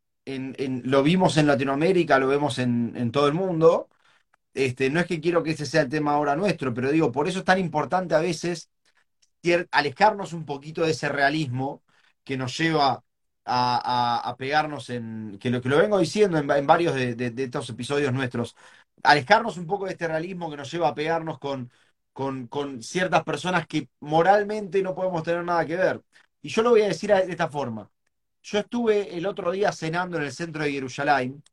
lo 0.83 1.03
vimos 1.03 1.37
en 1.37 1.47
Latinoamérica, 1.47 2.19
lo 2.19 2.27
vemos 2.27 2.59
en, 2.59 3.11
todo 3.11 3.27
el 3.27 3.33
mundo. 3.33 3.89
Este, 4.53 4.89
no 4.89 4.99
es 4.99 5.07
que 5.07 5.21
quiero 5.21 5.43
que 5.43 5.51
ese 5.51 5.65
sea 5.65 5.81
el 5.83 5.89
tema 5.89 6.13
ahora 6.13 6.35
nuestro, 6.35 6.73
pero 6.73 6.91
digo, 6.91 7.11
por 7.11 7.27
eso 7.27 7.39
es 7.39 7.45
tan 7.45 7.59
importante 7.59 8.15
a 8.15 8.19
veces 8.19 8.71
alejarnos 9.71 10.33
un 10.33 10.45
poquito 10.45 10.83
de 10.83 10.91
ese 10.91 11.09
realismo 11.09 11.83
que 12.23 12.37
nos 12.37 12.57
lleva 12.57 13.03
a, 13.45 14.35
pegarnos 14.37 14.89
en, 14.89 15.37
que 15.39 15.49
lo 15.49 15.61
que 15.61 15.69
lo 15.69 15.77
vengo 15.77 15.99
diciendo 15.99 16.37
en, 16.37 16.67
varios 16.67 16.95
de, 16.95 17.33
estos 17.37 17.69
episodios 17.69 18.13
nuestros, 18.13 18.55
alejarnos 19.03 19.57
un 19.57 19.67
poco 19.67 19.85
de 19.85 19.91
este 19.93 20.07
realismo 20.07 20.49
que 20.49 20.57
nos 20.57 20.71
lleva 20.71 20.89
a 20.89 20.95
pegarnos 20.95 21.39
con, 21.39 21.71
con, 22.13 22.83
ciertas 22.83 23.23
personas 23.23 23.67
que 23.67 23.89
moralmente 23.99 24.81
no 24.81 24.95
podemos 24.95 25.23
tener 25.23 25.43
nada 25.43 25.65
que 25.65 25.75
ver. 25.77 26.03
Y 26.41 26.49
yo 26.49 26.61
lo 26.63 26.71
voy 26.71 26.81
a 26.81 26.87
decir 26.87 27.11
de 27.11 27.31
esta 27.31 27.49
forma. 27.49 27.89
Yo 28.49 28.59
estuve 28.59 29.17
el 29.17 29.25
otro 29.25 29.51
día 29.51 29.73
cenando 29.73 30.17
en 30.17 30.23
el 30.23 30.31
centro 30.31 30.63
de 30.63 30.71
Jerusalén 30.71 31.43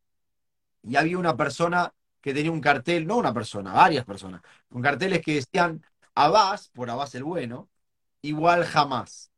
y 0.82 0.96
había 0.96 1.18
una 1.18 1.36
persona 1.36 1.92
que 2.20 2.32
tenía 2.32 2.52
un 2.52 2.60
cartel, 2.60 3.06
no 3.06 3.16
una 3.16 3.34
persona, 3.34 3.72
varias 3.72 4.04
personas, 4.04 4.42
con 4.68 4.80
carteles 4.80 5.20
que 5.22 5.34
decían 5.34 5.84
Abbas, 6.14 6.70
por 6.70 6.88
Abbas 6.90 7.14
el 7.16 7.24
bueno, 7.24 7.68
igual 8.22 8.64
jamás. 8.64 9.32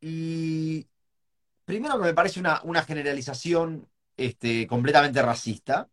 Y 0.00 0.88
primero 1.64 1.98
me 1.98 2.14
parece 2.14 2.40
una, 2.40 2.60
una 2.64 2.82
generalización 2.82 3.88
este, 4.16 4.66
completamente 4.66 5.22
racista, 5.22 5.88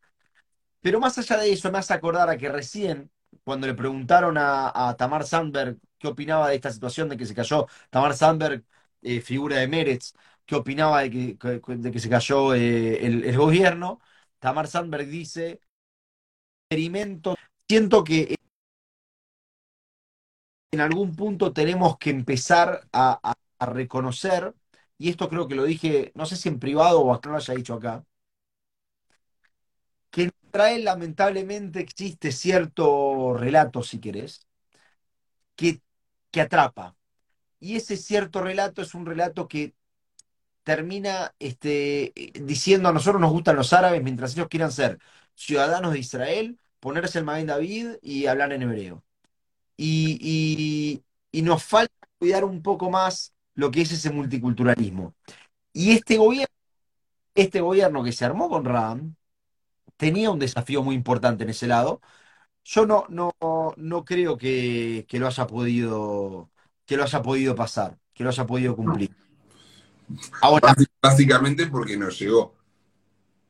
Pero 0.81 0.99
más 0.99 1.17
allá 1.17 1.37
de 1.37 1.51
eso, 1.53 1.71
me 1.71 1.79
hace 1.79 1.93
acordar 1.93 2.29
a 2.29 2.37
que 2.37 2.49
recién, 2.49 3.11
cuando 3.43 3.67
le 3.67 3.73
preguntaron 3.73 4.37
a, 4.39 4.95
Tamar 4.97 5.25
Sandberg 5.25 5.77
qué 5.99 6.07
opinaba 6.07 6.49
de 6.49 6.55
esta 6.55 6.71
situación 6.71 7.09
de 7.09 7.17
que 7.17 7.25
se 7.25 7.35
cayó, 7.35 7.67
Tamar 7.89 8.15
Sandberg, 8.15 8.63
eh, 9.01 9.21
figura 9.21 9.57
de 9.57 9.67
Meretz, 9.67 10.13
qué 10.47 10.55
opinaba 10.55 11.01
de 11.03 11.37
que, 11.37 11.37
de 11.77 11.91
que 11.91 11.99
se 11.99 12.09
cayó 12.09 12.55
eh, 12.55 13.05
el, 13.05 13.37
gobierno, 13.37 14.01
Tamar 14.39 14.67
Sandberg 14.67 15.07
dice, 15.07 15.61
experimento, 16.69 17.35
siento 17.67 18.03
que 18.03 18.35
en 20.71 20.81
algún 20.81 21.15
punto 21.15 21.53
tenemos 21.53 21.97
que 21.97 22.09
empezar 22.11 22.87
a, 22.93 23.33
reconocer, 23.59 24.53
y 24.97 25.09
esto 25.09 25.29
creo 25.29 25.47
que 25.47 25.55
lo 25.55 25.63
dije, 25.65 26.11
no 26.15 26.25
sé 26.25 26.35
si 26.37 26.49
en 26.49 26.59
privado 26.59 27.01
o 27.01 27.13
acá 27.13 27.29
lo 27.29 27.37
haya 27.37 27.53
dicho 27.55 27.73
acá, 27.75 28.05
que 30.11 30.23
en 30.23 30.31
Israel 30.45 30.83
lamentablemente 30.85 31.79
existe 31.79 32.31
cierto 32.31 33.33
relato, 33.35 33.83
si 33.83 33.99
querés, 33.99 34.47
que, 35.55 35.81
que 36.31 36.41
atrapa. 36.41 36.95
Y 37.59 37.77
ese 37.77 37.97
cierto 37.97 38.41
relato 38.41 38.81
es 38.81 38.93
un 38.95 39.05
relato 39.05 39.47
que 39.47 39.75
termina 40.67 41.33
este, 41.39 42.11
diciendo 42.41 42.89
a 42.89 42.91
nosotros 42.91 43.21
nos 43.21 43.31
gustan 43.31 43.55
los 43.55 43.71
árabes 43.71 44.03
mientras 44.03 44.33
ellos 44.33 44.49
quieran 44.49 44.73
ser 44.73 44.99
ciudadanos 45.33 45.93
de 45.93 45.99
Israel, 45.99 46.59
ponerse 46.81 47.19
el 47.19 47.23
Maguen 47.23 47.47
David 47.47 47.91
y 48.01 48.25
hablar 48.25 48.51
en 48.51 48.63
hebreo 48.63 49.01
y, 49.77 51.03
nos 51.31 51.63
falta 51.63 51.93
cuidar 52.19 52.43
un 52.43 52.61
poco 52.61 52.89
más 52.89 53.33
lo 53.53 53.71
que 53.71 53.81
es 53.81 53.93
ese 53.93 54.11
multiculturalismo. 54.11 55.13
Y 55.71 55.91
este 55.91 56.17
gobierno, 56.17 56.53
este 57.33 57.61
gobierno 57.61 58.03
que 58.03 58.11
se 58.11 58.25
armó 58.25 58.49
con 58.49 58.65
Ram, 58.65 59.15
tenía 59.95 60.31
un 60.31 60.39
desafío 60.39 60.83
muy 60.83 60.95
importante 60.95 61.45
en 61.45 61.51
ese 61.51 61.67
lado. 61.67 62.01
Yo 62.65 62.85
no, 62.85 63.05
no, 63.07 63.33
no 63.77 64.03
creo 64.03 64.37
que, 64.37 65.07
lo 65.13 65.27
haya 65.27 65.47
podido, 65.47 66.49
que 66.85 66.97
lo 66.97 67.03
haya 67.03 67.21
podido 67.21 67.55
pasar, 67.55 67.97
que 68.13 68.25
lo 68.25 68.31
haya 68.31 68.45
podido 68.45 68.75
cumplir. 68.75 69.15
Básicamente 71.01 71.67
porque 71.67 71.97
no 71.97 72.09
llegó. 72.09 72.41
O 72.41 72.55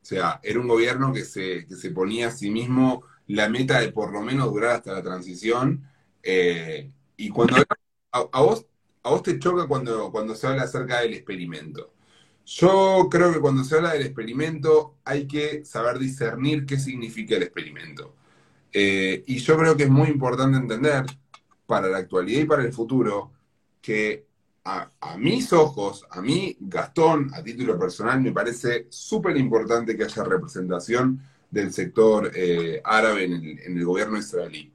sea, 0.01 0.39
era 0.43 0.59
un 0.59 0.67
gobierno 0.67 1.11
que 1.13 1.25
se, 1.25 1.65
que 1.65 1.75
se 1.75 1.91
ponía 1.91 2.27
a 2.27 2.31
sí 2.31 2.49
mismo 2.49 3.03
la 3.27 3.49
meta 3.49 3.79
de 3.79 3.91
por 3.91 4.11
lo 4.11 4.21
menos 4.21 4.51
durar 4.51 4.77
hasta 4.77 4.93
la 4.93 5.03
transición 5.03 5.83
eh, 6.23 6.89
y 7.17 7.29
cuando 7.29 7.57
a, 8.11 8.41
vos, 8.41 8.65
a 9.03 9.09
vos 9.09 9.23
te 9.23 9.37
choca 9.39 9.67
cuando, 9.67 10.11
cuando 10.11 10.35
se 10.35 10.47
habla 10.47 10.63
acerca 10.63 11.01
del 11.01 11.13
experimento. 11.13 11.93
Yo 12.45 13.09
creo 13.11 13.33
que 13.33 13.41
cuando 13.41 13.63
se 13.63 13.75
habla 13.75 13.93
del 13.93 14.03
experimento 14.03 14.95
hay 15.03 15.27
que 15.27 15.65
saber 15.65 15.99
discernir 15.99 16.65
qué 16.65 16.79
significa 16.79 17.35
el 17.35 17.43
experimento. 17.43 18.15
Eh, 18.71 19.23
y 19.27 19.39
yo 19.39 19.57
creo 19.57 19.75
que 19.75 19.83
es 19.83 19.89
muy 19.89 20.07
importante 20.09 20.57
entender 20.57 21.05
para 21.65 21.87
la 21.89 21.97
actualidad 21.97 22.41
y 22.41 22.45
para 22.45 22.63
el 22.63 22.71
futuro 22.71 23.33
que 23.81 24.26
a, 24.67 25.17
mis 25.17 25.53
ojos, 25.53 26.05
a 26.09 26.21
mí, 26.21 26.57
Gastón, 26.59 27.31
a 27.33 27.41
título 27.41 27.79
personal, 27.79 28.21
me 28.21 28.33
parece 28.33 28.87
súper 28.89 29.37
importante 29.37 29.95
que 29.95 30.03
haya 30.03 30.23
representación 30.23 31.21
del 31.49 31.71
sector 31.71 32.31
eh, 32.35 32.81
árabe 32.83 33.23
en 33.23 33.33
el, 33.33 33.59
en 33.59 33.77
el 33.77 33.85
gobierno 33.85 34.17
israelí. 34.17 34.71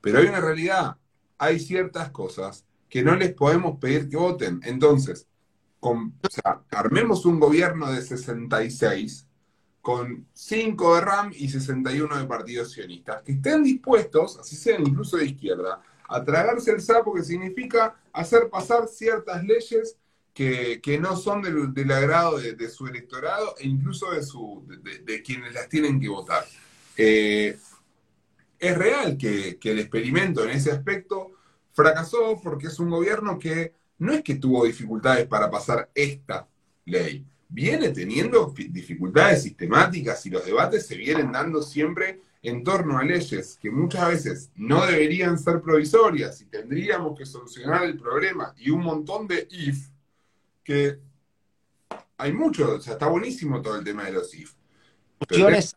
Pero 0.00 0.18
hay 0.18 0.26
una 0.26 0.40
realidad, 0.40 0.96
hay 1.38 1.60
ciertas 1.60 2.10
cosas 2.10 2.64
que 2.88 3.04
no 3.04 3.14
les 3.14 3.32
podemos 3.32 3.78
pedir 3.78 4.08
que 4.08 4.16
voten. 4.16 4.60
Entonces, 4.64 5.26
armemos 6.70 7.24
un 7.24 7.38
gobierno 7.38 7.92
de 7.92 8.02
66 8.02 9.26
con 9.80 10.26
5 10.32 10.94
de 10.96 11.00
RAM 11.00 11.32
y 11.36 11.48
61 11.48 12.18
de 12.18 12.24
partidos 12.24 12.72
sionistas, 12.72 13.22
que 13.22 13.32
estén 13.32 13.62
dispuestos, 13.62 14.38
así 14.38 14.56
sean 14.56 14.86
incluso 14.86 15.16
de 15.16 15.26
izquierda, 15.26 15.80
a 16.12 16.24
tragarse 16.24 16.70
el 16.70 16.80
sapo, 16.80 17.14
que 17.14 17.22
significa 17.22 17.96
hacer 18.12 18.48
pasar 18.50 18.86
ciertas 18.88 19.42
leyes 19.44 19.96
que, 20.34 20.98
no 21.00 21.16
son 21.16 21.42
del, 21.42 21.92
agrado 21.92 22.38
de, 22.38 22.68
su 22.68 22.86
electorado 22.86 23.54
e 23.58 23.66
incluso 23.66 24.10
de, 24.12 24.22
su, 24.22 24.64
de, 25.04 25.22
quienes 25.22 25.52
las 25.54 25.68
tienen 25.68 26.00
que 26.00 26.08
votar. 26.08 26.44
Eh, 26.96 27.56
es 28.58 28.78
real 28.78 29.16
que, 29.16 29.58
el 29.62 29.78
experimento 29.78 30.44
en 30.44 30.50
ese 30.50 30.70
aspecto 30.70 31.32
fracasó 31.72 32.40
porque 32.42 32.68
es 32.68 32.78
un 32.78 32.90
gobierno 32.90 33.38
que 33.38 33.74
no 33.98 34.12
es 34.12 34.22
que 34.22 34.36
tuvo 34.36 34.64
dificultades 34.64 35.26
para 35.26 35.50
pasar 35.50 35.90
esta 35.94 36.48
ley, 36.84 37.24
viene 37.48 37.90
teniendo 37.90 38.52
dificultades 38.70 39.42
sistemáticas 39.42 40.24
y 40.26 40.30
los 40.30 40.44
debates 40.44 40.86
se 40.86 40.96
vienen 40.96 41.32
dando 41.32 41.62
siempre 41.62 42.20
en 42.42 42.64
torno 42.64 42.98
a 42.98 43.04
leyes 43.04 43.56
que 43.60 43.70
muchas 43.70 44.08
veces 44.08 44.50
no 44.56 44.84
deberían 44.84 45.38
ser 45.38 45.62
provisorias 45.62 46.40
y 46.40 46.46
tendríamos 46.46 47.16
que 47.16 47.24
solucionar 47.24 47.84
el 47.84 47.96
problema 47.96 48.52
y 48.58 48.70
un 48.70 48.82
montón 48.82 49.28
de 49.28 49.46
if 49.50 49.88
que 50.64 50.98
hay 52.16 52.32
mucho, 52.32 52.76
o 52.76 52.80
sea, 52.80 52.94
está 52.94 53.06
buenísimo 53.06 53.62
todo 53.62 53.76
el 53.76 53.84
tema 53.84 54.04
de 54.04 54.12
los 54.12 54.34
if. 54.34 54.54
Discusiones, 55.20 55.76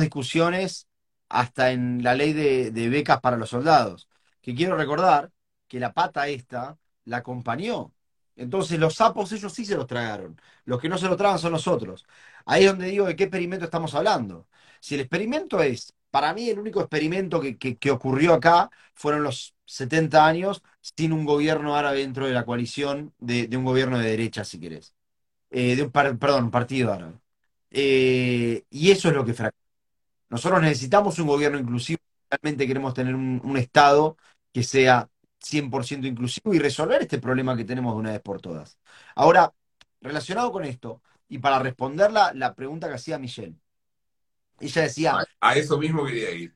discusiones 0.00 0.88
hasta 1.28 1.72
en 1.72 2.02
la 2.02 2.14
ley 2.14 2.32
de, 2.32 2.88
becas 2.88 3.20
para 3.20 3.36
los 3.36 3.50
soldados, 3.50 4.08
que 4.40 4.54
quiero 4.54 4.76
recordar 4.76 5.32
que 5.66 5.80
la 5.80 5.92
pata 5.92 6.28
esta 6.28 6.78
la 7.04 7.18
acompañó. 7.18 7.92
Entonces 8.36 8.78
los 8.78 8.96
sapos 8.96 9.32
ellos 9.32 9.52
sí 9.52 9.64
se 9.64 9.76
los 9.76 9.86
tragaron, 9.86 10.40
los 10.64 10.80
que 10.80 10.88
no 10.88 10.98
se 10.98 11.06
los 11.06 11.16
tragan 11.16 11.38
son 11.38 11.52
los 11.52 11.66
otros. 11.66 12.04
Ahí 12.44 12.64
es 12.64 12.70
donde 12.70 12.86
digo 12.86 13.06
de 13.06 13.16
qué 13.16 13.24
experimento 13.24 13.64
estamos 13.64 13.94
hablando. 13.94 14.46
Si 14.84 14.96
el 14.96 15.00
experimento 15.00 15.62
es, 15.62 15.94
para 16.10 16.34
mí 16.34 16.50
el 16.50 16.58
único 16.58 16.78
experimento 16.80 17.40
que, 17.40 17.90
ocurrió 17.90 18.34
acá 18.34 18.70
fueron 18.92 19.22
los 19.22 19.54
70 19.64 20.26
años 20.26 20.62
sin 20.82 21.14
un 21.14 21.24
gobierno 21.24 21.74
árabe 21.74 22.00
dentro 22.00 22.26
de 22.26 22.34
la 22.34 22.44
coalición 22.44 23.14
de, 23.18 23.48
un 23.56 23.64
gobierno 23.64 23.98
de 23.98 24.10
derecha, 24.10 24.44
si 24.44 24.60
querés. 24.60 24.94
Eh, 25.50 25.74
de 25.76 25.84
un 25.84 25.90
perdón, 25.90 26.44
un 26.44 26.50
partido 26.50 26.92
árabe. 26.92 27.14
Eh, 27.70 28.64
y 28.68 28.90
eso 28.90 29.08
es 29.08 29.14
lo 29.14 29.24
que 29.24 29.32
fracasó. 29.32 29.56
Nosotros 30.28 30.60
necesitamos 30.60 31.18
un 31.18 31.28
gobierno 31.28 31.58
inclusivo, 31.58 32.00
realmente 32.28 32.66
queremos 32.66 32.92
tener 32.92 33.14
un, 33.14 33.56
Estado 33.56 34.18
que 34.52 34.62
sea 34.64 35.08
100% 35.40 36.06
inclusivo 36.06 36.52
y 36.52 36.58
resolver 36.58 37.00
este 37.00 37.18
problema 37.18 37.56
que 37.56 37.64
tenemos 37.64 37.94
de 37.94 38.00
una 38.00 38.12
vez 38.12 38.20
por 38.20 38.42
todas. 38.42 38.78
Ahora, 39.14 39.50
relacionado 40.02 40.52
con 40.52 40.66
esto, 40.66 41.00
y 41.26 41.38
para 41.38 41.58
responder 41.58 42.12
la, 42.12 42.54
pregunta 42.54 42.88
que 42.88 42.94
hacía 42.96 43.18
Michelle, 43.18 43.56
ella 44.60 44.82
decía... 44.82 45.16
A, 45.40 45.54
eso 45.54 45.78
mismo 45.78 46.04
quería 46.04 46.30
ir. 46.30 46.54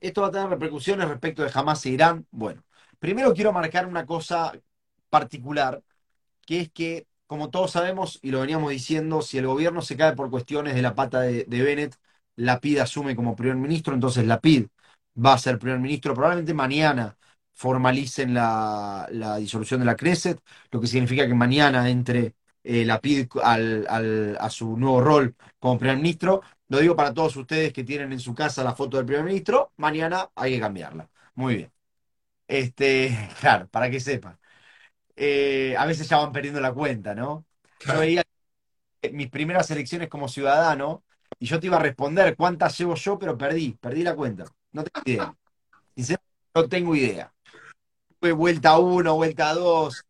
Esto 0.00 0.22
va 0.22 0.28
a 0.28 0.30
tener 0.30 0.48
repercusiones 0.48 1.08
respecto 1.08 1.42
de 1.42 1.50
Hamas 1.52 1.84
e 1.86 1.90
Irán. 1.90 2.26
Bueno, 2.30 2.62
primero 2.98 3.32
quiero 3.34 3.52
marcar 3.52 3.86
una 3.86 4.06
cosa 4.06 4.52
particular, 5.10 5.82
que 6.46 6.60
es 6.60 6.70
que, 6.70 7.06
como 7.26 7.50
todos 7.50 7.72
sabemos, 7.72 8.18
y 8.22 8.30
lo 8.30 8.40
veníamos 8.40 8.70
diciendo, 8.70 9.22
si 9.22 9.38
el 9.38 9.46
gobierno 9.46 9.82
se 9.82 9.96
cae 9.96 10.14
por 10.14 10.30
cuestiones 10.30 10.74
de 10.74 10.82
la 10.82 10.94
pata 10.94 11.20
de 11.20 11.44
Bennett, 11.48 11.96
la 12.36 12.60
PID 12.60 12.78
asume 12.80 13.16
como 13.16 13.34
primer 13.36 13.56
ministro, 13.56 13.94
entonces 13.94 14.26
la 14.26 14.40
PID 14.40 14.66
va 15.24 15.34
a 15.34 15.38
ser 15.38 15.58
primer 15.58 15.80
ministro. 15.80 16.14
Probablemente 16.14 16.54
mañana 16.54 17.16
formalicen 17.54 18.34
la, 18.34 19.08
disolución 19.38 19.80
de 19.80 19.86
la 19.86 19.96
Knesset, 19.96 20.40
lo 20.70 20.80
que 20.80 20.86
significa 20.86 21.26
que 21.26 21.34
mañana 21.34 21.88
entre 21.90 22.34
eh, 22.62 22.84
la 22.84 23.00
PID 23.00 23.28
a 23.42 24.50
su 24.50 24.76
nuevo 24.76 25.00
rol 25.00 25.34
como 25.58 25.78
primer 25.78 25.96
ministro. 25.96 26.42
Lo 26.68 26.78
digo 26.78 26.96
para 26.96 27.14
todos 27.14 27.36
ustedes 27.36 27.72
que 27.72 27.84
tienen 27.84 28.12
en 28.12 28.20
su 28.20 28.34
casa 28.34 28.64
la 28.64 28.74
foto 28.74 28.96
del 28.96 29.06
primer 29.06 29.24
ministro, 29.24 29.72
mañana 29.76 30.30
hay 30.34 30.54
que 30.54 30.60
cambiarla. 30.60 31.08
Muy 31.34 31.56
bien. 31.56 31.72
Este, 32.48 33.30
claro, 33.40 33.68
para 33.68 33.90
que 33.90 34.00
sepan. 34.00 34.38
Eh, 35.14 35.74
a 35.78 35.86
veces 35.86 36.08
ya 36.08 36.18
van 36.18 36.32
perdiendo 36.32 36.60
la 36.60 36.72
cuenta, 36.72 37.14
¿no? 37.14 37.46
Yo 37.80 37.98
veía 37.98 38.22
mis 39.12 39.30
primeras 39.30 39.70
elecciones 39.70 40.08
como 40.08 40.28
ciudadano, 40.28 41.04
y 41.38 41.46
yo 41.46 41.60
te 41.60 41.66
iba 41.66 41.76
a 41.76 41.80
responder 41.80 42.36
cuántas 42.36 42.76
llevo 42.78 42.94
yo, 42.94 43.18
pero 43.18 43.36
perdí, 43.36 43.72
perdí 43.72 44.02
la 44.02 44.14
cuenta. 44.14 44.44
No 44.72 44.84
tengo 44.84 45.02
idea. 45.04 45.36
no 46.54 46.68
tengo 46.68 46.94
idea. 46.94 47.32
Fue 48.20 48.32
vuelta 48.32 48.78
1, 48.78 49.14
vuelta 49.14 49.52
2, 49.54 50.04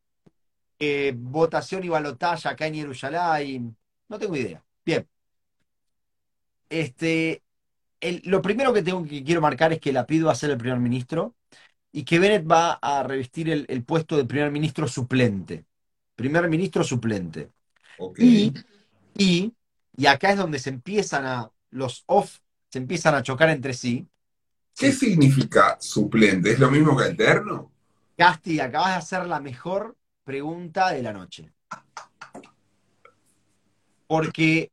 eh, 0.78 1.12
votación 1.16 1.84
y 1.84 1.88
balotaje 1.88 2.48
acá 2.48 2.66
en 2.66 2.74
Jerusalén. 2.74 3.76
No 4.08 4.18
tengo 4.18 4.36
idea. 4.36 4.64
Bien. 4.84 5.06
Este, 6.68 7.42
lo 8.24 8.42
primero 8.42 8.72
que 8.72 8.82
tengo 8.82 9.04
que 9.04 9.24
quiero 9.24 9.40
marcar 9.40 9.72
es 9.72 9.80
que 9.80 9.92
la 9.92 10.06
pido 10.06 10.30
a 10.30 10.34
ser 10.34 10.50
el 10.50 10.58
primer 10.58 10.80
ministro 10.80 11.34
y 11.92 12.04
que 12.04 12.18
Bennett 12.18 12.50
va 12.50 12.72
a 12.74 13.02
revestir 13.02 13.48
el, 13.48 13.84
puesto 13.84 14.16
de 14.16 14.24
primer 14.24 14.50
ministro 14.50 14.86
suplente. 14.88 15.64
Primer 16.14 16.48
ministro 16.48 16.84
suplente. 16.84 17.50
Y, 18.18 18.52
y 19.16 19.52
y 19.96 20.06
acá 20.06 20.30
es 20.30 20.36
donde 20.36 20.58
se 20.58 20.70
empiezan 20.70 21.24
a, 21.24 21.50
los 21.70 22.04
off 22.06 22.38
se 22.70 22.78
empiezan 22.78 23.14
a 23.14 23.22
chocar 23.22 23.48
entre 23.48 23.72
sí. 23.72 24.06
¿Qué 24.76 24.92
significa 24.92 25.78
suplente? 25.80 26.52
¿Es 26.52 26.58
lo 26.58 26.70
mismo 26.70 26.96
que 26.96 27.04
alterno? 27.04 27.72
Casti, 28.16 28.60
acabas 28.60 28.88
de 28.88 28.96
hacer 28.96 29.26
la 29.26 29.40
mejor 29.40 29.96
pregunta 30.24 30.90
de 30.90 31.02
la 31.02 31.12
noche. 31.12 31.50
Porque 34.06 34.70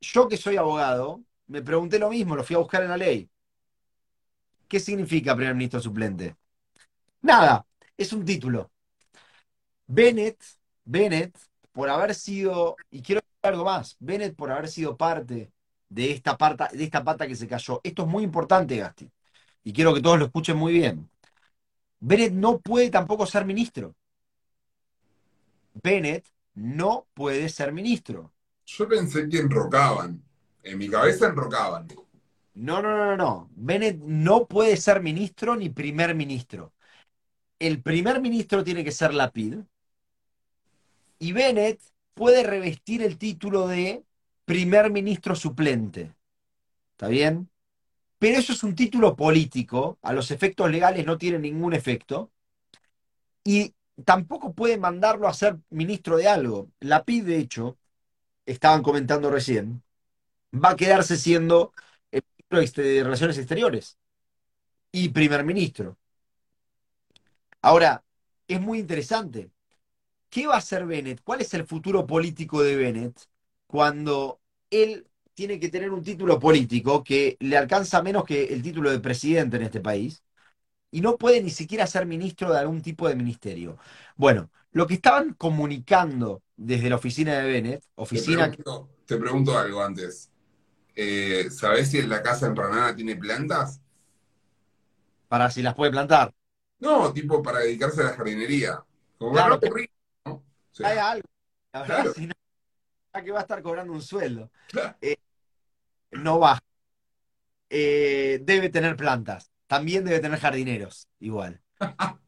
yo 0.00 0.28
que 0.28 0.36
soy 0.36 0.56
abogado, 0.56 1.22
me 1.48 1.62
pregunté 1.62 1.98
lo 1.98 2.10
mismo, 2.10 2.36
lo 2.36 2.44
fui 2.44 2.54
a 2.54 2.60
buscar 2.60 2.82
en 2.82 2.90
la 2.90 2.96
ley. 2.96 3.28
¿Qué 4.68 4.78
significa 4.80 5.34
primer 5.34 5.54
ministro 5.54 5.80
suplente? 5.80 6.36
Nada, 7.22 7.66
es 7.96 8.12
un 8.12 8.24
título. 8.24 8.70
Bennett, 9.86 10.42
Bennett, 10.84 11.36
por 11.72 11.88
haber 11.88 12.14
sido, 12.14 12.76
y 12.90 13.02
quiero 13.02 13.22
algo 13.42 13.64
más, 13.64 13.96
Bennett 13.98 14.36
por 14.36 14.50
haber 14.50 14.68
sido 14.68 14.96
parte 14.96 15.50
de 15.88 16.12
esta, 16.12 16.36
de 16.72 16.84
esta 16.84 17.02
pata 17.02 17.26
que 17.26 17.34
se 17.34 17.48
cayó. 17.48 17.80
Esto 17.82 18.02
es 18.02 18.08
muy 18.08 18.24
importante, 18.24 18.76
Gasti, 18.76 19.10
y 19.64 19.72
quiero 19.72 19.94
que 19.94 20.02
todos 20.02 20.18
lo 20.18 20.26
escuchen 20.26 20.56
muy 20.56 20.74
bien. 20.74 21.10
Bennett 22.00 22.32
no 22.32 22.60
puede 22.60 22.90
tampoco 22.90 23.26
ser 23.26 23.44
ministro. 23.44 23.94
Bennett 25.82 26.26
no 26.54 27.06
puede 27.14 27.48
ser 27.48 27.72
ministro. 27.72 28.32
Yo 28.66 28.86
pensé 28.86 29.28
que 29.28 29.38
enrocaban. 29.38 30.27
En 30.62 30.78
mi 30.78 30.88
cabeza 30.88 31.26
enrocaban. 31.28 31.88
No, 32.54 32.82
no, 32.82 32.96
no, 32.96 33.16
no. 33.16 33.50
Bennett 33.54 33.98
no 34.00 34.46
puede 34.46 34.76
ser 34.76 35.00
ministro 35.00 35.56
ni 35.56 35.68
primer 35.68 36.14
ministro. 36.14 36.72
El 37.58 37.82
primer 37.82 38.20
ministro 38.20 38.64
tiene 38.64 38.84
que 38.84 38.92
ser 38.92 39.14
Lapid. 39.14 39.58
Y 41.18 41.32
Bennett 41.32 41.80
puede 42.14 42.42
revestir 42.42 43.02
el 43.02 43.18
título 43.18 43.68
de 43.68 44.04
primer 44.44 44.90
ministro 44.90 45.34
suplente. 45.34 46.14
¿Está 46.92 47.08
bien? 47.08 47.48
Pero 48.18 48.38
eso 48.38 48.52
es 48.52 48.62
un 48.64 48.74
título 48.74 49.14
político. 49.14 49.98
A 50.02 50.12
los 50.12 50.30
efectos 50.30 50.70
legales 50.70 51.06
no 51.06 51.18
tiene 51.18 51.38
ningún 51.38 51.74
efecto. 51.74 52.32
Y 53.44 53.74
tampoco 54.04 54.52
puede 54.52 54.78
mandarlo 54.78 55.28
a 55.28 55.34
ser 55.34 55.58
ministro 55.70 56.16
de 56.16 56.28
algo. 56.28 56.70
Lapid, 56.80 57.24
de 57.24 57.38
hecho, 57.38 57.78
estaban 58.46 58.82
comentando 58.82 59.30
recién, 59.30 59.82
va 60.52 60.70
a 60.70 60.76
quedarse 60.76 61.16
siendo 61.16 61.72
el 62.10 62.22
ministro 62.50 62.82
de 62.82 63.04
Relaciones 63.04 63.38
Exteriores 63.38 63.98
y 64.92 65.10
primer 65.10 65.44
ministro. 65.44 65.98
Ahora, 67.60 68.04
es 68.46 68.60
muy 68.60 68.78
interesante. 68.78 69.50
¿Qué 70.30 70.46
va 70.46 70.54
a 70.54 70.58
hacer 70.58 70.86
Bennett? 70.86 71.22
¿Cuál 71.22 71.40
es 71.40 71.54
el 71.54 71.66
futuro 71.66 72.06
político 72.06 72.62
de 72.62 72.76
Bennett 72.76 73.18
cuando 73.66 74.40
él 74.70 75.06
tiene 75.34 75.60
que 75.60 75.68
tener 75.68 75.90
un 75.90 76.02
título 76.02 76.38
político 76.38 77.04
que 77.04 77.36
le 77.40 77.56
alcanza 77.56 78.02
menos 78.02 78.24
que 78.24 78.44
el 78.44 78.62
título 78.62 78.90
de 78.90 79.00
presidente 79.00 79.56
en 79.56 79.62
este 79.62 79.80
país 79.80 80.22
y 80.90 81.00
no 81.00 81.16
puede 81.16 81.42
ni 81.42 81.50
siquiera 81.50 81.86
ser 81.86 82.06
ministro 82.06 82.52
de 82.52 82.58
algún 82.58 82.82
tipo 82.82 83.08
de 83.08 83.16
ministerio? 83.16 83.78
Bueno, 84.16 84.50
lo 84.72 84.86
que 84.86 84.94
estaban 84.94 85.34
comunicando 85.34 86.42
desde 86.56 86.90
la 86.90 86.96
oficina 86.96 87.38
de 87.38 87.48
Bennett, 87.48 87.84
oficina... 87.94 88.50
Te 88.50 88.56
pregunto, 88.56 88.88
te 89.06 89.16
pregunto 89.16 89.58
algo 89.58 89.82
antes. 89.82 90.30
Eh, 91.00 91.48
¿Sabés 91.50 91.92
si 91.92 91.98
en 92.00 92.08
la 92.08 92.20
casa 92.24 92.46
en 92.48 92.56
Ranana 92.56 92.92
tiene 92.96 93.14
plantas? 93.14 93.80
Para 95.28 95.48
si 95.48 95.62
las 95.62 95.76
puede 95.76 95.92
plantar. 95.92 96.34
No, 96.80 97.12
tipo 97.12 97.40
para 97.40 97.60
dedicarse 97.60 98.00
a 98.00 98.04
la 98.06 98.14
jardinería. 98.14 98.82
Como 99.16 99.30
Claro. 99.32 99.54
aburrir, 99.54 99.88
¿no? 100.24 100.32
O 100.32 100.42
sea, 100.72 100.88
Hay 100.88 100.98
algo. 100.98 101.28
La 101.72 101.80
verdad, 101.82 101.94
Claro. 101.96 102.14
si 102.14 102.26
no, 102.26 102.32
¿a 103.12 103.22
que 103.22 103.30
va 103.30 103.38
a 103.38 103.42
estar 103.42 103.62
cobrando 103.62 103.92
un 103.92 104.02
sueldo. 104.02 104.50
Claro. 104.66 104.96
Eh, 105.00 105.16
no 106.10 106.40
va. 106.40 106.58
Eh, 107.70 108.40
debe 108.42 108.68
tener 108.68 108.96
plantas. 108.96 109.52
También 109.68 110.04
debe 110.04 110.18
tener 110.18 110.40
jardineros, 110.40 111.06
igual. 111.20 111.62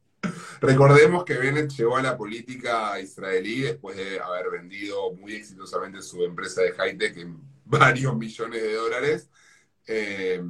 Recordemos 0.61 1.25
que 1.25 1.37
Bennett 1.37 1.71
llegó 1.71 1.97
a 1.97 2.01
la 2.01 2.15
política 2.15 2.97
israelí 3.01 3.61
después 3.63 3.97
de 3.97 4.21
haber 4.21 4.49
vendido 4.49 5.11
muy 5.13 5.33
exitosamente 5.35 6.01
su 6.01 6.23
empresa 6.23 6.61
de 6.61 6.71
high-tech 6.71 7.17
en 7.17 7.41
varios 7.65 8.15
millones 8.15 8.61
de 8.61 8.73
dólares. 8.73 9.29
Eh, 9.87 10.41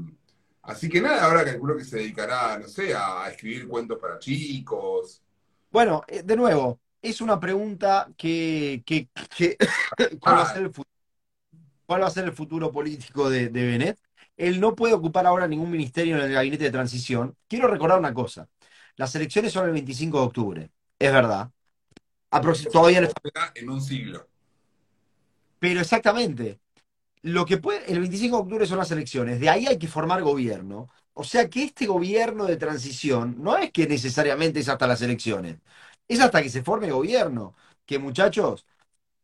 así 0.63 0.89
que 0.89 1.01
nada, 1.01 1.23
ahora 1.25 1.45
calculo 1.45 1.77
que 1.77 1.85
se 1.85 1.97
dedicará, 1.97 2.57
no 2.59 2.67
sé, 2.67 2.93
a, 2.95 3.29
escribir 3.29 3.67
cuentos 3.67 3.97
para 3.99 4.19
chicos. 4.19 5.21
Bueno, 5.71 6.03
eh, 6.07 6.23
de 6.23 6.35
nuevo, 6.35 6.79
es 7.01 7.21
una 7.21 7.39
pregunta 7.39 8.09
que, 8.17 8.83
que- 8.85 9.09
que- 9.35 9.57
¿cuál 10.19 10.37
va 10.37 10.41
a 10.43 10.53
ser 10.53 10.63
el 10.63 10.73
fu- 10.73 10.83
cuál 11.85 12.01
va 12.03 12.07
a 12.07 12.11
ser 12.11 12.25
el 12.25 12.33
futuro 12.33 12.71
político 12.71 13.29
de, 13.29 13.49
de 13.49 13.65
Bennett? 13.65 13.99
Él 14.37 14.59
no 14.59 14.75
puede 14.75 14.93
ocupar 14.93 15.25
ahora 15.25 15.47
ningún 15.47 15.69
ministerio 15.69 16.15
en 16.17 16.23
el 16.23 16.33
gabinete 16.33 16.63
de 16.63 16.71
transición. 16.71 17.35
Quiero 17.47 17.67
recordar 17.67 17.99
una 17.99 18.13
cosa. 18.13 18.47
Las 18.95 19.13
elecciones 19.15 19.51
son 19.53 19.65
el 19.65 19.71
25 19.73 20.19
de 20.19 20.25
octubre. 20.25 20.71
Es 20.97 21.11
verdad. 21.11 21.49
Aproxi- 22.31 22.71
todavía 22.71 23.01
le 23.01 23.07
Será 23.07 23.51
En 23.55 23.69
un 23.69 23.81
siglo. 23.81 24.27
Pero 25.59 25.81
exactamente. 25.81 26.59
Lo 27.23 27.45
que 27.45 27.57
puede, 27.57 27.91
el 27.91 27.99
25 27.99 28.35
de 28.35 28.41
octubre 28.43 28.65
son 28.65 28.79
las 28.79 28.91
elecciones, 28.91 29.39
de 29.39 29.49
ahí 29.49 29.67
hay 29.67 29.77
que 29.77 29.87
formar 29.87 30.23
gobierno. 30.23 30.89
O 31.13 31.23
sea 31.23 31.49
que 31.49 31.63
este 31.63 31.85
gobierno 31.85 32.45
de 32.45 32.57
transición 32.57 33.35
no 33.39 33.57
es 33.57 33.71
que 33.71 33.85
necesariamente 33.87 34.59
es 34.61 34.69
hasta 34.69 34.87
las 34.87 35.01
elecciones, 35.01 35.57
es 36.07 36.19
hasta 36.19 36.41
que 36.41 36.49
se 36.49 36.63
forme 36.63 36.89
gobierno. 36.91 37.53
Que 37.85 37.99
muchachos, 37.99 38.65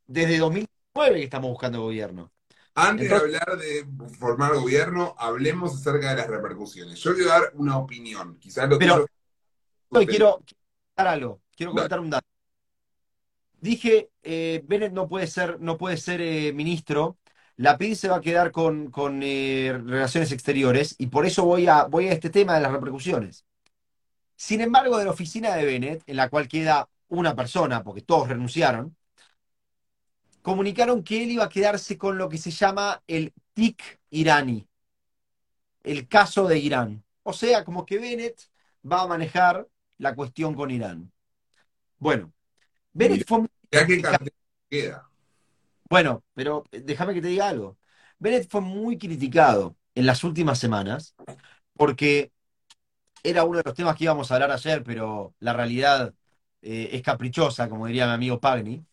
desde 0.05 0.37
2009 0.37 1.15
que 1.15 1.23
estamos 1.23 1.49
buscando 1.49 1.81
gobierno. 1.81 2.31
Antes 2.75 3.05
Entonces- 3.05 3.31
de 3.31 3.37
hablar 3.37 3.57
de 3.57 3.87
formar 4.19 4.53
gobierno, 4.55 5.15
hablemos 5.17 5.73
acerca 5.73 6.09
de 6.11 6.17
las 6.17 6.27
repercusiones. 6.27 6.99
Yo 6.99 7.15
quiero 7.15 7.29
dar 7.29 7.51
una 7.55 7.77
opinión. 7.77 8.37
Quizás 8.39 8.69
lo 8.69 8.77
Pero- 8.77 9.07
Hoy 9.89 10.05
quiero 10.05 10.33
comentar 10.33 11.07
algo, 11.07 11.41
quiero 11.55 11.71
comentar 11.71 11.99
un 12.01 12.09
dato. 12.09 12.27
Dije, 13.59 14.09
eh, 14.21 14.61
Bennett 14.67 14.93
no 14.93 15.07
puede 15.07 15.27
ser, 15.27 15.59
no 15.59 15.77
puede 15.77 15.97
ser 15.97 16.21
eh, 16.21 16.51
ministro. 16.53 17.17
La 17.57 17.77
PID 17.77 17.95
se 17.95 18.07
va 18.07 18.17
a 18.17 18.21
quedar 18.21 18.51
con, 18.51 18.91
con, 18.91 19.21
eh, 19.23 19.73
relaciones 19.83 20.31
exteriores 20.31 20.95
y 20.99 21.07
por 21.07 21.25
eso 21.25 21.43
voy 21.43 21.67
a, 21.67 21.85
voy 21.85 22.07
a 22.07 22.13
este 22.13 22.29
tema 22.29 22.55
de 22.55 22.61
las 22.61 22.71
repercusiones. 22.71 23.45
Sin 24.35 24.61
embargo, 24.61 24.97
de 24.97 25.05
la 25.05 25.11
oficina 25.11 25.55
de 25.55 25.65
Bennett, 25.65 26.03
en 26.05 26.15
la 26.17 26.29
cual 26.29 26.47
queda 26.47 26.87
una 27.09 27.35
persona, 27.35 27.83
porque 27.83 28.01
todos 28.01 28.29
renunciaron, 28.29 28.95
comunicaron 30.43 31.03
que 31.03 31.23
él 31.23 31.31
iba 31.31 31.45
a 31.45 31.49
quedarse 31.49 31.97
con 31.97 32.17
lo 32.17 32.29
que 32.29 32.37
se 32.37 32.51
llama 32.51 33.01
el 33.07 33.33
TIC 33.53 33.99
iraní, 34.11 34.67
el 35.83 36.07
caso 36.07 36.47
de 36.47 36.59
Irán. 36.59 37.03
O 37.23 37.33
sea, 37.33 37.65
como 37.65 37.85
que 37.85 37.97
Bennett 37.97 38.39
va 38.89 39.01
a 39.01 39.07
manejar 39.07 39.67
la 39.97 40.13
cuestión 40.15 40.53
con 40.53 40.69
Irán. 40.69 41.11
Bueno, 41.97 42.31
Bennett 42.93 43.27
fue 43.27 43.39
muy 43.39 43.49
que 43.71 44.01
queda. 44.69 45.06
Bueno, 45.89 46.23
pero 46.33 46.63
eh, 46.71 46.81
déjame 46.81 47.13
que 47.13 47.21
te 47.21 47.27
diga 47.29 47.47
algo. 47.49 47.77
Bennett 48.19 48.49
fue 48.49 48.61
muy 48.61 48.97
criticado 48.97 49.75
en 49.95 50.05
las 50.05 50.23
últimas 50.23 50.59
semanas 50.59 51.15
porque 51.75 52.31
era 53.23 53.43
uno 53.43 53.57
de 53.59 53.63
los 53.65 53.75
temas 53.75 53.95
que 53.97 54.05
íbamos 54.05 54.31
a 54.31 54.35
hablar 54.35 54.51
ayer, 54.51 54.83
pero 54.83 55.35
la 55.39 55.53
realidad 55.53 56.13
eh, 56.61 56.89
es 56.93 57.01
caprichosa, 57.01 57.69
como 57.69 57.87
diría 57.87 58.07
mi 58.07 58.13
amigo 58.13 58.39
Pagni. 58.39 58.85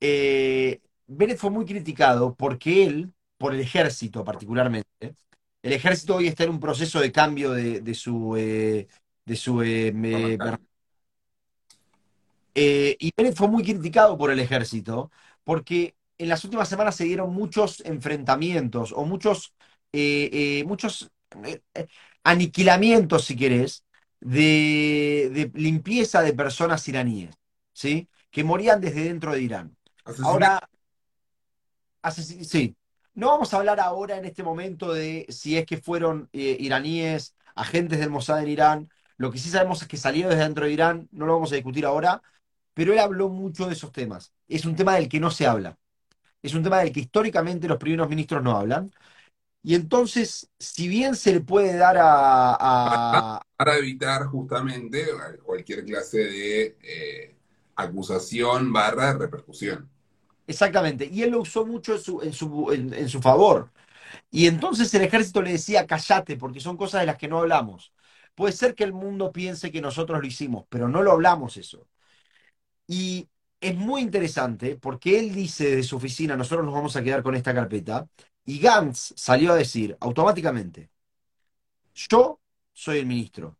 Eh, 0.00 0.80
Bennett 1.06 1.38
fue 1.38 1.50
muy 1.50 1.64
criticado 1.64 2.34
porque 2.34 2.84
él, 2.86 3.12
por 3.38 3.54
el 3.54 3.60
ejército 3.60 4.24
particularmente, 4.24 4.88
el 5.62 5.72
ejército 5.72 6.16
hoy 6.16 6.28
está 6.28 6.44
en 6.44 6.50
un 6.50 6.60
proceso 6.60 7.00
de 7.00 7.12
cambio 7.12 7.52
de, 7.52 7.80
de 7.80 7.94
su, 7.94 8.36
eh, 8.36 8.88
de 9.24 9.36
su 9.36 9.54
me- 9.56 10.38
y 12.54 13.10
Bennett 13.16 13.36
fue 13.36 13.48
muy 13.48 13.62
criticado 13.62 14.16
por 14.16 14.30
el 14.30 14.40
ejército 14.40 15.10
porque 15.46 15.94
en 16.18 16.28
las 16.28 16.44
últimas 16.44 16.68
semanas 16.68 16.96
se 16.96 17.04
dieron 17.06 17.32
muchos 17.32 17.80
enfrentamientos 17.86 18.92
o 18.92 19.06
muchos, 19.06 19.54
eh, 19.94 20.28
eh, 20.32 20.64
muchos 20.66 21.10
eh, 21.44 21.62
eh, 21.74 21.86
aniquilamientos, 22.24 23.24
si 23.24 23.36
querés, 23.36 23.84
de, 24.20 25.30
de 25.32 25.52
limpieza 25.54 26.22
de 26.22 26.34
personas 26.34 26.88
iraníes, 26.88 27.36
¿sí? 27.72 28.08
Que 28.32 28.44
morían 28.44 28.80
desde 28.80 29.04
dentro 29.04 29.32
de 29.32 29.42
Irán. 29.42 29.76
Asesinato. 30.04 30.32
Ahora, 30.32 30.60
sí, 32.12 32.76
no 33.14 33.28
vamos 33.28 33.52
a 33.52 33.58
hablar 33.58 33.80
ahora 33.80 34.16
en 34.18 34.24
este 34.24 34.42
momento 34.42 34.92
de 34.92 35.26
si 35.28 35.56
es 35.56 35.66
que 35.66 35.78
fueron 35.78 36.28
eh, 36.32 36.56
iraníes, 36.60 37.34
agentes 37.54 37.98
del 37.98 38.10
Mossad 38.10 38.42
en 38.42 38.48
Irán. 38.48 38.90
Lo 39.16 39.30
que 39.30 39.38
sí 39.38 39.48
sabemos 39.50 39.82
es 39.82 39.88
que 39.88 39.96
salieron 39.96 40.30
desde 40.30 40.44
dentro 40.44 40.66
de 40.66 40.72
Irán, 40.72 41.08
no 41.12 41.26
lo 41.26 41.34
vamos 41.34 41.52
a 41.52 41.56
discutir 41.56 41.86
ahora, 41.86 42.22
pero 42.76 42.94
él 42.94 43.00
habló 43.00 43.30
mucho 43.30 43.66
de 43.68 43.74
esos 43.74 43.92
temas. 43.92 44.34
Es 44.48 44.66
un 44.66 44.76
tema 44.76 44.96
del 44.96 45.08
que 45.10 45.20
no 45.20 45.32
se 45.32 45.48
habla. 45.48 45.78
Es 46.42 46.54
un 46.54 46.62
tema 46.64 46.80
del 46.80 46.92
que 46.92 47.00
históricamente 47.00 47.68
los 47.68 47.78
primeros 47.78 48.08
ministros 48.08 48.42
no 48.42 48.56
hablan. 48.56 48.92
Y 49.62 49.74
entonces, 49.76 50.50
si 50.58 50.88
bien 50.88 51.16
se 51.16 51.32
le 51.34 51.40
puede 51.42 51.76
dar 51.76 51.96
a, 51.98 52.56
a- 52.60 53.42
para 53.56 53.76
evitar 53.78 54.26
justamente 54.26 55.06
cualquier 55.44 55.84
clase 55.84 56.18
de 56.18 56.76
eh, 56.82 57.36
acusación 57.76 58.72
barra 58.72 59.14
repercusión. 59.14 59.88
Exactamente. 60.46 61.06
Y 61.10 61.22
él 61.22 61.30
lo 61.32 61.40
usó 61.40 61.66
mucho 61.66 61.94
en 61.94 62.00
su, 62.00 62.22
en 62.22 62.32
su, 62.32 62.70
en- 62.72 62.94
en 62.94 63.08
su 63.08 63.20
favor. 63.20 63.72
Y 64.30 64.46
entonces 64.48 64.92
el 64.94 65.02
ejército 65.02 65.42
le 65.42 65.52
decía, 65.52 65.86
callate, 65.86 66.36
porque 66.38 66.60
son 66.60 66.76
cosas 66.76 67.02
de 67.02 67.06
las 67.08 67.18
que 67.18 67.28
no 67.28 67.38
hablamos. 67.40 67.92
Puede 68.34 68.52
ser 68.54 68.74
que 68.74 68.84
el 68.84 68.92
mundo 68.94 69.32
piense 69.32 69.72
que 69.72 69.80
nosotros 69.82 70.20
lo 70.20 70.26
hicimos, 70.26 70.66
pero 70.70 70.88
no 70.88 71.02
lo 71.02 71.12
hablamos 71.12 71.56
eso. 71.58 71.88
Y 72.86 73.28
es 73.60 73.74
muy 73.76 74.00
interesante 74.02 74.76
porque 74.76 75.18
él 75.18 75.34
dice 75.34 75.64
desde 75.70 75.82
su 75.84 75.96
oficina, 75.96 76.36
nosotros 76.36 76.64
nos 76.64 76.74
vamos 76.74 76.96
a 76.96 77.02
quedar 77.02 77.22
con 77.22 77.34
esta 77.34 77.54
carpeta, 77.54 78.08
Y 78.44 78.60
Gantz 78.60 79.12
salió 79.16 79.52
a 79.52 79.56
decir 79.56 79.96
automáticamente, 80.00 80.90
yo 81.94 82.40
soy 82.72 82.98
el 82.98 83.06
ministro, 83.06 83.58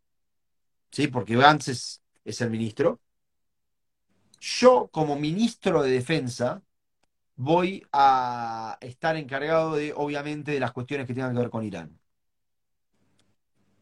¿sí? 0.91 1.07
Porque 1.07 1.35
Gantz 1.37 1.69
es, 1.69 2.03
es 2.25 2.41
el 2.41 2.49
ministro. 2.51 3.01
Yo, 4.39 4.89
como 4.91 5.15
ministro 5.15 5.83
de 5.83 5.91
defensa, 5.91 6.61
voy 7.35 7.85
a 7.93 8.77
estar 8.81 9.17
encargado 9.17 9.75
de, 9.75 9.93
obviamente, 9.95 10.51
de 10.53 10.59
las 10.61 10.73
cuestiones 10.73 11.07
que 11.07 11.13
tengan 11.15 11.33
que 11.33 11.39
ver 11.41 11.51
con 11.51 11.65
Irán. 11.65 11.99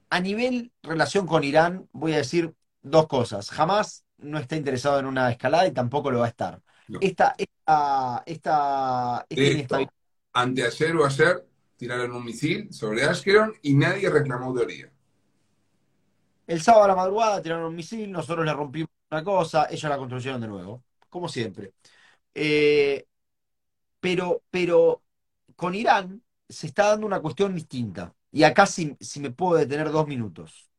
A 0.10 0.20
nivel 0.20 0.72
relación 0.84 1.28
con 1.28 1.44
Irán, 1.44 1.90
voy 1.92 2.14
a 2.14 2.18
decir 2.18 2.56
dos 2.82 3.08
cosas. 3.08 3.50
Jamás 3.50 4.05
no 4.18 4.40
está 4.40 4.56
interesado 4.56 5.00
en 5.00 5.06
una 5.06 5.32
escalada 5.32 5.68
y 5.68 5.72
tampoco 5.74 6.12
lo 6.12 6.20
va 6.20 6.26
a 6.26 6.30
estar. 6.30 6.62
No. 6.88 7.00
Esta, 7.00 7.36
esta, 7.38 8.24
esta, 8.26 9.26
inestabilidad- 9.30 9.90
hecho, 9.90 9.94
anteayer 10.34 10.96
o 10.96 11.06
ayer 11.06 11.46
tiraron 11.78 12.12
un 12.14 12.26
misil 12.26 12.74
sobre 12.74 13.04
Ashkelon 13.04 13.54
y 13.62 13.76
nadie 13.76 14.10
reclamó 14.10 14.54
teoría. 14.54 14.92
El 16.48 16.62
sábado 16.62 16.86
a 16.86 16.88
la 16.90 16.96
madrugada 16.96 17.42
tiraron 17.42 17.66
un 17.66 17.76
misil, 17.76 18.12
nosotros 18.12 18.46
le 18.46 18.54
rompimos 18.54 18.90
una 19.12 19.24
cosa, 19.24 19.68
ellos 19.70 19.90
la 19.90 19.98
construyeron 19.98 20.42
de 20.42 20.48
nuevo, 20.48 20.84
como 21.10 21.28
siempre. 21.28 21.74
Eh, 22.34 23.06
pero, 24.00 24.44
pero 24.52 25.04
con 25.56 25.76
Irán 25.76 26.24
se 26.50 26.68
está 26.68 26.90
dando 26.90 27.08
una 27.08 27.22
cuestión 27.22 27.56
distinta. 27.56 28.16
Y 28.32 28.44
acá 28.44 28.66
si, 28.68 28.98
si 29.00 29.20
me 29.22 29.32
puedo 29.32 29.58
detener 29.60 29.92
dos 29.92 30.08
minutos. 30.08 30.70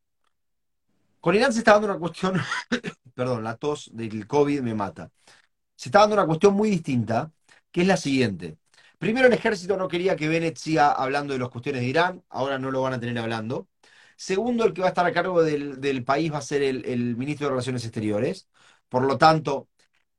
Con 1.20 1.34
Irán 1.34 1.53
se 1.53 1.59
está 1.61 1.72
dando 1.72 1.89
una 1.89 1.99
cuestión, 1.99 2.41
perdón, 3.16 3.44
la 3.44 3.56
tos 3.56 3.90
del 3.94 4.26
COVID 4.28 4.60
me 4.62 4.74
mata. 4.74 5.10
Se 5.76 5.88
está 5.90 6.00
dando 6.00 6.16
una 6.16 6.26
cuestión 6.26 6.54
muy 6.54 6.70
distinta, 6.70 7.32
que 7.72 7.82
es 7.82 7.88
la 7.88 7.96
siguiente. 7.98 8.58
Primero, 8.98 9.28
el 9.28 9.34
ejército 9.34 9.76
no 9.76 9.88
quería 9.88 10.16
que 10.16 10.28
Bennett 10.28 10.56
siga 10.58 10.92
hablando 10.92 11.32
de 11.34 11.40
las 11.40 11.50
cuestiones 11.50 11.82
de 11.82 11.88
Irán, 11.88 12.24
ahora 12.30 12.58
no 12.58 12.70
lo 12.70 12.82
van 12.82 12.94
a 12.94 13.00
tener 13.00 13.18
hablando. 13.18 13.68
Segundo, 14.16 14.64
el 14.64 14.72
que 14.74 14.82
va 14.82 14.88
a 14.88 14.90
estar 14.90 15.06
a 15.06 15.12
cargo 15.12 15.42
del, 15.42 16.04
país 16.04 16.32
va 16.32 16.38
a 16.38 16.42
ser 16.42 16.62
el, 16.62 17.16
ministro 17.16 17.46
de 17.46 17.50
Relaciones 17.52 17.84
Exteriores. 17.84 18.48
Por 18.88 19.04
lo 19.04 19.18
tanto, 19.18 19.68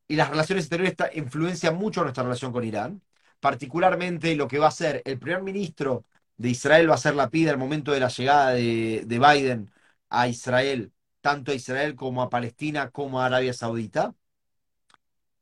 y 0.07 0.15
las 0.15 0.29
relaciones 0.29 0.65
exteriores 0.65 0.95
influencian 1.15 1.75
mucho 1.77 2.03
nuestra 2.03 2.23
relación 2.23 2.51
con 2.53 2.63
Irán. 2.65 3.01
Particularmente 3.39 4.35
lo 4.35 4.47
que 4.47 4.59
va 4.59 4.67
a 4.67 4.71
ser 4.71 5.01
el 5.05 5.19
primer 5.19 5.43
ministro 5.43 6.05
de 6.37 6.49
Israel 6.49 6.89
va 6.89 6.95
a 6.95 6.97
ser 6.97 7.15
la 7.15 7.29
pida 7.29 7.51
al 7.51 7.57
momento 7.57 7.91
de 7.91 7.99
la 7.99 8.09
llegada 8.09 8.51
de 8.53 9.05
Biden 9.07 9.71
a 10.09 10.27
Israel, 10.27 10.91
tanto 11.21 11.51
a 11.51 11.55
Israel 11.55 11.95
como 11.95 12.21
a 12.21 12.29
Palestina 12.29 12.89
como 12.91 13.21
a 13.21 13.25
Arabia 13.25 13.53
Saudita. 13.53 14.13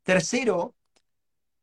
Tercero, 0.03 0.75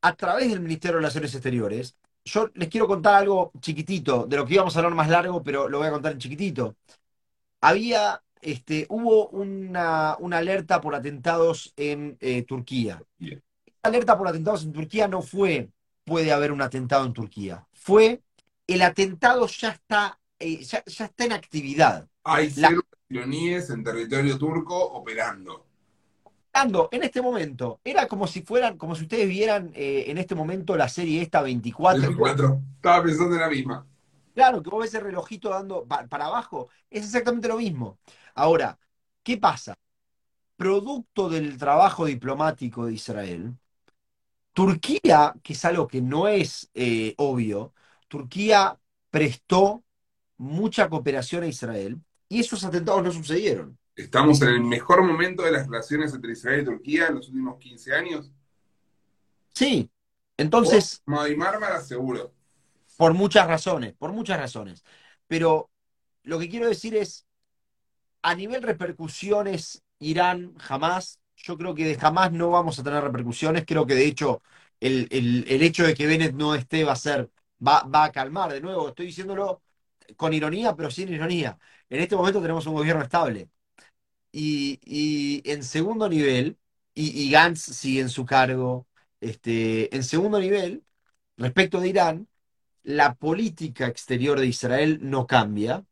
a 0.01 0.15
través 0.15 0.51
del 0.51 0.61
Ministerio 0.61 0.97
de 0.97 1.01
Relaciones 1.01 1.35
Exteriores, 1.35 1.97
yo 2.25 2.51
les 2.55 2.69
quiero 2.69 2.87
contar 2.87 3.15
algo 3.15 3.53
chiquitito, 3.61 4.27
de 4.27 4.37
lo 4.37 4.47
que 4.47 4.55
íbamos 4.55 4.75
a 4.75 4.81
hablar 4.81 4.95
más 4.95 5.09
largo, 5.09 5.43
pero 5.43 5.69
lo 5.69 5.79
voy 5.79 5.89
a 5.89 5.93
contar 5.93 6.13
en 6.13 6.19
chiquitito. 6.19 6.77
Había, 7.61 8.23
este, 8.41 8.87
hubo 8.89 9.29
una, 9.29 10.17
una 10.19 10.39
alerta 10.39 10.81
por 10.81 10.95
atentados 10.95 11.73
en 11.77 12.17
eh, 12.21 12.43
Turquía. 12.43 13.03
Esta 13.21 13.89
alerta 13.89 14.19
por 14.19 14.29
atentados 14.29 14.65
en 14.65 14.73
Turquía 14.73 15.09
no 15.09 15.23
fue, 15.23 15.71
puede 16.05 16.33
haber 16.33 16.53
un 16.53 16.63
atentado 16.63 17.05
en 17.07 17.13
Turquía. 17.13 17.67
Fue, 17.73 18.23
el 18.67 18.83
atentado 18.83 19.47
ya 19.47 19.71
está, 19.71 20.19
eh, 20.39 20.63
ya, 20.63 20.85
ya 20.85 21.05
está 21.05 21.25
en 21.25 21.33
actividad. 21.33 22.09
Hay 22.25 22.51
La- 22.57 22.73
iraníes 23.13 23.71
en 23.71 23.85
territorio 23.85 24.39
turco 24.39 24.77
operando. 25.01 25.67
Ando, 26.55 26.89
en 26.93 27.03
este 27.03 27.23
momento, 27.23 27.81
era 27.85 28.07
como 28.07 28.27
si 28.27 28.43
fueran, 28.43 28.77
como 28.77 28.95
si 28.95 29.03
ustedes 29.03 29.29
vieran 29.29 29.71
eh, 29.75 30.05
en 30.09 30.19
este 30.19 30.35
momento 30.35 30.77
la 30.77 30.89
serie 30.89 31.23
esta 31.23 31.41
24. 31.43 32.11
24. 32.15 32.61
Estaba 32.77 33.03
pensando 33.05 33.35
en 33.35 33.41
la 33.41 33.49
misma. 33.49 33.87
Claro, 34.35 34.63
que 34.63 34.71
vos 34.71 34.81
ves 34.83 34.95
el 34.95 35.03
relojito 35.03 35.51
dando 35.51 35.87
pa- 35.87 36.07
para 36.09 36.27
abajo, 36.27 36.69
es 36.91 37.05
exactamente 37.05 37.49
lo 37.49 37.59
mismo. 37.59 37.99
Ahora, 38.35 38.79
¿qué 39.23 39.37
pasa? 39.39 39.75
Producto 40.57 41.29
del 41.31 41.59
trabajo 41.59 42.07
diplomático 42.07 42.87
de 42.87 42.95
Israel, 42.95 43.57
Turquía, 44.53 45.35
que 45.43 45.55
es 45.55 45.65
algo 45.65 45.89
que 45.89 46.03
no 46.03 46.29
es 46.29 46.71
eh, 46.75 47.15
obvio, 47.19 47.75
Turquía 48.09 48.79
prestó 49.11 49.85
mucha 50.39 50.89
cooperación 50.91 51.45
a 51.45 51.47
Israel 51.49 52.01
y 52.33 52.41
esos 52.41 52.65
atentados 52.65 53.03
no 53.03 53.13
sucedieron. 53.13 53.79
Estamos 53.95 54.41
en 54.43 54.49
el 54.49 54.61
mejor 54.63 55.03
momento 55.05 55.43
de 55.43 55.53
las 55.53 55.67
relaciones 55.67 56.15
entre 56.15 56.33
Israel 56.33 56.63
y 56.63 56.65
Turquía 56.65 57.09
en 57.09 57.17
los 57.17 57.29
últimos 57.29 57.59
15 57.59 57.95
años. 57.95 58.31
Sí, 59.55 59.91
entonces, 60.39 61.03
Madi 61.07 61.37
Mármara, 61.37 61.81
seguro. 61.81 62.33
por 62.97 63.15
muchas 63.15 63.47
razones, 63.47 63.95
por 63.95 64.13
muchas 64.13 64.39
razones. 64.39 64.83
Pero 65.27 65.71
lo 66.23 66.39
que 66.39 66.49
quiero 66.49 66.69
decir 66.69 66.97
es, 66.97 67.27
a 68.23 68.35
nivel 68.35 68.63
repercusiones, 68.63 69.83
Irán 69.99 70.55
jamás, 70.59 71.21
yo 71.37 71.57
creo 71.59 71.75
que 71.75 71.85
de 71.85 71.97
jamás 71.99 72.33
no 72.33 72.51
vamos 72.51 72.79
a 72.79 72.83
tener 72.83 73.03
repercusiones. 73.03 73.65
Creo 73.67 73.87
que 73.87 73.95
de 73.95 74.07
hecho 74.07 74.43
el, 74.81 75.09
el- 75.11 75.45
el 75.49 75.63
hecho 75.63 75.85
de 75.85 75.95
que 75.95 76.07
Bennett 76.07 76.35
no 76.35 76.55
esté 76.55 76.85
va 76.85 76.93
a 76.93 76.97
ser, 76.97 77.31
va, 77.67 77.83
va 77.85 78.05
a 78.05 78.13
calmar. 78.13 78.53
De 78.53 78.61
nuevo, 78.61 78.89
estoy 78.89 79.07
diciéndolo 79.07 79.62
con 80.17 80.33
ironía, 80.35 80.75
pero 80.77 80.91
sin 80.91 81.13
ironía. 81.13 81.59
En 81.91 82.01
este 82.01 82.17
momento 82.17 82.41
tenemos 82.41 82.67
un 82.67 82.75
gobierno 82.75 83.03
estable. 83.03 83.51
Y, 84.33 84.81
y 84.85 85.43
en 85.51 85.63
segundo 85.65 86.09
nivel, 86.09 86.59
y, 86.95 87.23
y 87.29 87.31
Gantz 87.31 87.61
sigue 87.63 88.01
en 88.01 88.09
su 88.11 88.25
cargo, 88.27 88.87
este, 89.21 89.95
en 89.95 90.05
segundo 90.05 90.41
nivel, 90.41 90.85
respecto 91.37 91.81
de 91.81 91.89
Irán, 91.89 92.29
la 92.85 93.15
política 93.17 93.87
exterior 93.89 94.41
de 94.41 94.47
Israel 94.49 95.01
no 95.03 95.27
cambia. 95.27 95.85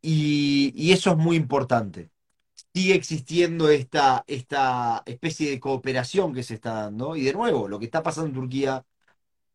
Y, 0.00 0.72
y 0.74 0.92
eso 0.92 1.12
es 1.12 1.16
muy 1.16 1.36
importante. 1.36 2.10
Sigue 2.74 2.94
existiendo 2.94 3.70
esta, 3.70 4.24
esta 4.26 5.02
especie 5.06 5.50
de 5.50 5.60
cooperación 5.60 6.34
que 6.34 6.42
se 6.44 6.54
está 6.54 6.74
dando. 6.74 7.16
Y 7.16 7.22
de 7.24 7.32
nuevo, 7.34 7.68
lo 7.68 7.78
que 7.78 7.86
está 7.86 8.02
pasando 8.02 8.28
en 8.28 8.34
Turquía 8.34 8.86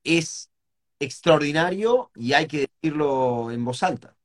es 0.03 0.51
extraordinario 0.99 2.11
y 2.15 2.33
hay 2.33 2.47
que 2.47 2.67
decirlo 2.81 3.51
en 3.51 3.63
voz 3.65 3.83
alta. 3.83 4.15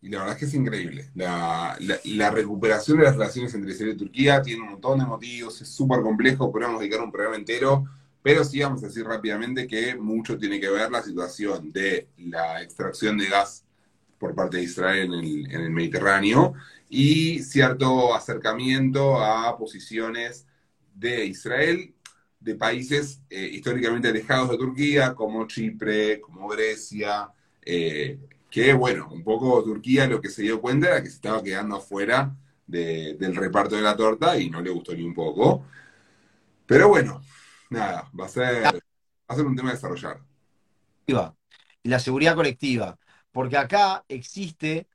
Y 0.00 0.08
la 0.10 0.18
verdad 0.20 0.34
es 0.34 0.38
que 0.40 0.44
es 0.46 0.54
increíble. 0.54 1.10
La, 1.14 1.76
la- 2.04 2.30
recuperación 2.30 2.98
de 2.98 3.04
las 3.04 3.14
relaciones 3.16 3.52
entre 3.54 3.72
Israel 3.72 3.92
y 3.94 3.96
Turquía 3.96 4.40
tiene 4.42 4.62
un 4.62 4.70
montón 4.72 4.98
de 5.00 5.06
motivos, 5.06 5.60
es 5.60 5.68
súper 5.68 6.02
complejo, 6.02 6.52
podríamos 6.52 6.80
dedicar 6.80 7.00
un 7.02 7.10
programa 7.10 7.36
entero, 7.36 7.84
pero 8.22 8.44
sí 8.44 8.60
vamos 8.60 8.82
a 8.84 8.86
decir 8.86 9.04
rápidamente 9.04 9.66
que 9.66 9.96
mucho 9.96 10.38
tiene 10.38 10.60
que 10.60 10.70
ver 10.70 10.90
la 10.90 11.02
situación 11.02 11.72
de 11.72 12.08
la 12.18 12.62
extracción 12.62 13.18
de 13.18 13.26
gas 13.26 13.64
por 14.18 14.34
parte 14.34 14.58
de 14.58 14.64
Israel 14.64 15.14
en 15.14 15.24
el, 15.24 15.54
en 15.54 15.60
el 15.62 15.70
Mediterráneo 15.70 16.54
y 16.88 17.40
cierto 17.42 18.14
acercamiento 18.14 19.20
a 19.20 19.56
posiciones 19.58 20.46
de 20.94 21.26
Israel 21.26 21.94
de 22.40 22.54
países 22.54 23.22
eh, 23.30 23.48
históricamente 23.52 24.08
alejados 24.08 24.50
de 24.50 24.58
Turquía, 24.58 25.14
como 25.14 25.46
Chipre, 25.46 26.20
como 26.20 26.48
Grecia, 26.48 27.30
eh, 27.62 28.18
que 28.50 28.72
bueno, 28.74 29.08
un 29.12 29.22
poco 29.24 29.62
Turquía 29.64 30.06
lo 30.06 30.20
que 30.20 30.30
se 30.30 30.42
dio 30.42 30.60
cuenta 30.60 30.88
era 30.88 31.02
que 31.02 31.08
se 31.10 31.16
estaba 31.16 31.42
quedando 31.42 31.76
afuera 31.76 32.34
de- 32.66 33.14
del 33.18 33.34
reparto 33.36 33.76
de 33.76 33.82
la 33.82 33.96
torta 33.96 34.38
y 34.38 34.50
no 34.50 34.60
le 34.62 34.70
gustó 34.70 34.94
ni 34.94 35.02
un 35.02 35.14
poco. 35.14 35.64
Pero 36.66 36.88
bueno, 36.88 37.20
nada, 37.70 38.10
va 38.18 38.26
a 38.26 38.28
ser, 38.28 38.76
va 39.30 39.46
un 39.46 39.56
tema 39.56 39.70
a 39.70 39.74
desarrollar. 39.74 40.20
la 41.82 41.98
seguridad 41.98 42.34
colectiva, 42.34 42.98
porque 43.32 43.56
acá 43.56 44.04
existe, 44.08 44.88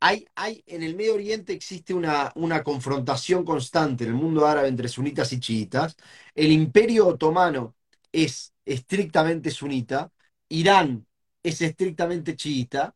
hay, 0.00 0.26
hay, 0.34 0.62
en 0.66 0.82
el 0.82 0.94
Medio 0.96 1.14
Oriente 1.14 1.52
existe 1.52 1.94
una, 1.94 2.32
una 2.36 2.62
confrontación 2.62 3.44
constante 3.44 4.04
en 4.04 4.10
el 4.10 4.16
mundo 4.16 4.46
árabe 4.46 4.68
entre 4.68 4.88
sunitas 4.88 5.32
y 5.32 5.40
chiitas. 5.40 5.96
El 6.34 6.52
Imperio 6.52 7.08
Otomano 7.08 7.76
es 8.12 8.54
estrictamente 8.64 9.50
sunita, 9.50 10.12
Irán 10.48 11.06
es 11.42 11.60
estrictamente 11.62 12.36
chiita, 12.36 12.94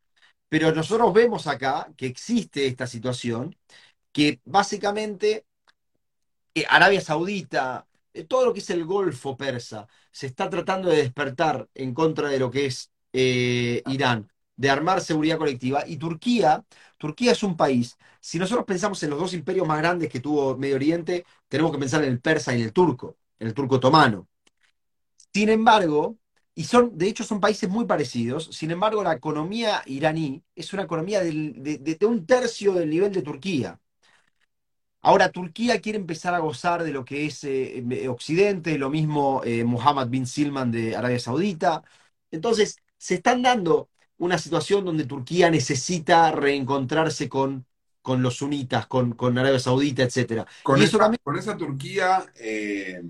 pero 0.49 0.73
nosotros 0.75 1.13
vemos 1.13 1.47
acá 1.47 1.93
que 1.97 2.07
existe 2.07 2.67
esta 2.67 2.87
situación, 2.87 3.57
que 4.13 4.41
básicamente 4.45 5.47
eh, 6.55 6.65
Arabia 6.69 7.01
Saudita, 7.01 7.87
eh, 8.13 8.25
todo 8.25 8.47
lo 8.47 8.53
que 8.53 8.61
es 8.61 8.71
el 8.71 8.85
Golfo 8.85 9.37
Persa, 9.37 9.87
se 10.11 10.27
está 10.27 10.51
tratando 10.51 10.91
de 10.91 10.99
despertar 10.99 11.69
en 11.75 11.95
contra 11.95 12.29
de 12.29 12.39
lo 12.39 12.51
que 12.51 12.67
es 12.67 12.91
eh, 13.13 13.83
Irán, 13.87 14.31
de 14.63 14.71
armar 14.71 15.01
seguridad 15.01 15.39
colectiva. 15.39 15.85
Y 15.87 15.97
Turquía, 15.97 16.65
Turquía 16.99 17.33
es 17.33 17.43
un 17.43 17.57
país, 17.57 17.99
si 18.21 18.39
nosotros 18.39 18.65
pensamos 18.67 19.03
en 19.03 19.11
los 19.11 19.19
dos 19.19 19.35
imperios 19.35 19.67
más 19.67 19.79
grandes 19.79 20.09
que 20.09 20.21
tuvo 20.21 20.57
Medio 20.57 20.77
Oriente, 20.77 21.25
tenemos 21.49 21.73
que 21.73 21.79
pensar 21.79 22.03
en 22.05 22.11
el 22.13 22.21
persa 22.21 22.53
y 22.55 22.59
en 22.61 22.63
el 22.67 22.73
turco, 22.73 23.17
en 23.41 23.49
el 23.49 23.55
turco 23.55 23.77
otomano. 23.77 24.29
Sin 25.35 25.49
embargo, 25.49 26.19
y 26.55 26.65
son, 26.65 26.97
de 26.99 27.09
hecho, 27.09 27.25
son 27.25 27.41
países 27.41 27.69
muy 27.69 27.87
parecidos, 27.87 28.49
sin 28.53 28.71
embargo, 28.71 29.03
la 29.03 29.15
economía 29.15 29.83
iraní 29.87 30.43
es 30.55 30.73
una 30.73 30.83
economía 30.83 31.21
de, 31.23 31.33
de- 31.81 32.07
un 32.07 32.27
tercio 32.27 32.73
del 32.75 32.91
nivel 32.91 33.13
de 33.13 33.23
Turquía. 33.23 33.81
Ahora, 35.05 35.33
Turquía 35.33 35.81
quiere 35.81 35.99
empezar 35.99 36.35
a 36.35 36.39
gozar 36.39 36.83
de 36.85 36.93
lo 36.93 37.05
que 37.05 37.27
es 37.27 37.43
eh, 37.45 37.79
eh, 37.91 38.09
Occidente, 38.09 38.79
lo 38.79 38.89
mismo 38.91 39.43
eh, 39.45 39.65
Mohammed 39.65 40.09
bin 40.09 40.27
Salman 40.27 40.71
de 40.71 40.95
Arabia 40.97 41.19
Saudita. 41.19 41.83
Entonces, 42.31 42.77
se 42.99 43.15
están 43.17 43.43
dando 43.43 43.89
una 44.23 44.39
situación 44.39 44.85
donde 44.85 45.05
Turquía 45.05 45.51
necesita 45.51 46.31
reencontrarse 46.31 47.29
con, 47.29 47.67
con 48.01 48.23
los 48.23 48.37
sunitas, 48.37 48.87
con, 48.87 49.15
con 49.15 49.37
Arabia 49.37 49.59
Saudita, 49.59 50.05
etc. 50.05 50.47
Con, 50.63 50.81
Y 50.81 50.85
esa, 50.85 50.97
eso 50.97 50.99
también, 50.99 51.21
con 51.25 51.37
esa 51.37 51.57
Turquía, 51.57 52.25
eh, 52.37 53.03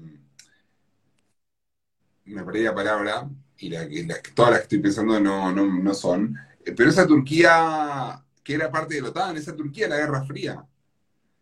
me 2.24 2.42
perdí 2.44 2.62
la 2.62 2.74
palabra, 2.74 3.28
y 3.58 3.68
la, 3.68 3.84
la 3.84 4.16
todas 4.34 4.52
las 4.52 4.60
que 4.60 4.64
estoy 4.64 4.78
pensando 4.80 5.20
no, 5.20 5.52
no, 5.52 5.66
no 5.66 5.94
son, 5.94 6.34
eh, 6.64 6.72
pero 6.72 6.88
esa 6.88 7.06
Turquía 7.06 8.24
que 8.42 8.54
era 8.54 8.70
parte 8.70 8.94
de 8.94 9.02
la 9.02 9.10
OTAN, 9.10 9.36
esa 9.36 9.54
Turquía 9.54 9.84
de 9.84 9.90
la 9.90 9.98
Guerra 9.98 10.24
Fría, 10.24 10.66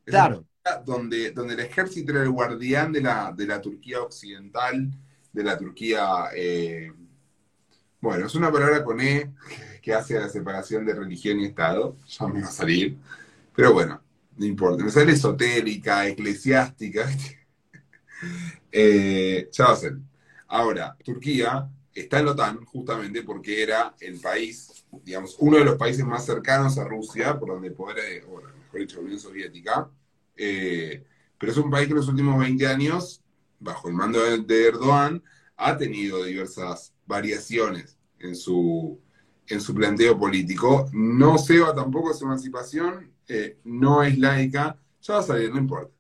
esa 0.05 0.25
claro, 0.25 0.37
Turquía 0.64 0.83
donde, 0.85 1.31
donde 1.33 1.55
el 1.55 1.61
ejército 1.61 2.12
era 2.12 2.23
el 2.23 2.31
guardián 2.31 2.93
de 2.93 3.03
la, 3.03 3.33
de 3.33 3.47
la 3.47 3.61
Turquía 3.61 4.03
occidental, 4.03 4.91
de 5.33 5.45
la 5.45 5.57
Turquía, 5.57 6.27
eh, 6.35 6.93
bueno, 8.01 8.26
es 8.26 8.34
una 8.34 8.51
palabra 8.51 8.82
con 8.82 9.01
E 9.01 9.30
que 9.82 9.94
hace 9.94 10.14
la 10.14 10.28
separación 10.28 10.84
de 10.84 10.94
religión 10.94 11.40
y 11.40 11.46
Estado, 11.46 11.96
ya 12.07 12.26
me 12.26 12.42
va 12.42 12.48
a 12.48 12.53
salir, 12.53 12.96
pero 13.55 13.72
bueno, 13.72 14.01
no 14.36 14.46
importa, 14.46 14.84
me 14.84 14.90
sale 14.90 15.12
esotérica, 15.12 16.07
eclesiástica. 16.07 17.09
Eh, 18.72 19.48
ya. 19.51 19.74
Ahora, 20.46 20.96
Turquía 21.03 21.68
está 21.94 22.18
en 22.18 22.26
la 22.26 22.32
OTAN 22.32 22.64
justamente 22.66 23.22
porque 23.22 23.62
era 23.62 23.94
el 23.98 24.20
país, 24.20 24.84
digamos, 25.05 25.36
uno 25.40 25.57
de 25.57 25.64
los 25.64 25.76
países 25.76 26.05
más 26.05 26.26
cercanos 26.26 26.78
a 26.78 26.84
Rusia, 26.84 27.38
por 27.38 27.48
donde 27.48 27.70
poder, 27.70 27.98
eh, 27.98 28.24
o 28.28 28.40
mejor 28.40 28.80
dicho, 28.80 28.96
la 28.96 29.05
Unión 29.05 29.18
Soviética, 29.18 29.88
eh, 30.36 31.05
pero 31.38 31.53
es 31.53 31.59
un 31.59 31.70
país 31.70 31.86
que 31.86 31.92
en 31.92 31.96
los 31.96 32.09
últimos 32.09 32.38
20 32.38 32.66
años, 32.66 33.22
bajo 33.59 33.88
el 33.88 33.94
mando 33.94 34.20
de 34.20 34.66
Erdogan, 34.66 35.22
ha 35.57 35.76
tenido 35.76 36.24
diversas 36.24 36.92
variaciones 37.11 37.98
en 38.20 38.34
su, 38.34 38.98
en 39.48 39.61
su 39.61 39.74
planteo 39.74 40.18
político. 40.18 40.88
No 40.92 41.36
ceba 41.36 41.74
tampoco 41.74 42.14
su 42.14 42.24
emancipación, 42.24 43.12
eh, 43.28 43.58
no 43.64 44.02
es 44.02 44.16
laica, 44.18 44.78
ya 45.02 45.14
va 45.14 45.20
a 45.20 45.22
salir, 45.24 45.50
no 45.52 45.58
importa. 45.58 45.92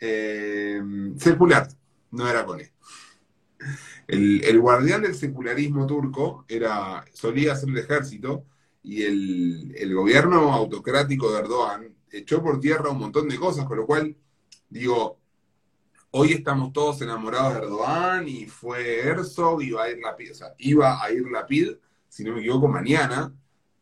Eh, 0.00 0.82
secular, 1.16 1.68
no 2.10 2.28
era 2.28 2.44
con 2.44 2.60
él. 2.60 2.70
El, 4.06 4.44
el 4.44 4.60
guardián 4.60 5.02
del 5.02 5.14
secularismo 5.14 5.86
turco 5.86 6.44
era, 6.48 7.04
solía 7.12 7.56
ser 7.56 7.70
el 7.70 7.78
ejército 7.78 8.44
y 8.82 9.02
el, 9.02 9.74
el 9.76 9.94
gobierno 9.94 10.52
autocrático 10.52 11.32
de 11.32 11.40
Erdogan 11.40 11.94
echó 12.10 12.42
por 12.42 12.58
tierra 12.60 12.90
un 12.90 12.98
montón 12.98 13.28
de 13.28 13.36
cosas, 13.36 13.66
con 13.66 13.76
lo 13.78 13.86
cual, 13.86 14.16
digo, 14.70 15.17
hoy 16.10 16.32
estamos 16.32 16.72
todos 16.72 17.02
enamorados 17.02 17.54
de 17.54 17.58
Erdogan 17.60 18.28
y 18.28 18.46
fue 18.46 19.00
Herzog, 19.00 19.62
iba 19.62 19.84
a 19.84 19.90
ir 19.90 19.98
Lapid, 19.98 20.32
o 20.32 20.34
sea, 20.34 20.54
iba 20.58 21.02
a 21.02 21.10
ir 21.12 21.26
Lapid, 21.30 21.72
si 22.08 22.24
no 22.24 22.34
me 22.34 22.40
equivoco, 22.40 22.68
mañana, 22.68 23.34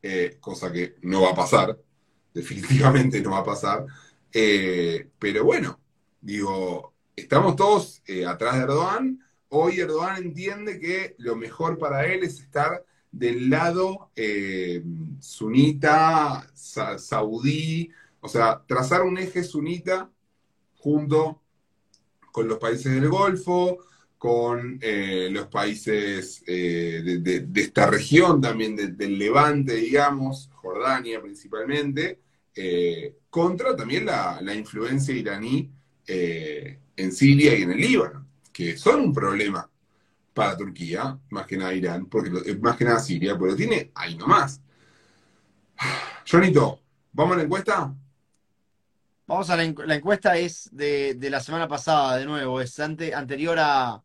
eh, 0.03 0.39
cosa 0.41 0.73
que 0.73 0.97
no 1.03 1.23
va 1.23 1.31
a 1.31 1.35
pasar, 1.35 1.79
definitivamente 2.35 3.21
no 3.21 3.31
va 3.33 3.39
a 3.39 3.45
pasar, 3.45 3.87
eh, 4.33 5.11
pero 5.19 5.45
bueno, 5.45 5.81
digo, 6.21 6.95
estamos 7.15 7.57
todos 7.57 8.03
eh, 8.07 8.27
atrás 8.27 8.57
de 8.57 8.63
Erdogan, 8.63 9.21
hoy 9.49 9.81
Erdogan 9.81 10.17
entiende 10.17 10.81
que 10.81 11.15
lo 11.19 11.37
mejor 11.37 11.79
para 11.79 12.07
él 12.07 12.25
es 12.25 12.41
estar 12.41 12.85
del 13.13 13.49
lado 13.49 14.11
sunita, 15.21 16.47
sa 16.53 16.99
saudí, 16.99 17.91
o 18.21 18.29
sea, 18.29 18.63
trazar 18.67 19.03
un 19.03 19.17
eje 19.17 19.43
sunita 19.43 20.11
junto 20.75 21.41
con 22.37 22.49
los 22.49 22.59
países 22.59 22.93
del 22.93 23.09
Golfo, 23.09 23.79
con 24.19 24.79
eh, 24.83 25.31
los 25.33 25.47
países 25.47 26.45
eh, 26.47 27.19
de, 27.23 27.49
esta 27.63 27.87
región 27.87 28.43
también, 28.43 28.77
de, 28.77 28.89
del 28.89 29.19
Levante, 29.19 29.77
digamos, 29.77 30.51
Jordania 30.53 31.23
principalmente, 31.23 32.21
eh, 32.55 33.21
contra 33.31 33.75
también 33.75 34.05
la, 34.05 34.55
influencia 34.55 35.15
iraní 35.15 35.73
en 36.07 37.13
Siria 37.13 37.59
y 37.59 37.63
en 37.63 37.71
el 37.71 37.81
Líbano, 37.81 38.27
que 38.53 38.77
son 38.77 39.01
un 39.01 39.15
problema 39.15 39.67
para 40.35 40.59
Turquía, 40.59 41.19
más 41.31 41.47
que 41.47 41.57
nada 41.57 41.73
Irán, 41.73 42.05
porque 42.05 42.55
más 42.61 42.77
que 42.77 42.85
nada 42.85 42.99
Siria, 42.99 43.39
pero 43.39 43.57
tiene 43.57 43.93
ahí 43.95 44.15
nomás. 44.15 44.61
Jonito, 46.31 46.81
¿vamos 47.15 47.33
a 47.33 47.39
la 47.39 47.45
encuesta? 47.45 47.95
Vamos 49.27 49.51
a 49.51 49.57
la, 49.57 49.65
la 49.87 49.95
encuesta, 49.97 50.37
es 50.37 50.69
de, 50.73 51.17
la 51.31 51.41
semana 51.41 51.67
pasada, 51.67 52.17
de 52.17 52.27
nuevo, 52.27 52.61
es 52.61 52.79
ante, 52.79 53.13
anterior 53.15 53.59
a, 53.61 54.03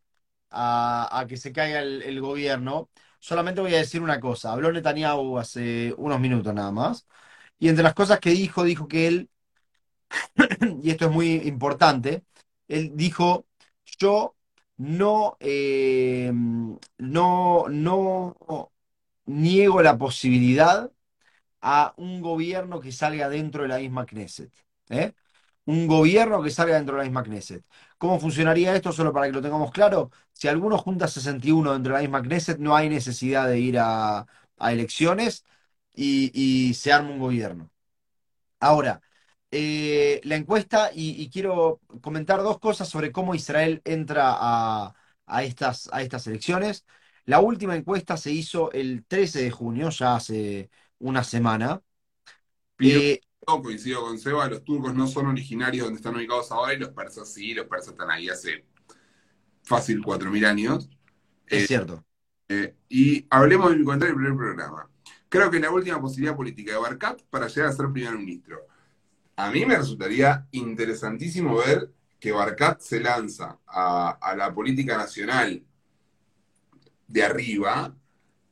que 1.28 1.36
se 1.36 1.52
caiga 1.52 1.80
el, 1.80 2.02
el, 2.02 2.20
gobierno. 2.20 2.90
Solamente 3.20 3.60
voy 3.60 3.74
a 3.74 3.78
decir 3.78 4.02
una 4.02 4.18
cosa. 4.20 4.52
Habló 4.52 4.72
Netanyahu 4.72 5.38
hace 5.38 5.94
unos 5.96 6.18
minutos 6.20 6.52
nada 6.54 6.72
más. 6.72 7.06
Y 7.58 7.68
entre 7.68 7.84
las 7.84 7.94
cosas 7.94 8.20
que 8.20 8.30
dijo, 8.30 8.64
dijo 8.64 8.88
que 8.88 9.06
él, 9.08 9.30
y 10.82 10.90
esto 10.90 11.06
es 11.06 11.12
muy 11.12 11.32
importante, 11.46 12.24
él 12.68 12.92
dijo, 12.94 13.46
yo 13.98 14.36
no, 14.76 15.36
eh, 15.40 16.32
no, 16.98 17.68
no 17.68 18.72
niego 19.26 19.82
la 19.82 19.98
posibilidad 19.98 20.90
a 21.62 21.94
un 21.98 22.22
gobierno 22.22 22.80
que 22.80 22.92
salga 22.92 23.28
dentro 23.28 23.62
de 23.62 23.68
la 23.68 23.78
misma 23.78 24.06
Knesset. 24.06 24.52
¿Eh? 24.92 25.14
Un 25.64 25.86
gobierno 25.86 26.42
que 26.42 26.50
salga 26.50 26.76
dentro 26.76 26.94
de 26.96 27.00
la 27.02 27.04
misma 27.04 27.22
Knesset. 27.24 27.64
¿Cómo 27.98 28.18
funcionaría 28.20 28.74
esto? 28.74 28.92
Solo 28.92 29.12
para 29.12 29.26
que 29.26 29.32
lo 29.32 29.42
tengamos 29.42 29.70
claro. 29.72 30.10
Si 30.32 30.48
alguno 30.48 30.78
junta 30.78 31.08
61 31.08 31.72
dentro 31.72 31.92
de 31.92 31.98
la 31.98 32.02
misma 32.02 32.22
Knesset, 32.22 32.58
no 32.58 32.74
hay 32.76 32.88
necesidad 32.88 33.48
de 33.48 33.60
ir 33.60 33.78
a, 33.78 34.26
a 34.58 34.72
elecciones 34.72 35.44
y, 35.94 36.30
y, 36.34 36.74
se 36.74 36.92
arma 36.92 37.10
un 37.10 37.18
gobierno. 37.20 37.70
Ahora, 38.60 39.02
eh, 39.50 40.20
la 40.24 40.36
encuesta, 40.36 40.90
y, 40.94 41.22
y, 41.22 41.30
quiero 41.30 41.80
comentar 42.00 42.42
dos 42.42 42.58
cosas 42.58 42.88
sobre 42.88 43.12
cómo 43.12 43.34
Israel 43.34 43.82
entra 43.84 44.34
a, 44.34 44.94
a, 45.26 45.42
estas, 45.44 45.88
a 45.92 46.02
estas 46.02 46.26
elecciones. 46.26 46.84
La 47.24 47.40
última 47.40 47.76
encuesta 47.76 48.16
se 48.16 48.32
hizo 48.32 48.72
el 48.72 49.04
13 49.06 49.42
de 49.42 49.50
junio, 49.50 49.90
ya 49.90 50.16
hace 50.16 50.70
una 50.98 51.24
semana. 51.24 51.82
Eh, 52.78 53.20
coincido 53.44 54.02
con 54.02 54.18
Seba, 54.18 54.48
los 54.48 54.64
turcos 54.64 54.94
no 54.94 55.06
son 55.06 55.26
originarios 55.26 55.86
donde 55.86 55.98
están 55.98 56.14
ubicados 56.14 56.50
ahora 56.52 56.74
y 56.74 56.78
los 56.78 56.90
persas 56.90 57.32
sí, 57.32 57.54
los 57.54 57.66
persas 57.66 57.92
están 57.92 58.10
ahí 58.10 58.28
hace 58.28 58.64
fácil 59.62 60.02
4.000 60.02 60.46
años. 60.46 60.88
Es 61.46 61.64
eh, 61.64 61.66
cierto. 61.66 62.04
Eh, 62.48 62.76
y 62.88 63.26
hablemos 63.30 63.70
de 63.70 63.76
mi 63.76 63.84
del 63.84 64.14
primer 64.14 64.36
programa. 64.36 64.88
Creo 65.28 65.50
que 65.50 65.58
la 65.58 65.70
última 65.70 66.00
posibilidad 66.00 66.36
política 66.36 66.72
de 66.72 66.78
Barkat 66.78 67.22
para 67.30 67.48
llegar 67.48 67.70
a 67.70 67.72
ser 67.72 67.90
primer 67.92 68.16
ministro. 68.16 68.66
A 69.36 69.50
mí 69.50 69.64
me 69.64 69.76
resultaría 69.76 70.46
interesantísimo 70.52 71.56
ver 71.56 71.90
que 72.20 72.32
Barkat 72.32 72.80
se 72.80 73.00
lanza 73.00 73.58
a, 73.66 74.10
a 74.20 74.36
la 74.36 74.54
política 74.54 74.96
nacional 74.96 75.64
de 77.08 77.22
arriba 77.22 77.96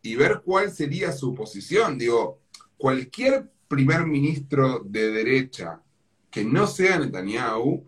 y 0.03 0.17
ver 0.17 0.43
cuál 0.45 0.73
sería 0.73 1.13
su 1.13 1.35
posición. 1.35 1.99
Digo, 1.99 2.41
cualquier 2.77 3.51
primer 3.71 4.05
ministro 4.05 4.81
de 4.85 5.13
derecha 5.13 5.81
que 6.29 6.45
no 6.45 6.67
sea 6.67 6.99
Netanyahu, 6.99 7.87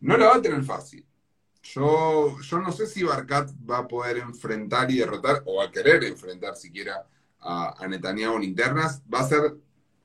no 0.00 0.16
la 0.16 0.26
va 0.26 0.36
a 0.36 0.42
tener 0.42 0.62
fácil. 0.62 1.04
Yo, 1.60 2.40
yo 2.40 2.58
no 2.60 2.70
sé 2.70 2.86
si 2.86 3.02
Barkat 3.02 3.50
va 3.68 3.78
a 3.78 3.88
poder 3.88 4.18
enfrentar 4.18 4.90
y 4.92 4.98
derrotar, 4.98 5.42
o 5.44 5.60
a 5.60 5.72
querer 5.72 6.04
enfrentar 6.04 6.54
siquiera 6.54 7.04
a, 7.40 7.82
a 7.82 7.88
Netanyahu 7.88 8.36
en 8.36 8.44
internas. 8.44 9.02
Va 9.12 9.20
a 9.20 9.28
ser 9.28 9.56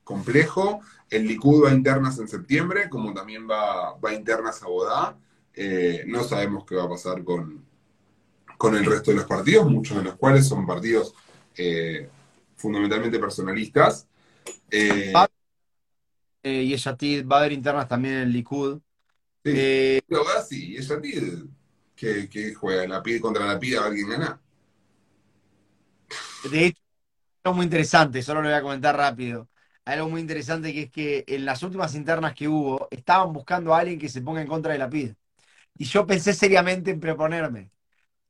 complejo. 0.02 0.80
El 1.08 1.28
Likud 1.28 1.64
va 1.64 1.70
a 1.70 1.74
internas 1.74 2.18
en 2.18 2.26
septiembre, 2.26 2.88
como 2.88 3.14
también 3.14 3.48
va, 3.48 3.94
va 3.94 4.10
a 4.10 4.14
internas 4.14 4.62
a 4.64 4.66
Bodá. 4.66 5.16
Eh, 5.54 6.04
no 6.08 6.24
sabemos 6.24 6.64
qué 6.64 6.74
va 6.74 6.84
a 6.84 6.88
pasar 6.88 7.22
con, 7.22 7.64
con 8.56 8.74
el 8.74 8.84
resto 8.84 9.12
de 9.12 9.18
los 9.18 9.26
partidos, 9.26 9.70
muchos 9.70 9.96
de 9.96 10.02
los 10.02 10.16
cuales 10.16 10.46
son 10.46 10.66
partidos 10.66 11.14
eh, 11.56 12.08
fundamentalmente 12.56 13.20
personalistas. 13.20 14.07
Eh, 14.70 15.12
eh, 16.42 16.62
y 16.62 17.22
va 17.22 17.36
a 17.36 17.38
haber 17.40 17.52
internas 17.52 17.88
también 17.88 18.14
en 18.14 18.20
el 18.20 18.32
Likud. 18.32 18.80
Sí, 19.44 19.52
eh, 19.54 20.02
pero 20.06 20.24
va 20.24 20.42
sí, 20.42 20.72
Yeshatid 20.76 21.44
que, 21.94 22.28
que 22.28 22.54
juega 22.54 22.86
la 22.86 23.02
PID 23.02 23.20
contra 23.20 23.46
la 23.46 23.58
PID 23.58 23.76
a 23.76 23.82
ver 23.84 23.94
quién 23.94 24.08
gana. 24.08 24.40
De 26.50 26.66
hecho, 26.66 26.80
algo 27.42 27.56
muy 27.56 27.64
interesante, 27.64 28.22
solo 28.22 28.40
lo 28.40 28.48
voy 28.48 28.56
a 28.56 28.62
comentar 28.62 28.96
rápido. 28.96 29.48
Hay 29.84 29.94
algo 29.96 30.10
muy 30.10 30.20
interesante 30.20 30.72
que 30.72 30.82
es 30.82 30.90
que 30.90 31.24
en 31.26 31.44
las 31.44 31.62
últimas 31.62 31.94
internas 31.94 32.34
que 32.34 32.46
hubo, 32.46 32.88
estaban 32.90 33.32
buscando 33.32 33.74
a 33.74 33.80
alguien 33.80 33.98
que 33.98 34.08
se 34.08 34.22
ponga 34.22 34.40
en 34.40 34.46
contra 34.46 34.72
de 34.72 34.78
la 34.78 34.88
PID. 34.90 35.14
Y 35.78 35.84
yo 35.84 36.06
pensé 36.06 36.34
seriamente 36.34 36.90
en 36.90 37.00
proponerme. 37.00 37.72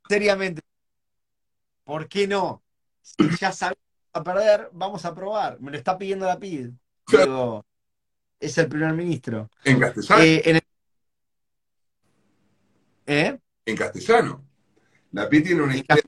Seriamente. 0.08 0.62
¿Por 1.84 2.08
qué 2.08 2.26
no? 2.28 2.62
Si 3.02 3.16
ya 3.40 3.52
sabemos 3.52 3.78
a 4.12 4.22
perder, 4.22 4.70
vamos 4.72 5.04
a 5.04 5.14
probar. 5.14 5.61
Me 5.61 5.70
lo 5.70 5.76
está 5.76 5.96
pidiendo 5.98 6.26
la 6.26 6.38
PID. 6.38 6.70
Digo, 7.06 7.64
es 8.40 8.59
el 8.59 8.68
primer 8.68 8.92
ministro. 8.94 9.50
En 9.64 9.78
castellano. 9.80 10.22
Eh, 10.22 10.42
en 10.44 10.56
el- 10.56 10.62
¿Eh? 13.06 13.38
En 13.64 13.76
castellano. 13.76 14.44
Lapid 15.12 15.44
tiene 15.44 15.62
una 15.62 15.76
historia 15.76 16.04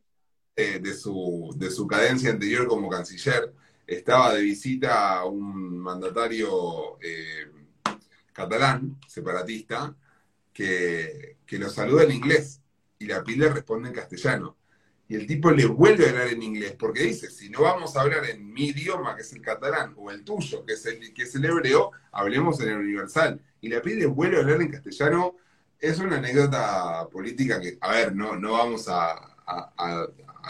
de, 0.57 0.81
de 0.81 0.95
su, 0.95 1.55
de 1.57 1.71
su 1.71 1.87
cadencia 1.87 2.31
anterior 2.31 2.67
como 2.69 2.89
canciller. 2.91 3.55
Estaba 3.87 4.35
de 4.35 4.43
visita 4.43 5.19
a 5.19 5.25
un 5.25 5.79
mandatario 5.79 6.99
eh, 7.01 7.51
catalán, 8.33 8.99
separatista, 9.09 9.97
que, 10.53 11.39
que 11.47 11.59
lo 11.59 11.71
saluda 11.71 12.05
en 12.05 12.13
inglés 12.13 12.61
y 12.99 13.07
Lapid 13.07 13.37
le 13.39 13.49
responde 13.49 13.89
en 13.89 13.95
castellano. 13.95 14.57
Y 15.11 15.17
el 15.17 15.27
tipo 15.27 15.51
le 15.51 15.67
vuelve 15.67 16.07
a 16.07 16.11
hablar 16.11 16.29
en 16.29 16.41
inglés, 16.41 16.77
porque 16.79 17.03
dice, 17.03 17.33
si 17.33 17.51
no 17.51 17.63
vamos 17.63 17.97
a 17.97 18.03
hablar 18.03 18.25
en 18.27 18.53
mi 18.53 18.67
idioma, 18.67 19.17
que 19.17 19.23
es 19.23 19.33
el 19.33 19.43
catalán, 19.43 19.93
o 19.97 20.09
el 20.13 20.23
tuyo, 20.23 20.65
que 20.65 20.75
es 20.75 20.87
el, 20.87 21.13
que 21.13 21.25
es 21.25 21.35
el 21.35 21.45
hebreo, 21.47 21.91
hablemos 22.13 22.61
en 22.61 22.69
el 22.69 22.77
universal. 22.77 23.41
Y 23.61 23.71
Lapid 23.71 23.99
le 23.99 24.07
vuelve 24.07 24.37
a 24.37 24.41
hablar 24.43 24.63
en 24.63 24.71
castellano. 24.71 25.35
Es 25.81 25.99
una 25.99 26.19
anécdota 26.19 27.09
política 27.11 27.61
que, 27.61 27.77
a 27.81 27.91
ver, 27.91 28.15
no, 28.15 28.37
no 28.37 28.53
vamos 28.53 28.87
a, 28.89 29.37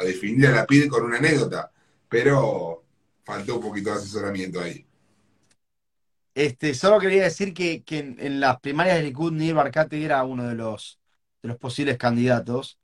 definir 0.04 0.48
a 0.48 0.50
Lapid 0.50 0.88
con 0.88 1.04
una 1.04 1.16
anécdota, 1.16 1.72
pero 2.06 2.84
faltó 3.24 3.56
un 3.56 3.62
poquito 3.62 3.88
de 3.88 3.96
asesoramiento 3.96 4.60
ahí. 4.60 4.84
Este, 6.34 6.74
solo 6.74 7.00
quería 7.00 7.22
decir 7.22 7.54
que, 7.54 7.82
que 7.82 8.14
en, 8.18 8.40
las 8.40 8.60
primarias 8.60 8.98
de 8.98 9.04
Likud, 9.04 9.32
Nir 9.32 9.54
Barkate 9.54 10.04
era 10.04 10.22
uno 10.22 10.46
de 10.46 10.54
los, 10.54 11.00
de 11.40 11.48
los 11.48 11.56
posibles 11.56 11.96
candidatos. 11.96 12.78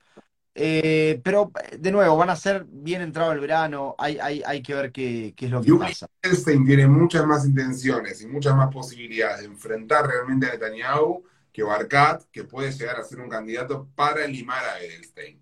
Eh, 0.59 1.21
pero, 1.23 1.51
de 1.77 1.91
nuevo, 1.91 2.17
van 2.17 2.31
a 2.31 2.35
ser 2.35 2.65
bien 2.67 3.03
entrado 3.03 3.31
el 3.31 3.39
verano, 3.39 3.93
hay, 3.99 4.17
hay, 4.17 4.41
hay 4.43 4.63
que 4.63 4.73
ver 4.73 4.91
qué, 4.91 5.33
qué 5.37 5.45
es 5.45 5.51
lo 5.51 5.61
que 5.61 5.67
Yuli 5.67 5.89
pasa. 5.89 6.07
Edelstein 6.23 6.65
tiene 6.65 6.87
muchas 6.87 7.27
más 7.27 7.45
intenciones 7.45 8.21
y 8.23 8.27
muchas 8.27 8.55
más 8.55 8.73
posibilidades 8.73 9.41
de 9.41 9.45
enfrentar 9.45 10.07
realmente 10.07 10.47
a 10.47 10.53
Netanyahu 10.53 11.23
que 11.53 11.61
Barkat, 11.61 12.23
que 12.31 12.43
puede 12.43 12.71
llegar 12.71 12.99
a 12.99 13.03
ser 13.03 13.19
un 13.19 13.29
candidato 13.29 13.87
para 13.93 14.25
limar 14.25 14.63
a 14.65 14.79
Edelstein. 14.79 15.39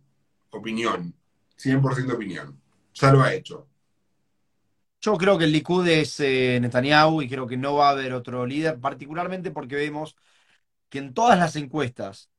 Opinión, 0.49 1.13
100% 1.57 2.13
opinión. 2.13 2.59
Ya 2.93 3.11
lo 3.13 3.21
ha 3.21 3.33
hecho. 3.33 3.67
Yo 4.99 5.17
creo 5.17 5.37
que 5.37 5.45
el 5.45 5.51
Likud 5.53 5.87
es 5.87 6.19
eh, 6.19 6.57
Netanyahu 6.61 7.21
y 7.21 7.29
creo 7.29 7.47
que 7.47 7.55
no 7.55 7.75
va 7.75 7.87
a 7.87 7.91
haber 7.91 8.11
otro 8.13 8.45
líder, 8.45 8.81
particularmente 8.81 9.51
porque 9.51 9.75
vemos 9.75 10.17
que 10.89 10.99
en 10.99 11.13
todas 11.13 11.39
las 11.39 11.55
encuestas 11.55 12.29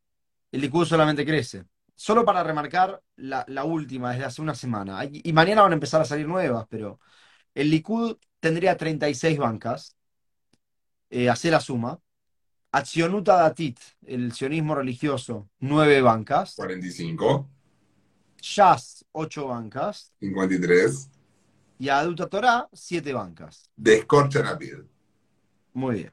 el 0.52 0.60
Likud 0.60 0.84
solamente 0.84 1.24
crece. 1.24 1.64
Solo 1.96 2.24
para 2.24 2.44
remarcar 2.44 3.02
la, 3.16 3.44
la 3.48 3.64
última, 3.64 4.12
desde 4.12 4.24
hace 4.26 4.42
una 4.42 4.54
semana. 4.54 5.00
Y 5.10 5.32
mañana 5.32 5.62
van 5.62 5.72
a 5.72 5.74
empezar 5.74 6.00
a 6.02 6.04
salir 6.04 6.28
nuevas, 6.28 6.66
pero 6.68 7.00
el 7.54 7.70
Likud 7.70 8.16
tendría 8.40 8.76
36 8.76 9.38
bancas. 9.38 9.96
Eh, 11.10 11.28
hacer 11.30 11.52
la 11.52 11.60
suma. 11.60 11.98
Accionuta 12.72 13.36
Datit, 13.36 13.78
el 14.04 14.32
sionismo 14.32 14.74
religioso, 14.74 15.48
9 15.60 16.02
bancas. 16.02 16.56
45, 16.56 17.48
Shas, 18.42 19.04
8 19.12 19.48
bancas. 19.48 20.12
53. 20.20 21.10
Y 21.78 21.88
Aduta 21.88 22.28
Torah, 22.28 22.68
7 22.72 23.12
bancas. 23.12 23.70
Descorcha 23.76 24.42
Rapid. 24.42 24.84
Muy 25.74 25.94
bien. 25.96 26.12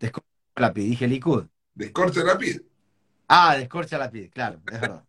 Descorcha 0.00 0.28
la 0.56 0.72
pid, 0.72 0.84
dije 0.90 1.06
Likud. 1.08 1.46
Descorcha 1.74 2.22
Rapid. 2.22 2.60
Ah, 3.28 3.56
descorcha 3.56 3.98
la 3.98 4.10
pid, 4.10 4.30
claro, 4.30 4.62
es 4.68 4.80
verdad. 4.80 5.04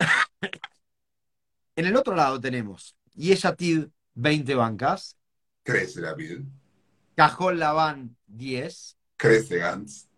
En 1.76 1.84
el 1.86 1.96
otro 1.96 2.14
lado 2.14 2.40
tenemos 2.40 2.96
Yeshatid, 3.14 3.88
20 4.14 4.54
bancas. 4.54 5.16
Crece 5.64 6.00
Rapid. 6.02 6.44
Cajol 7.16 7.58
Laván, 7.60 8.16
10. 8.26 8.96
Crece 9.16 9.58
Gantz. 9.58 10.08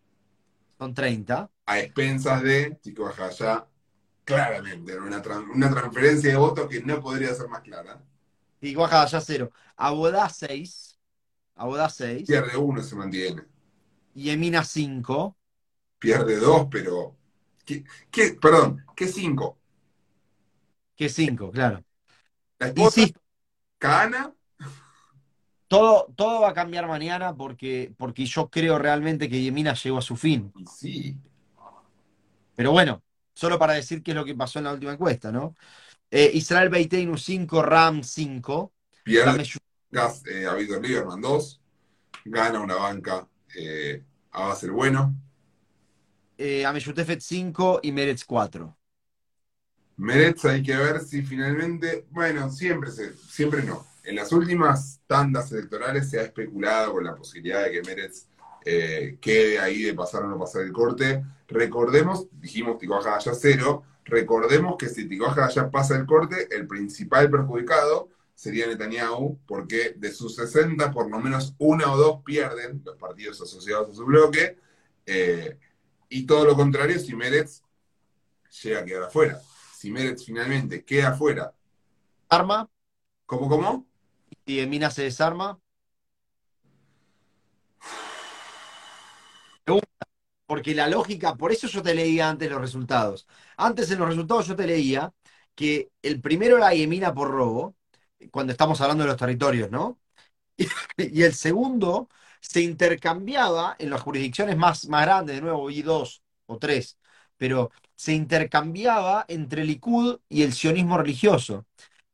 Son 0.78 0.92
30. 0.94 1.50
A 1.66 1.78
expensas 1.80 2.42
de 2.42 2.78
Chico 2.80 3.02
Bajaya. 3.04 3.66
Claramente, 4.24 4.94
¿no? 4.96 5.06
una, 5.06 5.20
tran- 5.20 5.50
una 5.50 5.70
transferencia 5.70 6.30
de 6.30 6.36
votos 6.36 6.68
que 6.68 6.80
no 6.82 7.00
podría 7.00 7.34
ser 7.34 7.48
más 7.48 7.62
clara. 7.62 8.00
Y 8.60 8.74
baja 8.74 9.06
ya 9.06 9.20
0. 9.20 9.50
Abodá, 9.76 10.28
6. 10.28 10.98
Abodá, 11.56 11.88
6. 11.88 12.28
Pierde 12.28 12.56
uno, 12.56 12.82
se 12.82 12.96
mantiene. 12.96 13.42
Y 14.14 14.30
Emina, 14.30 14.64
5. 14.64 15.36
Pierde 16.02 16.36
dos, 16.36 16.66
pero. 16.68 17.14
¿Qué, 17.64 17.84
qué- 18.10 18.36
perdón, 18.40 18.84
¿qué 18.96 19.06
cinco? 19.06 19.56
Que 20.96 21.08
5, 21.08 21.52
claro. 21.52 21.84
La 22.58 22.66
esposa 22.66 23.00
Insisto, 23.00 23.20
Cana, 23.78 24.34
todo, 25.68 26.12
todo 26.16 26.40
va 26.42 26.50
a 26.50 26.54
cambiar 26.54 26.88
mañana 26.88 27.34
porque, 27.34 27.94
porque 27.96 28.26
yo 28.26 28.50
creo 28.50 28.78
realmente 28.78 29.28
que 29.28 29.40
Yemina 29.40 29.74
llegó 29.74 29.98
a 29.98 30.02
su 30.02 30.16
fin. 30.16 30.52
sí. 30.76 31.16
Pero 32.56 32.72
bueno, 32.72 33.02
solo 33.34 33.58
para 33.58 33.74
decir 33.74 34.02
qué 34.02 34.10
es 34.10 34.16
lo 34.16 34.24
que 34.24 34.34
pasó 34.34 34.58
en 34.58 34.66
la 34.66 34.72
última 34.72 34.92
encuesta, 34.92 35.30
¿no? 35.32 35.54
Eh, 36.10 36.30
Israel 36.34 36.68
Beiteinu 36.68 37.16
5, 37.16 37.62
Ram 37.62 38.02
5. 38.02 38.72
Pierde 39.04 39.44
gas 39.90 40.22
eh, 40.26 40.46
a 40.46 40.54
Lieberman 40.56 41.20
2. 41.20 41.60
Gana 42.24 42.60
una 42.60 42.76
banca 42.76 43.26
eh, 43.56 44.04
a 44.32 44.48
base 44.48 44.66
el 44.66 44.72
bueno. 44.72 45.14
Eh, 46.38 46.64
Ameyutefet 46.64 47.20
5 47.20 47.80
y 47.82 47.92
Meretz 47.92 48.24
4. 48.24 48.76
Meretz 49.96 50.44
hay 50.44 50.62
que 50.62 50.76
ver 50.76 51.00
si 51.00 51.22
finalmente. 51.22 52.06
Bueno, 52.10 52.50
siempre, 52.50 52.90
siempre 52.90 53.62
no. 53.62 53.86
En 54.04 54.16
las 54.16 54.32
últimas 54.32 55.00
tandas 55.06 55.52
electorales 55.52 56.10
se 56.10 56.18
ha 56.18 56.22
especulado 56.22 56.94
con 56.94 57.04
la 57.04 57.14
posibilidad 57.14 57.64
de 57.64 57.72
que 57.72 57.82
Meretz 57.82 58.26
eh, 58.64 59.18
quede 59.20 59.58
ahí 59.58 59.82
de 59.82 59.94
pasar 59.94 60.24
o 60.24 60.28
no 60.28 60.38
pasar 60.38 60.62
el 60.62 60.72
corte. 60.72 61.22
Recordemos, 61.48 62.26
dijimos 62.32 62.78
Ticoaja 62.78 63.18
ya 63.18 63.34
cero. 63.34 63.84
Recordemos 64.04 64.76
que 64.78 64.88
si 64.88 65.08
Ticoaja 65.08 65.48
ya 65.50 65.70
pasa 65.70 65.96
el 65.96 66.06
corte, 66.06 66.48
el 66.50 66.66
principal 66.66 67.30
perjudicado 67.30 68.08
sería 68.34 68.66
Netanyahu, 68.66 69.38
porque 69.46 69.94
de 69.96 70.10
sus 70.10 70.34
60, 70.34 70.90
por 70.90 71.08
lo 71.08 71.20
menos 71.20 71.54
una 71.58 71.92
o 71.92 71.96
dos 71.96 72.22
pierden 72.24 72.82
los 72.84 72.96
partidos 72.96 73.40
asociados 73.40 73.90
a 73.90 73.94
su 73.94 74.04
bloque, 74.04 74.58
eh, 75.06 75.58
y 76.12 76.26
todo 76.26 76.44
lo 76.44 76.54
contrario 76.56 76.98
si 76.98 77.14
Meretz 77.16 77.62
llega 78.62 78.80
a 78.80 78.84
quedar 78.84 79.04
afuera. 79.04 79.40
Si 79.76 79.90
Meretz 79.90 80.24
finalmente 80.24 80.84
queda 80.84 81.08
afuera, 81.10 81.54
Arma 82.30 82.68
¿cómo, 83.26 83.48
cómo? 83.48 83.86
y 84.46 84.60
Emina 84.60 84.90
se 84.90 85.02
desarma. 85.04 85.58
Pregunta, 89.64 89.86
Porque 90.46 90.74
la 90.74 90.88
lógica, 90.88 91.36
por 91.36 91.52
eso 91.52 91.66
yo 91.68 91.82
te 91.82 91.94
leía 91.94 92.28
antes 92.30 92.50
los 92.50 92.60
resultados. 92.60 93.26
Antes 93.56 93.90
en 93.90 93.98
los 94.00 94.08
resultados 94.08 94.46
yo 94.48 94.56
te 94.56 94.66
leía 94.66 95.14
que 95.54 95.90
el 96.02 96.20
primero 96.20 96.58
era 96.58 96.74
Yemina 96.74 97.14
por 97.14 97.30
robo, 97.30 97.76
cuando 98.32 98.52
estamos 98.52 98.80
hablando 98.80 99.04
de 99.04 99.10
los 99.10 99.18
territorios, 99.18 99.70
¿no? 99.70 100.00
Y, 100.56 100.66
y 100.98 101.22
el 101.24 101.34
segundo 101.34 102.08
se 102.42 102.60
intercambiaba 102.60 103.76
en 103.78 103.90
las 103.90 104.02
jurisdicciones 104.02 104.56
más, 104.56 104.88
más 104.88 105.06
grandes, 105.06 105.36
de 105.36 105.42
nuevo, 105.42 105.70
y 105.70 105.82
dos 105.82 106.22
o 106.46 106.58
tres, 106.58 106.98
pero 107.36 107.70
se 107.94 108.12
intercambiaba 108.12 109.24
entre 109.28 109.64
Likud 109.64 110.18
y 110.28 110.42
el 110.42 110.52
sionismo 110.52 110.98
religioso. 110.98 111.66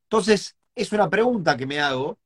Entonces, 0.05 0.57
es 0.75 0.93
una 0.93 1.09
pregunta 1.11 1.57
que 1.57 1.67
me 1.67 1.81
hago. 1.81 2.19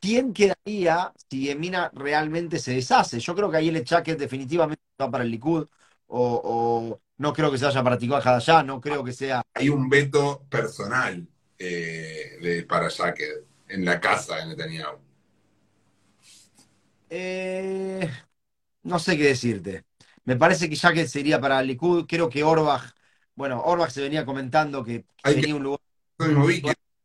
¿Quién 0.00 0.32
quedaría 0.32 1.12
si 1.28 1.50
Emina 1.50 1.90
realmente 1.92 2.58
se 2.60 2.74
deshace? 2.74 3.18
Yo 3.18 3.34
creo 3.34 3.50
que 3.50 3.56
ahí 3.56 3.68
el 3.68 3.76
Echaque 3.76 4.14
definitivamente 4.14 4.82
va 5.00 5.10
para 5.10 5.24
el 5.24 5.30
Likud, 5.30 5.66
o, 6.06 7.00
no 7.18 7.32
creo 7.32 7.50
que 7.50 7.58
se 7.58 7.66
Ticoaja 7.98 8.30
de 8.30 8.36
allá, 8.36 8.62
no 8.62 8.80
creo 8.80 9.02
que 9.02 9.12
sea. 9.12 9.42
Hay 9.54 9.68
un 9.68 9.88
veto 9.88 10.44
personal 10.48 11.26
eh, 11.58 12.38
de, 12.40 12.62
para 12.64 12.88
Jacket 12.88 13.44
en 13.68 13.84
la 13.84 14.00
casa 14.00 14.36
de 14.36 14.46
Netanyahu. 14.46 15.11
Eh, 17.14 18.10
no 18.84 18.98
sé 18.98 19.16
qué 19.18 19.24
decirte. 19.26 19.84
Me 20.24 20.36
parece 20.36 20.68
que 20.68 20.76
Jacket 20.76 21.08
se 21.08 21.20
iría 21.20 21.40
para 21.40 21.60
el 21.60 21.68
Likud. 21.68 22.06
Creo 22.08 22.28
que 22.30 22.44
Orbach, 22.44 22.94
bueno, 23.34 23.62
Orbach 23.62 23.90
se 23.90 24.02
venía 24.02 24.24
comentando 24.26 24.84
que 24.84 25.06
tenía 25.22 25.44
que- 25.46 25.54
un 25.56 25.62
lugar. 25.64 25.80
Vi 26.46 26.62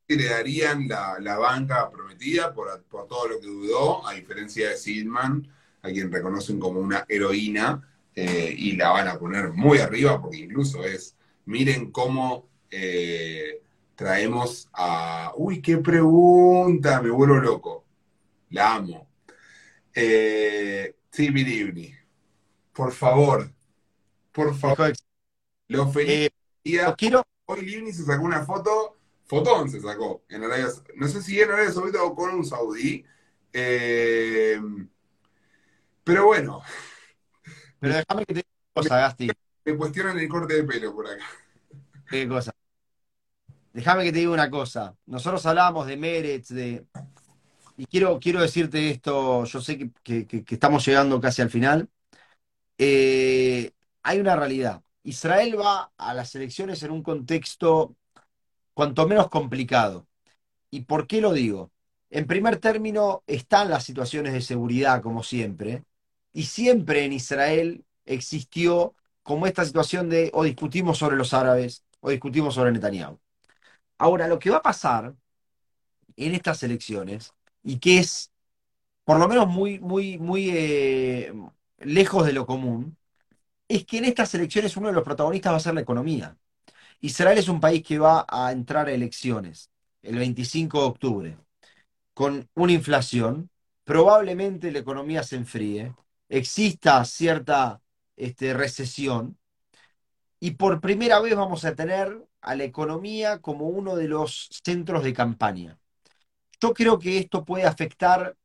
que 0.08 0.16
le 0.16 0.26
darían 0.30 0.88
la, 0.88 1.18
la 1.20 1.38
banca 1.38 1.90
prometida 1.90 2.54
por, 2.54 2.84
por 2.86 3.08
todo 3.08 3.28
lo 3.30 3.40
que 3.40 3.48
dudó, 3.48 4.08
a 4.08 4.14
diferencia 4.14 4.70
de 4.70 4.78
Sidman, 4.78 5.48
a 5.82 5.90
quien 5.90 6.12
reconocen 6.12 6.60
como 6.60 6.80
una 6.80 7.06
heroína, 7.10 7.88
eh, 8.16 8.54
y 8.58 8.74
la 8.78 8.92
van 8.92 9.08
a 9.10 9.20
poner 9.20 9.50
muy 9.54 9.80
arriba, 9.80 10.22
porque 10.22 10.38
incluso 10.38 10.84
es, 10.86 11.16
miren 11.46 11.92
cómo 11.92 12.48
eh, 12.72 13.62
traemos 13.96 14.70
a... 14.74 15.34
Uy, 15.38 15.62
qué 15.62 15.78
pregunta, 15.80 17.02
me 17.02 17.10
vuelvo 17.12 17.36
loco. 17.38 17.86
La 18.52 18.76
amo. 18.76 19.07
Eh, 20.00 20.96
sí, 21.10 21.32
Bilibni. 21.32 21.92
Por 22.72 22.92
favor, 22.92 23.52
por 24.32 24.54
favor, 24.56 24.94
lo 25.70 25.92
feliz. 25.92 26.30
Eh, 26.64 26.94
quiero, 26.96 27.26
Hoy 27.46 27.62
Livni 27.66 27.92
se 27.92 28.04
sacó 28.04 28.24
una 28.24 28.46
foto, 28.46 28.98
fotón 29.26 29.72
se 29.72 29.82
sacó, 29.82 30.24
en 30.30 30.44
Arabia, 30.44 30.68
no 30.98 31.08
sé 31.08 31.24
si 31.24 31.42
en 31.42 31.50
Arabia 31.50 31.72
Saudita 31.72 32.04
o 32.04 32.14
con 32.14 32.30
un 32.30 32.46
saudí, 32.46 33.04
eh, 33.52 34.62
Pero 36.04 36.28
bueno. 36.28 36.62
Pero 37.80 37.96
déjame 37.96 38.26
que 38.28 38.34
te 38.36 38.40
diga 38.42 38.50
una 38.76 38.84
cosa, 38.84 38.98
Gasti. 39.00 39.32
Me 39.66 39.78
cuestionan 39.78 40.20
el 40.20 40.30
corte 40.30 40.54
de 40.54 40.64
pelo 40.64 40.94
por 40.94 41.08
acá. 41.08 41.26
¿Qué 42.08 42.28
cosa? 42.28 42.54
Déjame 43.74 44.04
que 44.04 44.12
te 44.12 44.20
diga 44.20 44.32
una 44.32 44.52
cosa. 44.52 44.96
Nosotros 45.08 45.44
hablábamos 45.48 45.88
de 45.88 45.98
Meretz, 45.98 46.50
de. 46.50 46.86
Y 47.78 47.86
quiero, 47.86 48.20
quiero 48.20 48.42
decirte 48.42 48.90
esto, 48.90 49.46
yo 49.46 49.62
sé 49.62 49.78
que, 50.04 50.26
que- 50.28 50.44
estamos 50.50 50.86
llegando 50.86 51.22
casi 51.22 51.42
al 51.44 51.50
final. 51.52 51.90
Eh, 52.78 53.72
hay 54.04 54.20
una 54.20 54.36
realidad. 54.36 54.84
Israel 55.04 55.60
va 55.60 55.92
a 55.98 56.14
las 56.14 56.36
elecciones 56.36 56.84
en 56.84 56.92
un 56.92 57.04
contexto 57.04 57.96
cuanto 58.74 59.08
menos 59.08 59.30
complicado. 59.30 60.08
¿Y 60.72 60.82
por 60.82 61.08
qué 61.08 61.22
lo 61.22 61.34
digo? 61.34 61.72
En 62.12 62.28
primer 62.28 62.58
término, 62.60 63.24
están 63.28 63.70
las 63.70 63.84
situaciones 63.86 64.34
de 64.34 64.42
seguridad, 64.42 65.02
como 65.04 65.24
siempre, 65.24 65.84
y 66.34 66.46
siempre 66.46 67.06
en 67.06 67.14
Israel 67.14 67.86
existió 68.06 68.96
como 69.24 69.48
esta 69.48 69.66
situación 69.66 70.10
de 70.10 70.32
o 70.34 70.44
discutimos 70.44 70.98
sobre 71.00 71.18
los 71.18 71.34
árabes 71.34 71.86
o 72.02 72.12
discutimos 72.12 72.56
sobre 72.56 72.72
Netanyahu. 72.74 73.20
Ahora, 74.00 74.28
lo 74.28 74.40
que 74.40 74.50
va 74.52 74.58
a 74.58 74.62
pasar 74.64 75.16
en 76.16 76.34
estas 76.36 76.64
elecciones, 76.64 77.34
y 77.68 77.80
que 77.80 78.00
es 78.00 78.32
por 79.06 79.20
lo 79.20 79.28
menos 79.28 79.48
muy, 79.48 79.80
muy, 79.80 80.18
muy 80.20 80.50
eh, 80.52 81.34
lejos 81.80 82.26
de 82.26 82.34
lo 82.34 82.46
común, 82.46 82.98
es 83.68 83.86
que 83.86 84.00
en 84.00 84.06
estas 84.06 84.34
elecciones 84.36 84.78
uno 84.78 84.90
de 84.90 84.94
los 84.96 85.04
protagonistas 85.04 85.54
va 85.54 85.58
a 85.58 85.62
ser 85.62 85.76
la 85.76 85.82
economía. 85.82 86.38
Israel 87.02 87.38
es 87.38 87.50
un 87.50 87.60
país 87.62 87.84
que 87.84 88.00
va 88.00 88.26
a 88.30 88.52
entrar 88.54 88.88
a 88.88 88.94
elecciones 88.94 89.72
el 90.04 90.18
25 90.18 90.80
de 90.82 90.86
octubre 90.88 91.38
con 92.14 92.50
una 92.56 92.74
inflación, 92.74 93.50
probablemente 93.86 94.72
la 94.72 94.80
economía 94.80 95.24
se 95.24 95.38
enfríe, 95.38 95.94
exista 96.30 97.04
cierta 97.06 97.82
este, 98.18 98.54
recesión 98.54 99.38
y 100.40 100.52
por 100.52 100.82
primera 100.82 101.20
vez 101.20 101.36
vamos 101.36 101.66
a 101.66 101.76
tener 101.76 102.26
a 102.42 102.56
la 102.56 102.64
economía 102.64 103.40
como 103.40 103.68
uno 103.70 103.96
de 103.96 104.08
los 104.08 104.50
centros 104.64 105.04
de 105.04 105.14
campaña. 105.14 105.80
Yo 106.62 106.74
creo 106.74 107.00
que 107.00 107.20
esto 107.20 107.46
puede 107.46 107.66
afectar, 107.66 108.36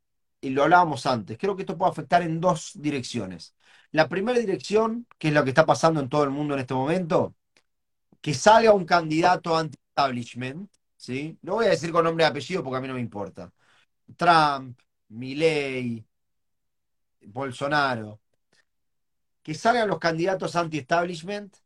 y 0.41 0.51
lo 0.51 0.65
hablábamos 0.65 1.07
antes, 1.07 1.39
creo 1.39 1.57
que 1.57 1.63
esto 1.63 1.79
puede 1.79 1.93
afectar 1.93 2.23
en 2.23 2.41
dos 2.41 2.73
direcciones. 2.75 3.55
La 3.91 4.09
primera 4.09 4.39
dirección, 4.39 5.07
que 5.19 5.29
es 5.29 5.35
lo 5.35 5.45
que 5.45 5.51
está 5.51 5.67
pasando 5.67 6.01
en 6.01 6.09
todo 6.09 6.25
el 6.25 6.31
mundo 6.31 6.55
en 6.55 6.61
este 6.61 6.75
momento, 6.75 7.35
que 8.21 8.35
salga 8.35 8.73
un 8.73 8.85
candidato 8.85 9.57
anti-establishment, 9.57 10.71
¿sí? 10.97 11.39
No 11.43 11.55
voy 11.55 11.67
a 11.67 11.71
decir 11.71 11.93
con 11.93 12.05
nombre 12.05 12.25
y 12.25 12.29
apellido 12.29 12.63
porque 12.63 12.79
a 12.79 12.81
mí 12.81 12.89
no 12.89 12.95
me 12.95 13.01
importa. 13.01 13.53
Trump, 14.17 14.79
Milley, 15.09 16.05
Bolsonaro, 17.23 18.21
que 19.43 19.55
salgan 19.55 19.89
los 19.89 19.99
candidatos 19.99 20.55
anti-establishment 20.57 21.57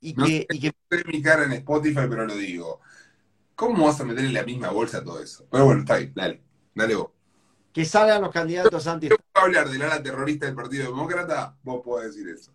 y 0.00 0.14
No 0.14 0.24
que, 0.24 0.46
y 0.50 0.60
que 0.60 0.72
mi 1.06 1.22
cara 1.22 1.44
en 1.44 1.52
Spotify, 1.52 2.06
pero 2.08 2.26
lo 2.26 2.34
digo. 2.34 2.80
¿Cómo 3.60 3.84
vas 3.86 4.00
a 4.00 4.04
meter 4.04 4.24
en 4.24 4.34
la 4.34 4.42
misma 4.44 4.70
bolsa 4.70 5.04
todo 5.04 5.22
eso? 5.22 5.46
Pero 5.50 5.66
bueno, 5.66 5.80
está 5.82 5.96
bien, 5.98 6.12
dale. 6.14 6.42
Dale 6.74 6.94
vos. 6.96 7.10
que 7.72 7.84
salgan 7.84 8.22
los 8.22 8.30
candidatos 8.32 8.86
anti 8.86 9.08
Yo 9.08 9.16
puedo 9.32 9.46
hablar 9.46 9.68
del 9.68 9.82
ala 9.82 10.02
terrorista 10.02 10.46
del 10.46 10.54
Partido 10.54 10.84
Demócrata, 10.86 11.58
vos 11.62 11.82
podés 11.84 12.14
decir 12.14 12.28
eso. 12.28 12.52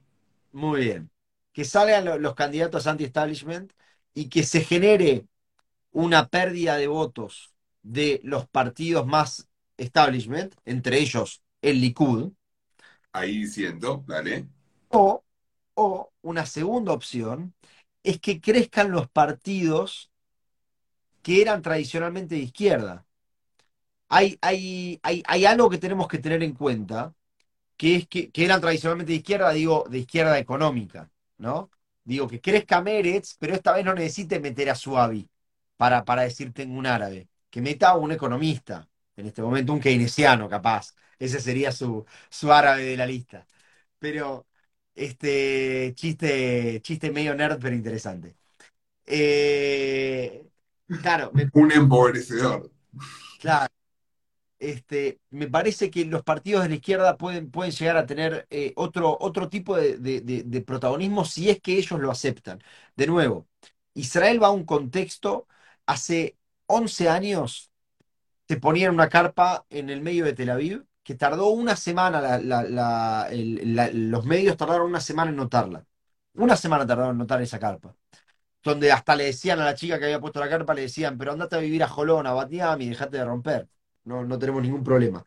Muy 0.52 0.82
bien. 0.86 1.12
Que 1.54 1.64
salgan 1.66 2.06
lo- 2.06 2.18
los 2.20 2.36
candidatos 2.36 2.88
anti-establishment 2.88 3.72
y 4.14 4.30
que 4.30 4.44
se 4.44 4.62
genere 4.62 5.28
una 5.92 6.28
pérdida 6.30 6.78
de 6.78 6.88
votos 6.88 7.56
de 7.84 8.22
los 8.24 8.48
partidos 8.50 9.08
más 9.08 9.50
establishment, 9.78 10.56
entre 10.66 11.00
ellos 11.00 11.44
el 11.62 11.82
Likud, 11.82 12.34
Ahí 13.14 13.48
siento, 13.48 14.04
dale. 14.08 14.48
o, 14.90 15.24
o 15.76 16.14
una 16.22 16.46
segunda 16.46 16.94
opción 16.94 17.56
es 18.04 18.20
que 18.20 18.42
crezcan 18.42 18.92
los 18.92 19.10
partidos 19.10 20.12
que 21.26 21.42
eran 21.42 21.64
tradicionalmente 21.64 22.36
de 22.36 22.42
izquierda. 22.42 22.96
Hay, 24.10 24.38
hay, 24.42 25.00
hay, 25.04 25.24
hay 25.26 25.46
algo 25.46 25.70
que 25.70 25.78
tenemos 25.80 26.08
que 26.08 26.20
tener 26.20 26.44
en 26.44 26.54
cuenta, 26.54 27.14
que 27.78 27.96
es 27.98 28.08
que, 28.08 28.32
que 28.32 28.46
eran 28.46 28.62
tradicionalmente 28.62 29.14
de 29.14 29.18
izquierda, 29.20 29.52
digo, 29.54 29.86
de 29.90 30.00
izquierda 30.00 30.40
económica, 30.40 31.12
¿no? 31.38 31.72
Digo, 32.04 32.28
que 32.28 32.42
crezca 32.42 32.82
Meretz, 32.82 33.36
pero 33.40 33.56
esta 33.56 33.74
vez 33.74 33.86
no 33.86 33.94
necesite 33.96 34.40
meter 34.40 34.70
a 34.72 34.76
Suavi 34.76 35.30
para, 35.78 36.06
para 36.06 36.24
decir 36.24 36.54
tengo 36.54 36.78
un 36.78 36.88
árabe, 36.88 37.30
que 37.50 37.62
meta 37.62 37.90
a 37.92 37.98
un 37.98 38.12
economista, 38.14 38.90
en 39.18 39.28
este 39.28 39.42
momento 39.44 39.74
un 39.74 39.82
keynesiano 39.82 40.50
capaz, 40.50 40.96
ese 41.20 41.40
sería 41.42 41.72
su, 41.72 42.06
su 42.30 42.52
árabe 42.54 42.84
de 42.86 42.98
la 42.98 43.08
lista. 43.08 43.48
Pero, 44.00 44.48
este, 44.96 45.94
chiste, 45.96 46.82
chiste 46.84 47.12
medio 47.12 47.36
nerd, 47.36 47.60
pero 47.62 47.76
interesante. 47.76 48.38
Eh, 49.06 50.46
claro, 51.02 51.32
me 51.34 51.50
Un 51.54 51.72
empobrecedor. 51.72 52.70
Claro, 53.40 53.72
este, 54.60 55.20
me 55.32 55.48
parece 55.50 55.92
que 55.92 56.06
los 56.06 56.24
partidos 56.24 56.64
de 56.64 56.70
la 56.70 56.76
izquierda 56.76 57.18
pueden, 57.18 57.52
pueden 57.52 57.72
llegar 57.74 57.98
a 57.98 58.06
tener 58.06 58.48
eh, 58.50 58.74
otro, 58.78 59.18
otro 59.20 59.50
tipo 59.50 59.78
de, 59.78 59.98
de- 59.98 60.22
de- 60.22 60.44
de 60.44 60.62
protagonismo 60.62 61.26
si 61.26 61.50
es 61.50 61.62
que 61.62 61.78
ellos 61.78 62.00
lo 62.00 62.12
aceptan. 62.12 62.62
De 62.96 63.08
nuevo, 63.08 63.48
Israel 63.94 64.42
va 64.44 64.48
a 64.48 64.52
un 64.52 64.66
contexto, 64.66 65.48
hace 65.86 66.38
11 66.68 67.10
años 67.10 67.72
se 68.48 68.58
ponían 68.58 68.94
una 68.94 69.10
carpa 69.10 69.66
en 69.70 69.90
el 69.90 70.02
medio 70.02 70.26
de 70.26 70.34
Tel 70.34 70.50
Aviv, 70.52 70.86
que 71.04 71.16
tardó 71.16 71.50
una 71.50 71.76
semana, 71.76 72.22
la- 72.22 72.40
la- 72.40 72.64
la- 72.64 73.28
el- 73.32 73.76
la- 73.76 73.90
los 73.92 74.26
medios 74.26 74.58
tardaron 74.58 74.88
una 74.90 75.02
semana 75.02 75.32
en 75.32 75.38
notarla. 75.38 75.86
Una 76.36 76.56
semana 76.58 76.86
tardaron 76.88 77.14
en 77.14 77.18
notar 77.20 77.42
esa 77.42 77.60
carpa 77.60 77.96
donde 78.66 78.92
hasta 78.92 79.16
le 79.16 79.26
decían 79.26 79.60
a 79.60 79.66
la 79.66 79.76
chica 79.76 80.00
que 80.00 80.06
había 80.06 80.20
puesto 80.20 80.40
la 80.40 80.50
carpa, 80.50 80.74
le 80.74 80.82
decían, 80.82 81.18
pero 81.18 81.32
andate 81.32 81.56
a 81.56 81.60
vivir 81.60 81.84
a 81.84 81.88
Jolón, 81.88 82.26
a 82.28 82.48
y 82.80 82.90
dejate 82.90 83.18
de 83.18 83.26
romper. 83.26 83.70
No, 84.06 84.24
no 84.26 84.40
tenemos 84.40 84.64
ningún 84.64 84.84
problema. 84.84 85.24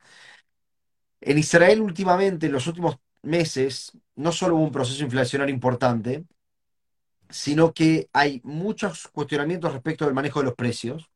En 1.21 1.39
Israel 1.39 1.81
últimamente, 1.81 2.47
en 2.47 2.53
los 2.53 2.67
últimos 2.67 2.97
meses, 3.23 3.93
no 4.17 4.33
solo 4.33 4.57
hubo 4.57 4.65
un 4.65 4.73
proceso 4.73 5.05
inflacionario 5.05 5.55
importante, 5.55 6.25
sino 7.31 7.73
que 7.73 8.09
hay 8.13 8.41
muchos 8.45 9.09
cuestionamientos 9.09 9.73
respecto 9.73 10.05
del 10.05 10.15
manejo 10.15 10.41
de 10.41 10.47
los 10.47 10.55
precios. 10.55 11.09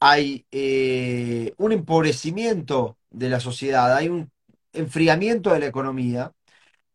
Hay 0.00 0.46
eh, 0.50 1.54
un 1.58 1.72
empobrecimiento 1.72 2.98
de 3.10 3.28
la 3.30 3.40
sociedad, 3.40 3.96
hay 3.96 4.08
un 4.08 4.30
enfriamiento 4.72 5.52
de 5.52 5.60
la 5.60 5.66
economía 5.66 6.32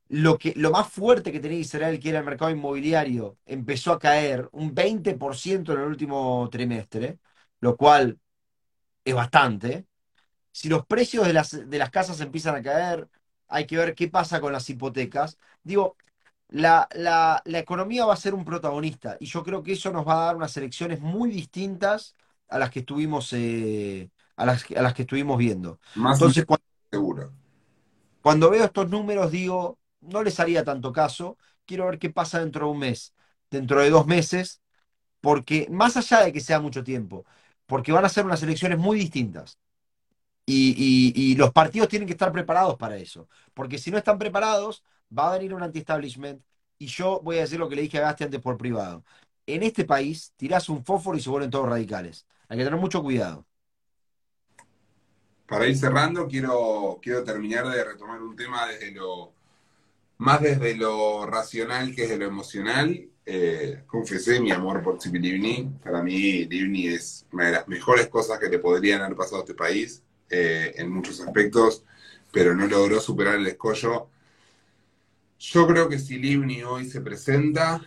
lo 0.10 0.38
que, 0.38 0.54
lo 0.56 0.72
más 0.72 0.90
fuerte 0.90 1.32
que 1.32 1.40
tenía 1.40 1.60
Israel, 1.60 2.00
que 2.00 2.10
era 2.10 2.20
el 2.20 2.26
mercado 2.26 2.52
inmobiliario, 2.52 3.38
empezó 3.46 3.92
a 3.94 4.00
caer 4.00 4.50
un 4.52 4.74
20% 4.76 5.74
en 5.74 5.80
el 5.82 5.86
último 5.88 6.48
trimestre, 6.52 7.20
lo 7.60 7.76
cual 7.78 8.20
es 9.04 9.14
bastante. 9.16 9.86
Si 10.52 10.70
los 10.70 10.86
precios 10.86 11.28
de 11.28 11.34
las, 11.34 11.70
de 11.70 11.78
las 11.80 11.92
casas 11.92 12.22
empiezan 12.22 12.56
a 12.56 12.64
caer, 12.64 13.10
hay 13.48 13.68
que 13.68 13.78
ver 13.78 13.96
qué 13.96 14.08
pasa 14.10 14.42
con 14.42 14.54
las 14.54 14.70
hipotecas. 14.70 15.38
Digo, 15.64 15.98
la, 16.50 16.88
la, 16.96 17.42
la 17.46 17.60
economía 17.60 18.06
va 18.06 18.14
a 18.14 18.18
ser 18.18 18.34
un 18.34 18.46
protagonista 18.46 19.18
y 19.20 19.26
yo 19.28 19.44
creo 19.44 19.64
que 19.64 19.74
eso 19.74 19.92
nos 19.92 20.08
va 20.08 20.24
a 20.24 20.26
dar 20.28 20.36
unas 20.38 20.56
elecciones 20.58 21.02
muy 21.02 21.32
distintas 21.32 22.16
a 22.50 22.60
las 22.60 22.72
que 22.72 22.80
estuvimos, 22.80 23.34
eh, 23.34 24.10
a 24.38 24.46
las, 24.46 24.66
a 24.72 24.82
las 24.82 24.94
que 24.94 25.04
estuvimos 25.04 25.38
viendo. 25.38 25.80
Más 25.96 26.20
Entonces, 26.20 26.46
cuando 26.46 26.66
seguro. 26.92 27.34
Cuando 28.22 28.50
veo 28.50 28.66
estos 28.66 28.90
números, 28.90 29.32
digo, 29.32 29.80
no 30.12 30.24
les 30.24 30.40
haría 30.40 30.64
tanto 30.64 30.92
caso. 30.94 31.38
Quiero 31.66 31.86
ver 31.88 32.00
qué 32.00 32.10
pasa 32.10 32.40
dentro 32.40 32.68
de 32.68 32.72
un 32.74 32.80
mes, 32.80 33.14
dentro 33.50 33.82
de 33.82 33.90
dos 33.90 34.08
meses, 34.08 34.62
porque 35.22 35.68
más 35.72 35.98
allá 35.98 36.22
de 36.26 36.34
que 36.34 36.42
sea 36.42 36.60
mucho 36.62 36.84
tiempo, 36.84 37.26
porque 37.68 37.92
van 37.94 38.06
a 38.06 38.10
ser 38.10 38.26
unas 38.26 38.44
elecciones 38.44 38.80
muy 38.80 38.98
distintas. 39.00 39.60
Y, 40.48 41.14
y- 41.16 41.36
los 41.36 41.52
partidos 41.52 41.90
tienen 41.90 42.08
que 42.08 42.14
estar 42.14 42.32
preparados 42.32 42.78
para 42.78 42.98
eso, 42.98 43.28
porque 43.54 43.78
si 43.80 43.92
no 43.92 43.98
están 43.98 44.20
preparados, 44.20 44.84
va 45.18 45.30
a 45.30 45.34
venir 45.38 45.54
un 45.54 45.64
anti-establishment. 45.64 46.44
Y 46.78 46.88
yo 46.88 47.22
voy 47.24 47.38
a 47.38 47.42
decir 47.42 47.60
lo 47.60 47.70
que 47.70 47.76
le 47.76 47.82
dije 47.84 47.98
a 47.98 48.02
Gasti 48.02 48.26
antes 48.26 48.42
por 48.42 48.58
privado. 48.58 49.04
En 49.48 49.64
este 49.64 49.86
país, 49.86 50.34
tirás 50.36 50.70
un 50.70 50.84
fósforo 50.86 51.18
y 51.18 51.22
se 51.22 51.30
vuelven 51.30 51.50
todos 51.52 51.68
radicales. 51.70 52.28
Hay 52.50 52.58
que 52.58 52.64
tener 52.66 52.80
mucho 52.80 53.02
cuidado. 53.04 53.48
Para 55.48 55.68
ir 55.68 55.78
cerrando, 55.78 56.28
quiero, 56.28 57.00
quiero 57.02 57.24
terminar 57.24 57.68
de 57.70 57.84
retomar 57.84 58.22
un 58.22 58.36
tema 58.36 58.68
desde 58.68 58.92
lo 58.92 59.35
más 60.18 60.42
desde 60.42 60.76
lo 60.76 61.26
racional 61.26 61.94
que 61.96 62.04
desde 62.04 62.18
lo 62.18 62.26
emocional. 62.26 63.10
Eh, 63.26 63.84
confesé 63.88 64.40
mi 64.40 64.52
amor 64.52 64.84
por 64.84 64.98
Tzipi 64.98 65.20
Livni. 65.20 65.70
Para 65.84 66.02
mí, 66.02 66.46
Livni 66.46 66.88
es 66.88 67.26
una 67.32 67.48
de 67.48 67.52
las 67.54 67.68
mejores 67.68 68.08
cosas 68.08 68.40
que 68.40 68.50
le 68.50 68.60
podrían 68.60 69.02
haber 69.02 69.16
pasado 69.16 69.38
a 69.38 69.40
este 69.42 69.56
país 69.56 70.04
eh, 70.30 70.74
en 70.76 70.92
muchos 70.92 71.20
aspectos, 71.22 71.84
pero 72.32 72.56
no 72.56 72.68
logró 72.68 73.00
superar 73.00 73.36
el 73.36 73.48
escollo. 73.48 74.10
Yo 75.40 75.68
creo 75.68 75.90
que 75.90 76.00
si 76.00 76.18
Livni 76.18 76.64
hoy 76.64 76.86
se 76.86 77.02
presenta, 77.02 77.82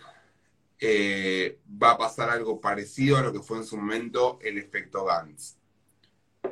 eh, 0.79 1.59
va 1.81 1.91
a 1.91 1.97
pasar 1.97 2.29
algo 2.29 2.59
parecido 2.61 3.17
a 3.17 3.21
lo 3.21 3.33
que 3.33 3.41
fue 3.41 3.57
en 3.57 3.65
su 3.65 3.77
momento 3.77 4.39
el 4.41 4.57
efecto 4.57 5.05
Gantz 5.05 5.59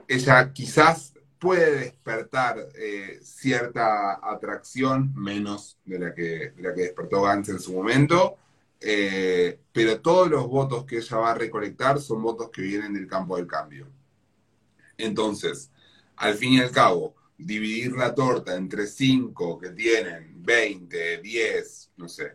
ella 0.07 0.51
quizás 0.53 1.13
puede 1.39 1.79
despertar 1.79 2.69
eh, 2.75 3.19
cierta 3.21 4.19
atracción, 4.21 5.13
menos 5.15 5.77
de 5.85 5.99
la 5.99 6.13
que, 6.13 6.51
de 6.51 6.61
la 6.61 6.73
que 6.73 6.81
despertó 6.81 7.21
Gantz 7.23 7.49
en 7.49 7.59
su 7.59 7.73
momento, 7.73 8.37
eh, 8.79 9.59
pero 9.71 9.99
todos 10.01 10.29
los 10.29 10.47
votos 10.47 10.85
que 10.85 10.97
ella 10.97 11.17
va 11.17 11.31
a 11.31 11.35
recolectar 11.35 11.99
son 11.99 12.21
votos 12.21 12.49
que 12.51 12.61
vienen 12.61 12.93
del 12.93 13.07
campo 13.07 13.37
del 13.37 13.47
cambio. 13.47 13.87
Entonces, 14.97 15.71
al 16.15 16.35
fin 16.35 16.53
y 16.53 16.59
al 16.59 16.71
cabo, 16.71 17.15
dividir 17.37 17.93
la 17.93 18.15
torta 18.15 18.55
entre 18.55 18.87
cinco 18.87 19.59
que 19.59 19.69
tienen 19.69 20.43
20, 20.43 21.19
10, 21.21 21.91
no 21.97 22.09
sé, 22.09 22.33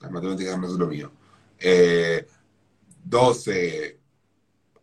las 0.00 0.10
matemáticas 0.10 0.58
no 0.58 0.66
es 0.66 0.72
lo 0.72 0.86
mío, 0.86 1.12
12, 3.04 3.86
eh, 3.86 3.98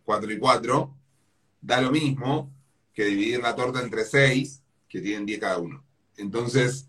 4 0.05 0.31
y 0.31 0.37
4, 0.37 0.95
da 1.61 1.81
lo 1.81 1.91
mismo 1.91 2.56
que 2.97 3.05
dividir 3.05 3.39
la 3.39 3.55
torta 3.55 3.79
entre 3.79 4.03
6, 4.03 4.63
que 4.89 5.01
tienen 5.01 5.27
10 5.27 5.39
cada 5.39 5.59
uno. 5.59 5.85
Entonces, 6.17 6.87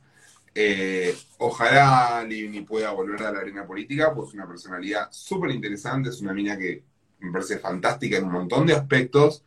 eh, 0.55 1.15
ojalá 1.37 2.25
Livni 2.27 2.63
pueda 2.63 2.93
volver 2.93 3.23
a 3.25 3.31
la 3.31 3.41
arena 3.41 3.67
política, 3.67 4.15
pues 4.15 4.29
es 4.29 4.35
una 4.35 4.49
personalidad 4.49 5.09
súper 5.13 5.51
interesante, 5.51 6.09
es 6.09 6.23
una 6.23 6.33
mina 6.33 6.57
que 6.57 6.83
me 7.19 7.31
parece 7.31 7.59
fantástica 7.59 8.17
en 8.17 8.25
un 8.25 8.33
montón 8.33 8.65
de 8.65 8.73
aspectos, 8.73 9.45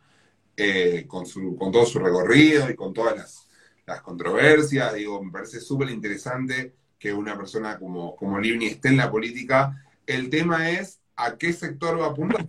eh, 0.56 1.04
con, 1.08 1.26
su, 1.26 1.56
con 1.56 1.72
todo 1.72 1.84
su 1.84 1.98
recorrido 1.98 2.70
y 2.70 2.76
con 2.76 2.94
todas 2.94 3.16
las, 3.16 4.00
controversias. 4.02 4.94
Digo, 4.94 5.20
me 5.20 5.32
parece 5.32 5.58
súper 5.58 5.90
interesante 5.90 6.76
que 6.96 7.12
una 7.12 7.36
persona 7.36 7.76
como, 7.76 8.14
como 8.14 8.38
Livni 8.38 8.66
esté 8.66 8.88
en 8.88 8.98
la 8.98 9.10
política. 9.10 9.84
El 10.06 10.30
tema 10.30 10.70
es 10.70 11.00
a 11.16 11.36
qué 11.36 11.52
sector 11.52 12.00
va 12.00 12.06
a 12.06 12.10
apuntar. 12.10 12.48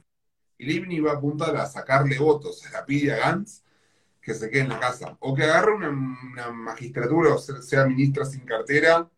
Livni 0.60 1.00
va 1.00 1.14
a 1.14 1.16
apuntar 1.16 1.58
a 1.58 1.66
sacarle 1.66 2.20
votos 2.20 2.64
a 2.68 2.72
la 2.72 2.80
a 2.80 3.18
Gantz 3.18 3.63
que 4.24 4.34
se 4.34 4.50
quede 4.50 4.62
en 4.62 4.70
la 4.70 4.80
casa. 4.80 5.18
O 5.20 5.36
que 5.36 5.44
agarre 5.44 5.74
una, 5.74 5.92
magistratura 6.52 7.36
o 7.36 7.38
sea, 7.38 7.86
ministra 7.86 8.26
sin 8.26 8.42
cartera. 8.42 9.10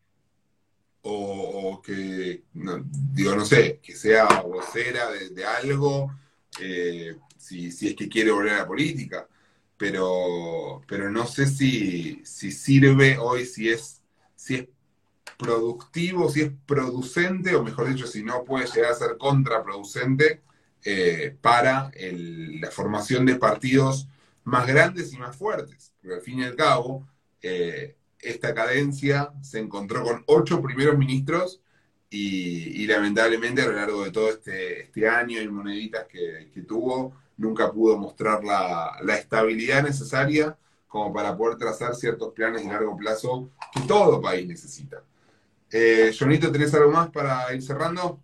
O, 1.03 1.81
que, 1.83 2.43
digo, 3.13 3.35
no 3.35 3.45
sé, 3.45 3.79
que 3.81 3.95
sea 3.95 4.25
vocera 4.41 5.11
de, 5.11 5.45
algo. 5.45 6.11
Eh, 6.59 7.15
si, 7.37 7.67
es 7.67 7.95
que 7.95 8.09
quiere 8.09 8.31
volver 8.31 8.53
a 8.53 8.59
la 8.59 8.67
política. 8.67 9.27
Pero, 9.77 10.81
pero 10.87 11.11
no 11.11 11.27
sé 11.27 11.45
si, 11.45 12.21
si 12.25 12.51
sirve 12.51 13.17
hoy, 13.19 13.45
si 13.45 13.69
es, 13.69 14.01
si 14.35 14.55
es 14.55 14.67
productivo, 15.37 16.29
si 16.31 16.41
es 16.41 16.51
producente, 16.65 17.55
o 17.55 17.61
mejor 17.61 17.89
dicho, 17.89 18.07
si 18.07 18.23
no 18.23 18.43
puede 18.45 18.67
llegar 18.67 18.91
a 18.91 18.95
ser 18.95 19.17
contraproducente 19.17 20.41
eh, 20.83 21.35
para 21.41 21.91
la 21.95 22.71
formación 22.71 23.25
de 23.25 23.35
partidos 23.35 24.07
más 24.45 24.65
grandes 24.65 25.13
y 25.13 25.17
más 25.17 25.35
fuertes. 25.35 25.93
Porque 26.01 26.15
al 26.15 26.21
fin 26.21 26.39
y 26.39 26.43
al 26.43 26.55
cabo, 26.55 27.07
eh, 27.41 27.95
esta 28.19 28.53
cadencia 28.53 29.33
se 29.41 29.59
encontró 29.59 30.03
con 30.03 30.23
ocho 30.27 30.61
primeros 30.61 30.97
ministros 30.97 31.61
y, 32.09 32.87
lamentablemente 32.87 33.61
a 33.61 33.65
lo 33.65 33.73
largo 33.73 34.05
de 34.05 34.11
todo 34.11 34.29
este, 34.29 34.83
este 34.83 35.09
año 35.09 35.41
y 35.41 35.49
moneditas 35.49 36.07
que, 36.07 36.49
tuvo, 36.67 37.13
nunca 37.35 37.71
pudo 37.71 37.97
mostrar 37.97 38.43
la, 38.43 38.97
estabilidad 39.17 39.83
necesaria 39.83 40.57
como 40.87 41.11
para 41.11 41.35
poder 41.35 41.57
trazar 41.57 41.93
ciertos 41.93 42.33
planes 42.33 42.63
de 42.63 42.69
largo 42.69 42.95
plazo 42.95 43.51
que 43.73 43.81
todo 43.81 44.21
país 44.21 44.47
necesita. 44.47 45.03
Eh, 45.69 46.15
Jonito, 46.17 46.51
¿tenés 46.51 46.73
algo 46.73 46.91
más 46.91 47.09
para 47.09 47.53
ir 47.53 47.61
cerrando? 47.61 48.21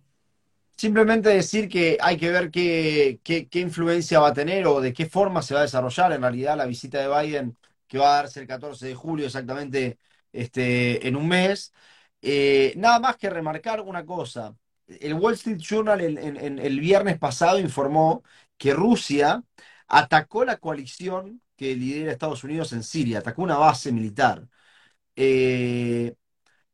Simplemente 0.76 1.28
decir 1.28 1.68
que 1.68 1.98
hay 2.00 2.16
que 2.16 2.30
ver 2.30 2.50
qué, 2.50 3.20
qué, 3.22 3.60
influencia 3.60 4.20
va 4.20 4.28
a 4.28 4.32
tener 4.34 4.66
o 4.66 4.80
de 4.80 4.92
qué 4.92 5.06
forma 5.06 5.42
se 5.42 5.54
va 5.54 5.60
a 5.60 5.62
desarrollar 5.64 6.12
en 6.12 6.22
realidad 6.22 6.56
la 6.56 6.66
visita 6.66 6.98
de 6.98 7.08
Biden 7.08 7.56
que 7.86 7.98
va 7.98 8.14
a 8.14 8.16
darse 8.22 8.40
el 8.40 8.46
14 8.46 8.86
de 8.88 8.94
julio 8.94 9.26
exactamente 9.26 9.98
este, 10.32 11.06
en 11.06 11.16
un 11.16 11.28
mes. 11.28 11.72
Eh, 12.22 12.74
nada 12.76 12.98
más 13.00 13.16
que 13.16 13.30
remarcar 13.30 13.80
una 13.80 14.04
cosa. 14.04 14.56
El 14.86 15.14
Wall 15.14 15.34
Street 15.34 15.58
Journal 15.58 16.00
el 16.00 16.80
viernes 16.80 17.18
pasado 17.18 17.58
informó 17.58 18.22
que 18.56 18.74
Rusia 18.74 19.42
atacó 19.88 20.44
la 20.44 20.56
coalición 20.58 21.42
que 21.56 21.76
lidera 21.76 22.12
Estados 22.12 22.44
Unidos 22.44 22.72
en 22.72 22.82
Siria, 22.82 23.18
atacó 23.20 23.42
una 23.42 23.58
base 23.58 23.92
militar. 23.92 24.48
Eh, 25.16 26.14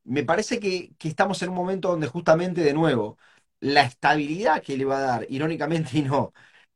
me 0.05 0.25
parece 0.25 0.61
que, 0.61 0.93
estamos 1.01 1.43
en 1.43 1.51
un 1.51 1.57
momento 1.57 1.89
donde 1.91 2.07
justamente, 2.09 2.63
de 2.63 2.75
nuevo, 2.75 3.19
la 3.61 3.83
estabilidad 3.83 4.63
que 4.63 4.77
le 4.77 4.85
va 4.85 4.99
a 4.99 5.01
dar, 5.01 5.27
irónicamente 5.31 5.91
y 5.99 6.03
no, 6.03 6.33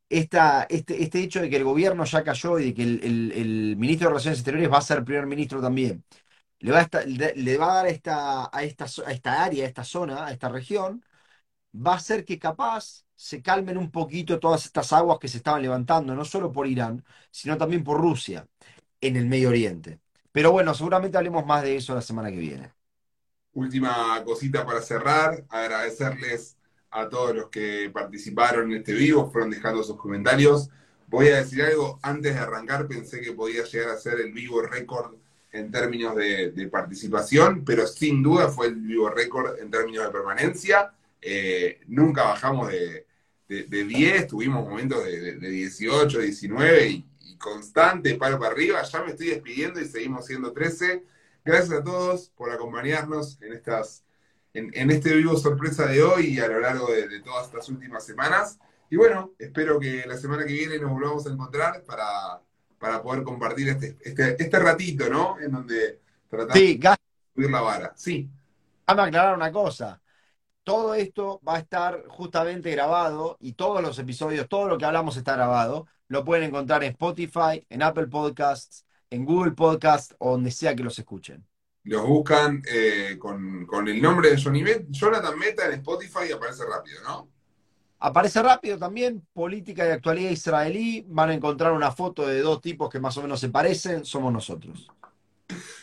esta, 0.09 0.65
este, 0.65 1.03
este 1.03 1.21
hecho 1.21 1.41
de 1.41 1.51
que 1.51 1.57
el 1.57 1.65
gobierno 1.65 2.05
ya 2.05 2.25
cayó 2.25 2.59
y 2.59 2.67
de 2.67 2.75
que 2.75 2.83
el, 2.83 3.77
ministro 3.79 4.07
de 4.09 4.11
Relaciones 4.11 4.39
Exteriores 4.41 4.73
va 4.73 4.79
a 4.79 4.83
ser 4.83 5.05
primer 5.05 5.27
ministro 5.27 5.61
también, 5.61 6.05
le 6.61 6.73
va 6.73 6.81
a, 6.81 7.01
le 7.07 7.59
va 7.59 7.73
a 7.73 7.75
dar 7.77 7.87
esta, 7.89 8.51
a, 8.53 8.63
esta, 8.65 8.87
a 9.07 9.13
esta 9.13 9.45
área, 9.45 9.65
a 9.65 9.69
esta 9.69 9.85
zona, 9.85 10.27
a 10.27 10.33
esta 10.33 10.49
región, 10.49 11.05
va 11.75 11.95
a 11.95 12.01
ser 12.01 12.25
que 12.25 12.39
capaz 12.39 13.05
se 13.15 13.43
calmen 13.43 13.79
un 13.79 13.91
poquito 13.91 14.39
todas 14.41 14.67
estas 14.67 14.93
aguas 14.93 15.19
que 15.19 15.29
se 15.29 15.39
estaban 15.39 15.63
levantando, 15.63 16.15
no 16.15 16.25
solo 16.25 16.53
por 16.53 16.67
Irán, 16.67 17.05
sino 17.31 17.57
también 17.57 17.85
por 17.85 18.01
Rusia 18.01 18.47
en 19.01 19.17
el 19.17 19.27
Medio 19.27 19.51
Oriente. 19.51 20.01
Pero 20.33 20.53
bueno, 20.53 20.75
seguramente 20.75 21.17
hablemos 21.19 21.47
más 21.47 21.63
de 21.63 21.77
eso 21.77 21.95
la 21.95 22.03
semana 22.03 22.31
que 22.31 22.37
viene. 22.39 22.73
Última 23.53 24.23
cosita 24.25 24.65
para 24.65 24.81
cerrar, 24.81 25.45
agradecerles 25.49 26.57
a 26.93 27.09
todos 27.09 27.35
los 27.35 27.49
que 27.49 27.91
participaron 27.93 28.71
en 28.71 28.79
este 28.79 28.93
vivo, 28.93 29.31
fueron 29.31 29.51
dejando 29.51 29.83
sus 29.83 29.97
comentarios. 29.97 30.71
Voy 31.09 31.29
a 31.29 31.37
decir 31.37 31.63
algo, 31.63 31.99
antes 32.03 32.35
de 32.35 32.41
arrancar 32.41 32.87
pensé 32.87 33.21
que 33.21 33.33
podía 33.33 33.65
llegar 33.65 33.91
a 33.91 33.99
ser 33.99 34.21
el 34.21 34.33
vivo 34.33 34.63
récord 34.63 35.15
en 35.53 35.71
términos 35.71 36.17
de 36.17 36.69
participación, 36.71 37.65
pero 37.65 37.87
sin 37.87 38.23
duda 38.23 38.49
fue 38.49 38.69
el 38.69 38.77
vivo 38.77 39.11
récord 39.11 39.59
en 39.59 39.71
términos 39.71 40.07
de 40.07 40.11
permanencia. 40.11 40.93
Eh, 41.25 41.81
nunca 41.87 42.25
bajamos 42.25 42.73
de, 42.73 43.07
10, 43.49 44.27
tuvimos 44.27 44.69
momentos 44.69 45.05
de, 45.05 45.37
18, 45.39 46.19
19 46.19 46.87
y, 46.89 47.07
constante, 47.39 48.17
palo 48.17 48.39
para 48.39 48.53
arriba. 48.53 48.83
Ya 48.83 49.03
me 49.03 49.13
estoy 49.13 49.29
despidiendo 49.29 49.81
y 49.81 49.85
seguimos 49.85 50.27
siendo 50.27 50.53
13. 50.53 51.05
Gracias 51.45 51.81
a 51.81 51.85
todos 51.85 52.31
por 52.31 52.51
acompañarnos 52.51 53.41
en, 53.43 53.53
estas, 53.53 54.05
en, 54.55 54.91
este 54.91 55.15
vivo 55.15 55.37
sorpresa 55.37 55.87
de 55.87 56.03
hoy 56.03 56.27
y 56.27 56.41
a 56.41 56.49
lo 56.49 56.61
largo 56.61 56.91
de, 56.91 57.21
todas 57.21 57.47
estas 57.47 57.69
últimas 57.69 58.05
semanas. 58.05 58.59
Y 58.91 58.97
bueno, 58.97 59.33
espero 59.39 59.81
que 59.81 60.05
la 60.07 60.17
semana 60.17 60.45
que 60.45 60.53
viene 60.53 60.79
nos 60.79 60.91
volvamos 60.91 61.27
a 61.27 61.31
encontrar 61.31 61.83
para, 61.85 62.41
para 62.79 63.03
poder 63.03 63.23
compartir 63.23 63.71
este, 63.71 63.97
este, 64.03 64.43
este 64.43 64.59
ratito, 64.59 65.09
¿no? 65.09 65.41
En 65.41 65.53
donde 65.53 66.01
tratamos 66.29 66.55
de 66.55 66.97
subir 67.35 67.51
la 67.51 67.61
vara. 67.61 67.93
Sí. 67.97 68.29
Vamos 68.87 69.05
a 69.05 69.07
aclarar 69.07 69.35
una 69.35 69.51
cosa 69.51 70.03
todo 70.65 70.95
esto 70.95 71.41
va 71.47 71.57
a 71.57 71.59
estar 71.59 72.05
justamente 72.09 72.71
grabado 72.71 73.37
y 73.41 73.55
todos 73.55 73.83
los 73.83 73.99
episodios, 73.99 74.49
todo 74.49 74.69
lo 74.69 74.79
que 74.79 74.85
hablamos 74.85 75.17
está 75.17 75.35
grabado. 75.35 75.87
Lo 76.09 76.25
pueden 76.25 76.45
encontrar 76.45 76.85
en 76.85 76.93
Spotify, 76.93 77.67
en 77.69 77.83
Apple 77.83 78.07
Podcasts, 78.07 78.85
en 79.11 79.25
Google 79.25 79.53
Podcasts 79.53 80.15
o 80.19 80.33
donde 80.33 80.51
sea 80.51 80.75
que 80.75 80.85
los 80.85 80.99
escuchen. 80.99 81.47
Los 81.85 82.07
buscan 82.07 82.63
eh, 82.69 83.17
con, 83.19 83.67
el 83.89 84.01
nombre 84.01 84.31
de 84.31 84.41
Johnny 84.41 84.65
Jonathan 84.89 85.39
Meta 85.39 85.67
en 85.67 85.73
Spotify 85.75 86.29
y 86.29 86.33
aparece 86.33 86.65
rápido, 86.65 87.03
¿no? 87.03 87.29
Aparece 87.99 88.43
rápido 88.43 88.79
también, 88.79 89.27
política 89.33 89.87
y 89.87 89.91
actualidad 89.91 90.31
israelí. 90.31 91.05
Van 91.09 91.31
a 91.31 91.35
encontrar 91.35 91.73
una 91.73 91.93
foto 91.93 92.27
de 92.27 92.41
dos 92.41 92.61
tipos 92.61 92.89
que 92.91 93.01
más 93.01 93.17
o 93.17 93.23
menos 93.23 93.41
se 93.41 93.49
parecen. 93.49 94.05
Somos 94.05 94.33
nosotros. 94.33 94.91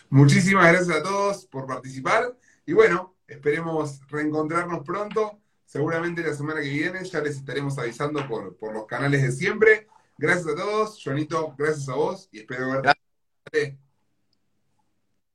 Muchísimas 0.10 0.72
gracias 0.72 0.98
a 0.98 1.04
todos 1.04 1.46
por 1.46 1.66
participar. 1.66 2.36
Y 2.66 2.74
bueno, 2.74 3.16
Esperemos 3.30 4.02
reencontrarnos 4.08 4.84
pronto. 4.84 5.40
Seguramente 5.64 6.24
la 6.24 6.34
semana 6.34 6.62
que 6.62 6.70
viene 6.70 7.06
ya 7.06 7.22
les 7.22 7.38
estaremos 7.38 7.78
avisando 7.78 8.28
por, 8.28 8.58
por 8.58 8.74
los 8.74 8.88
canales 8.88 9.22
de 9.22 9.32
siempre. 9.32 9.88
Gracias 10.18 10.48
a 10.48 10.56
todos. 10.56 11.00
Jonito, 11.02 11.54
gracias 11.56 11.88
a 11.90 11.94
vos 11.94 12.28
y 12.32 12.40
espero 12.40 12.72
verte. 12.72 13.78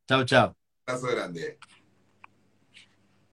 Chao, 0.06 0.24
chao. 0.24 0.56
Abrazo 0.86 1.06
grande. 1.08 1.58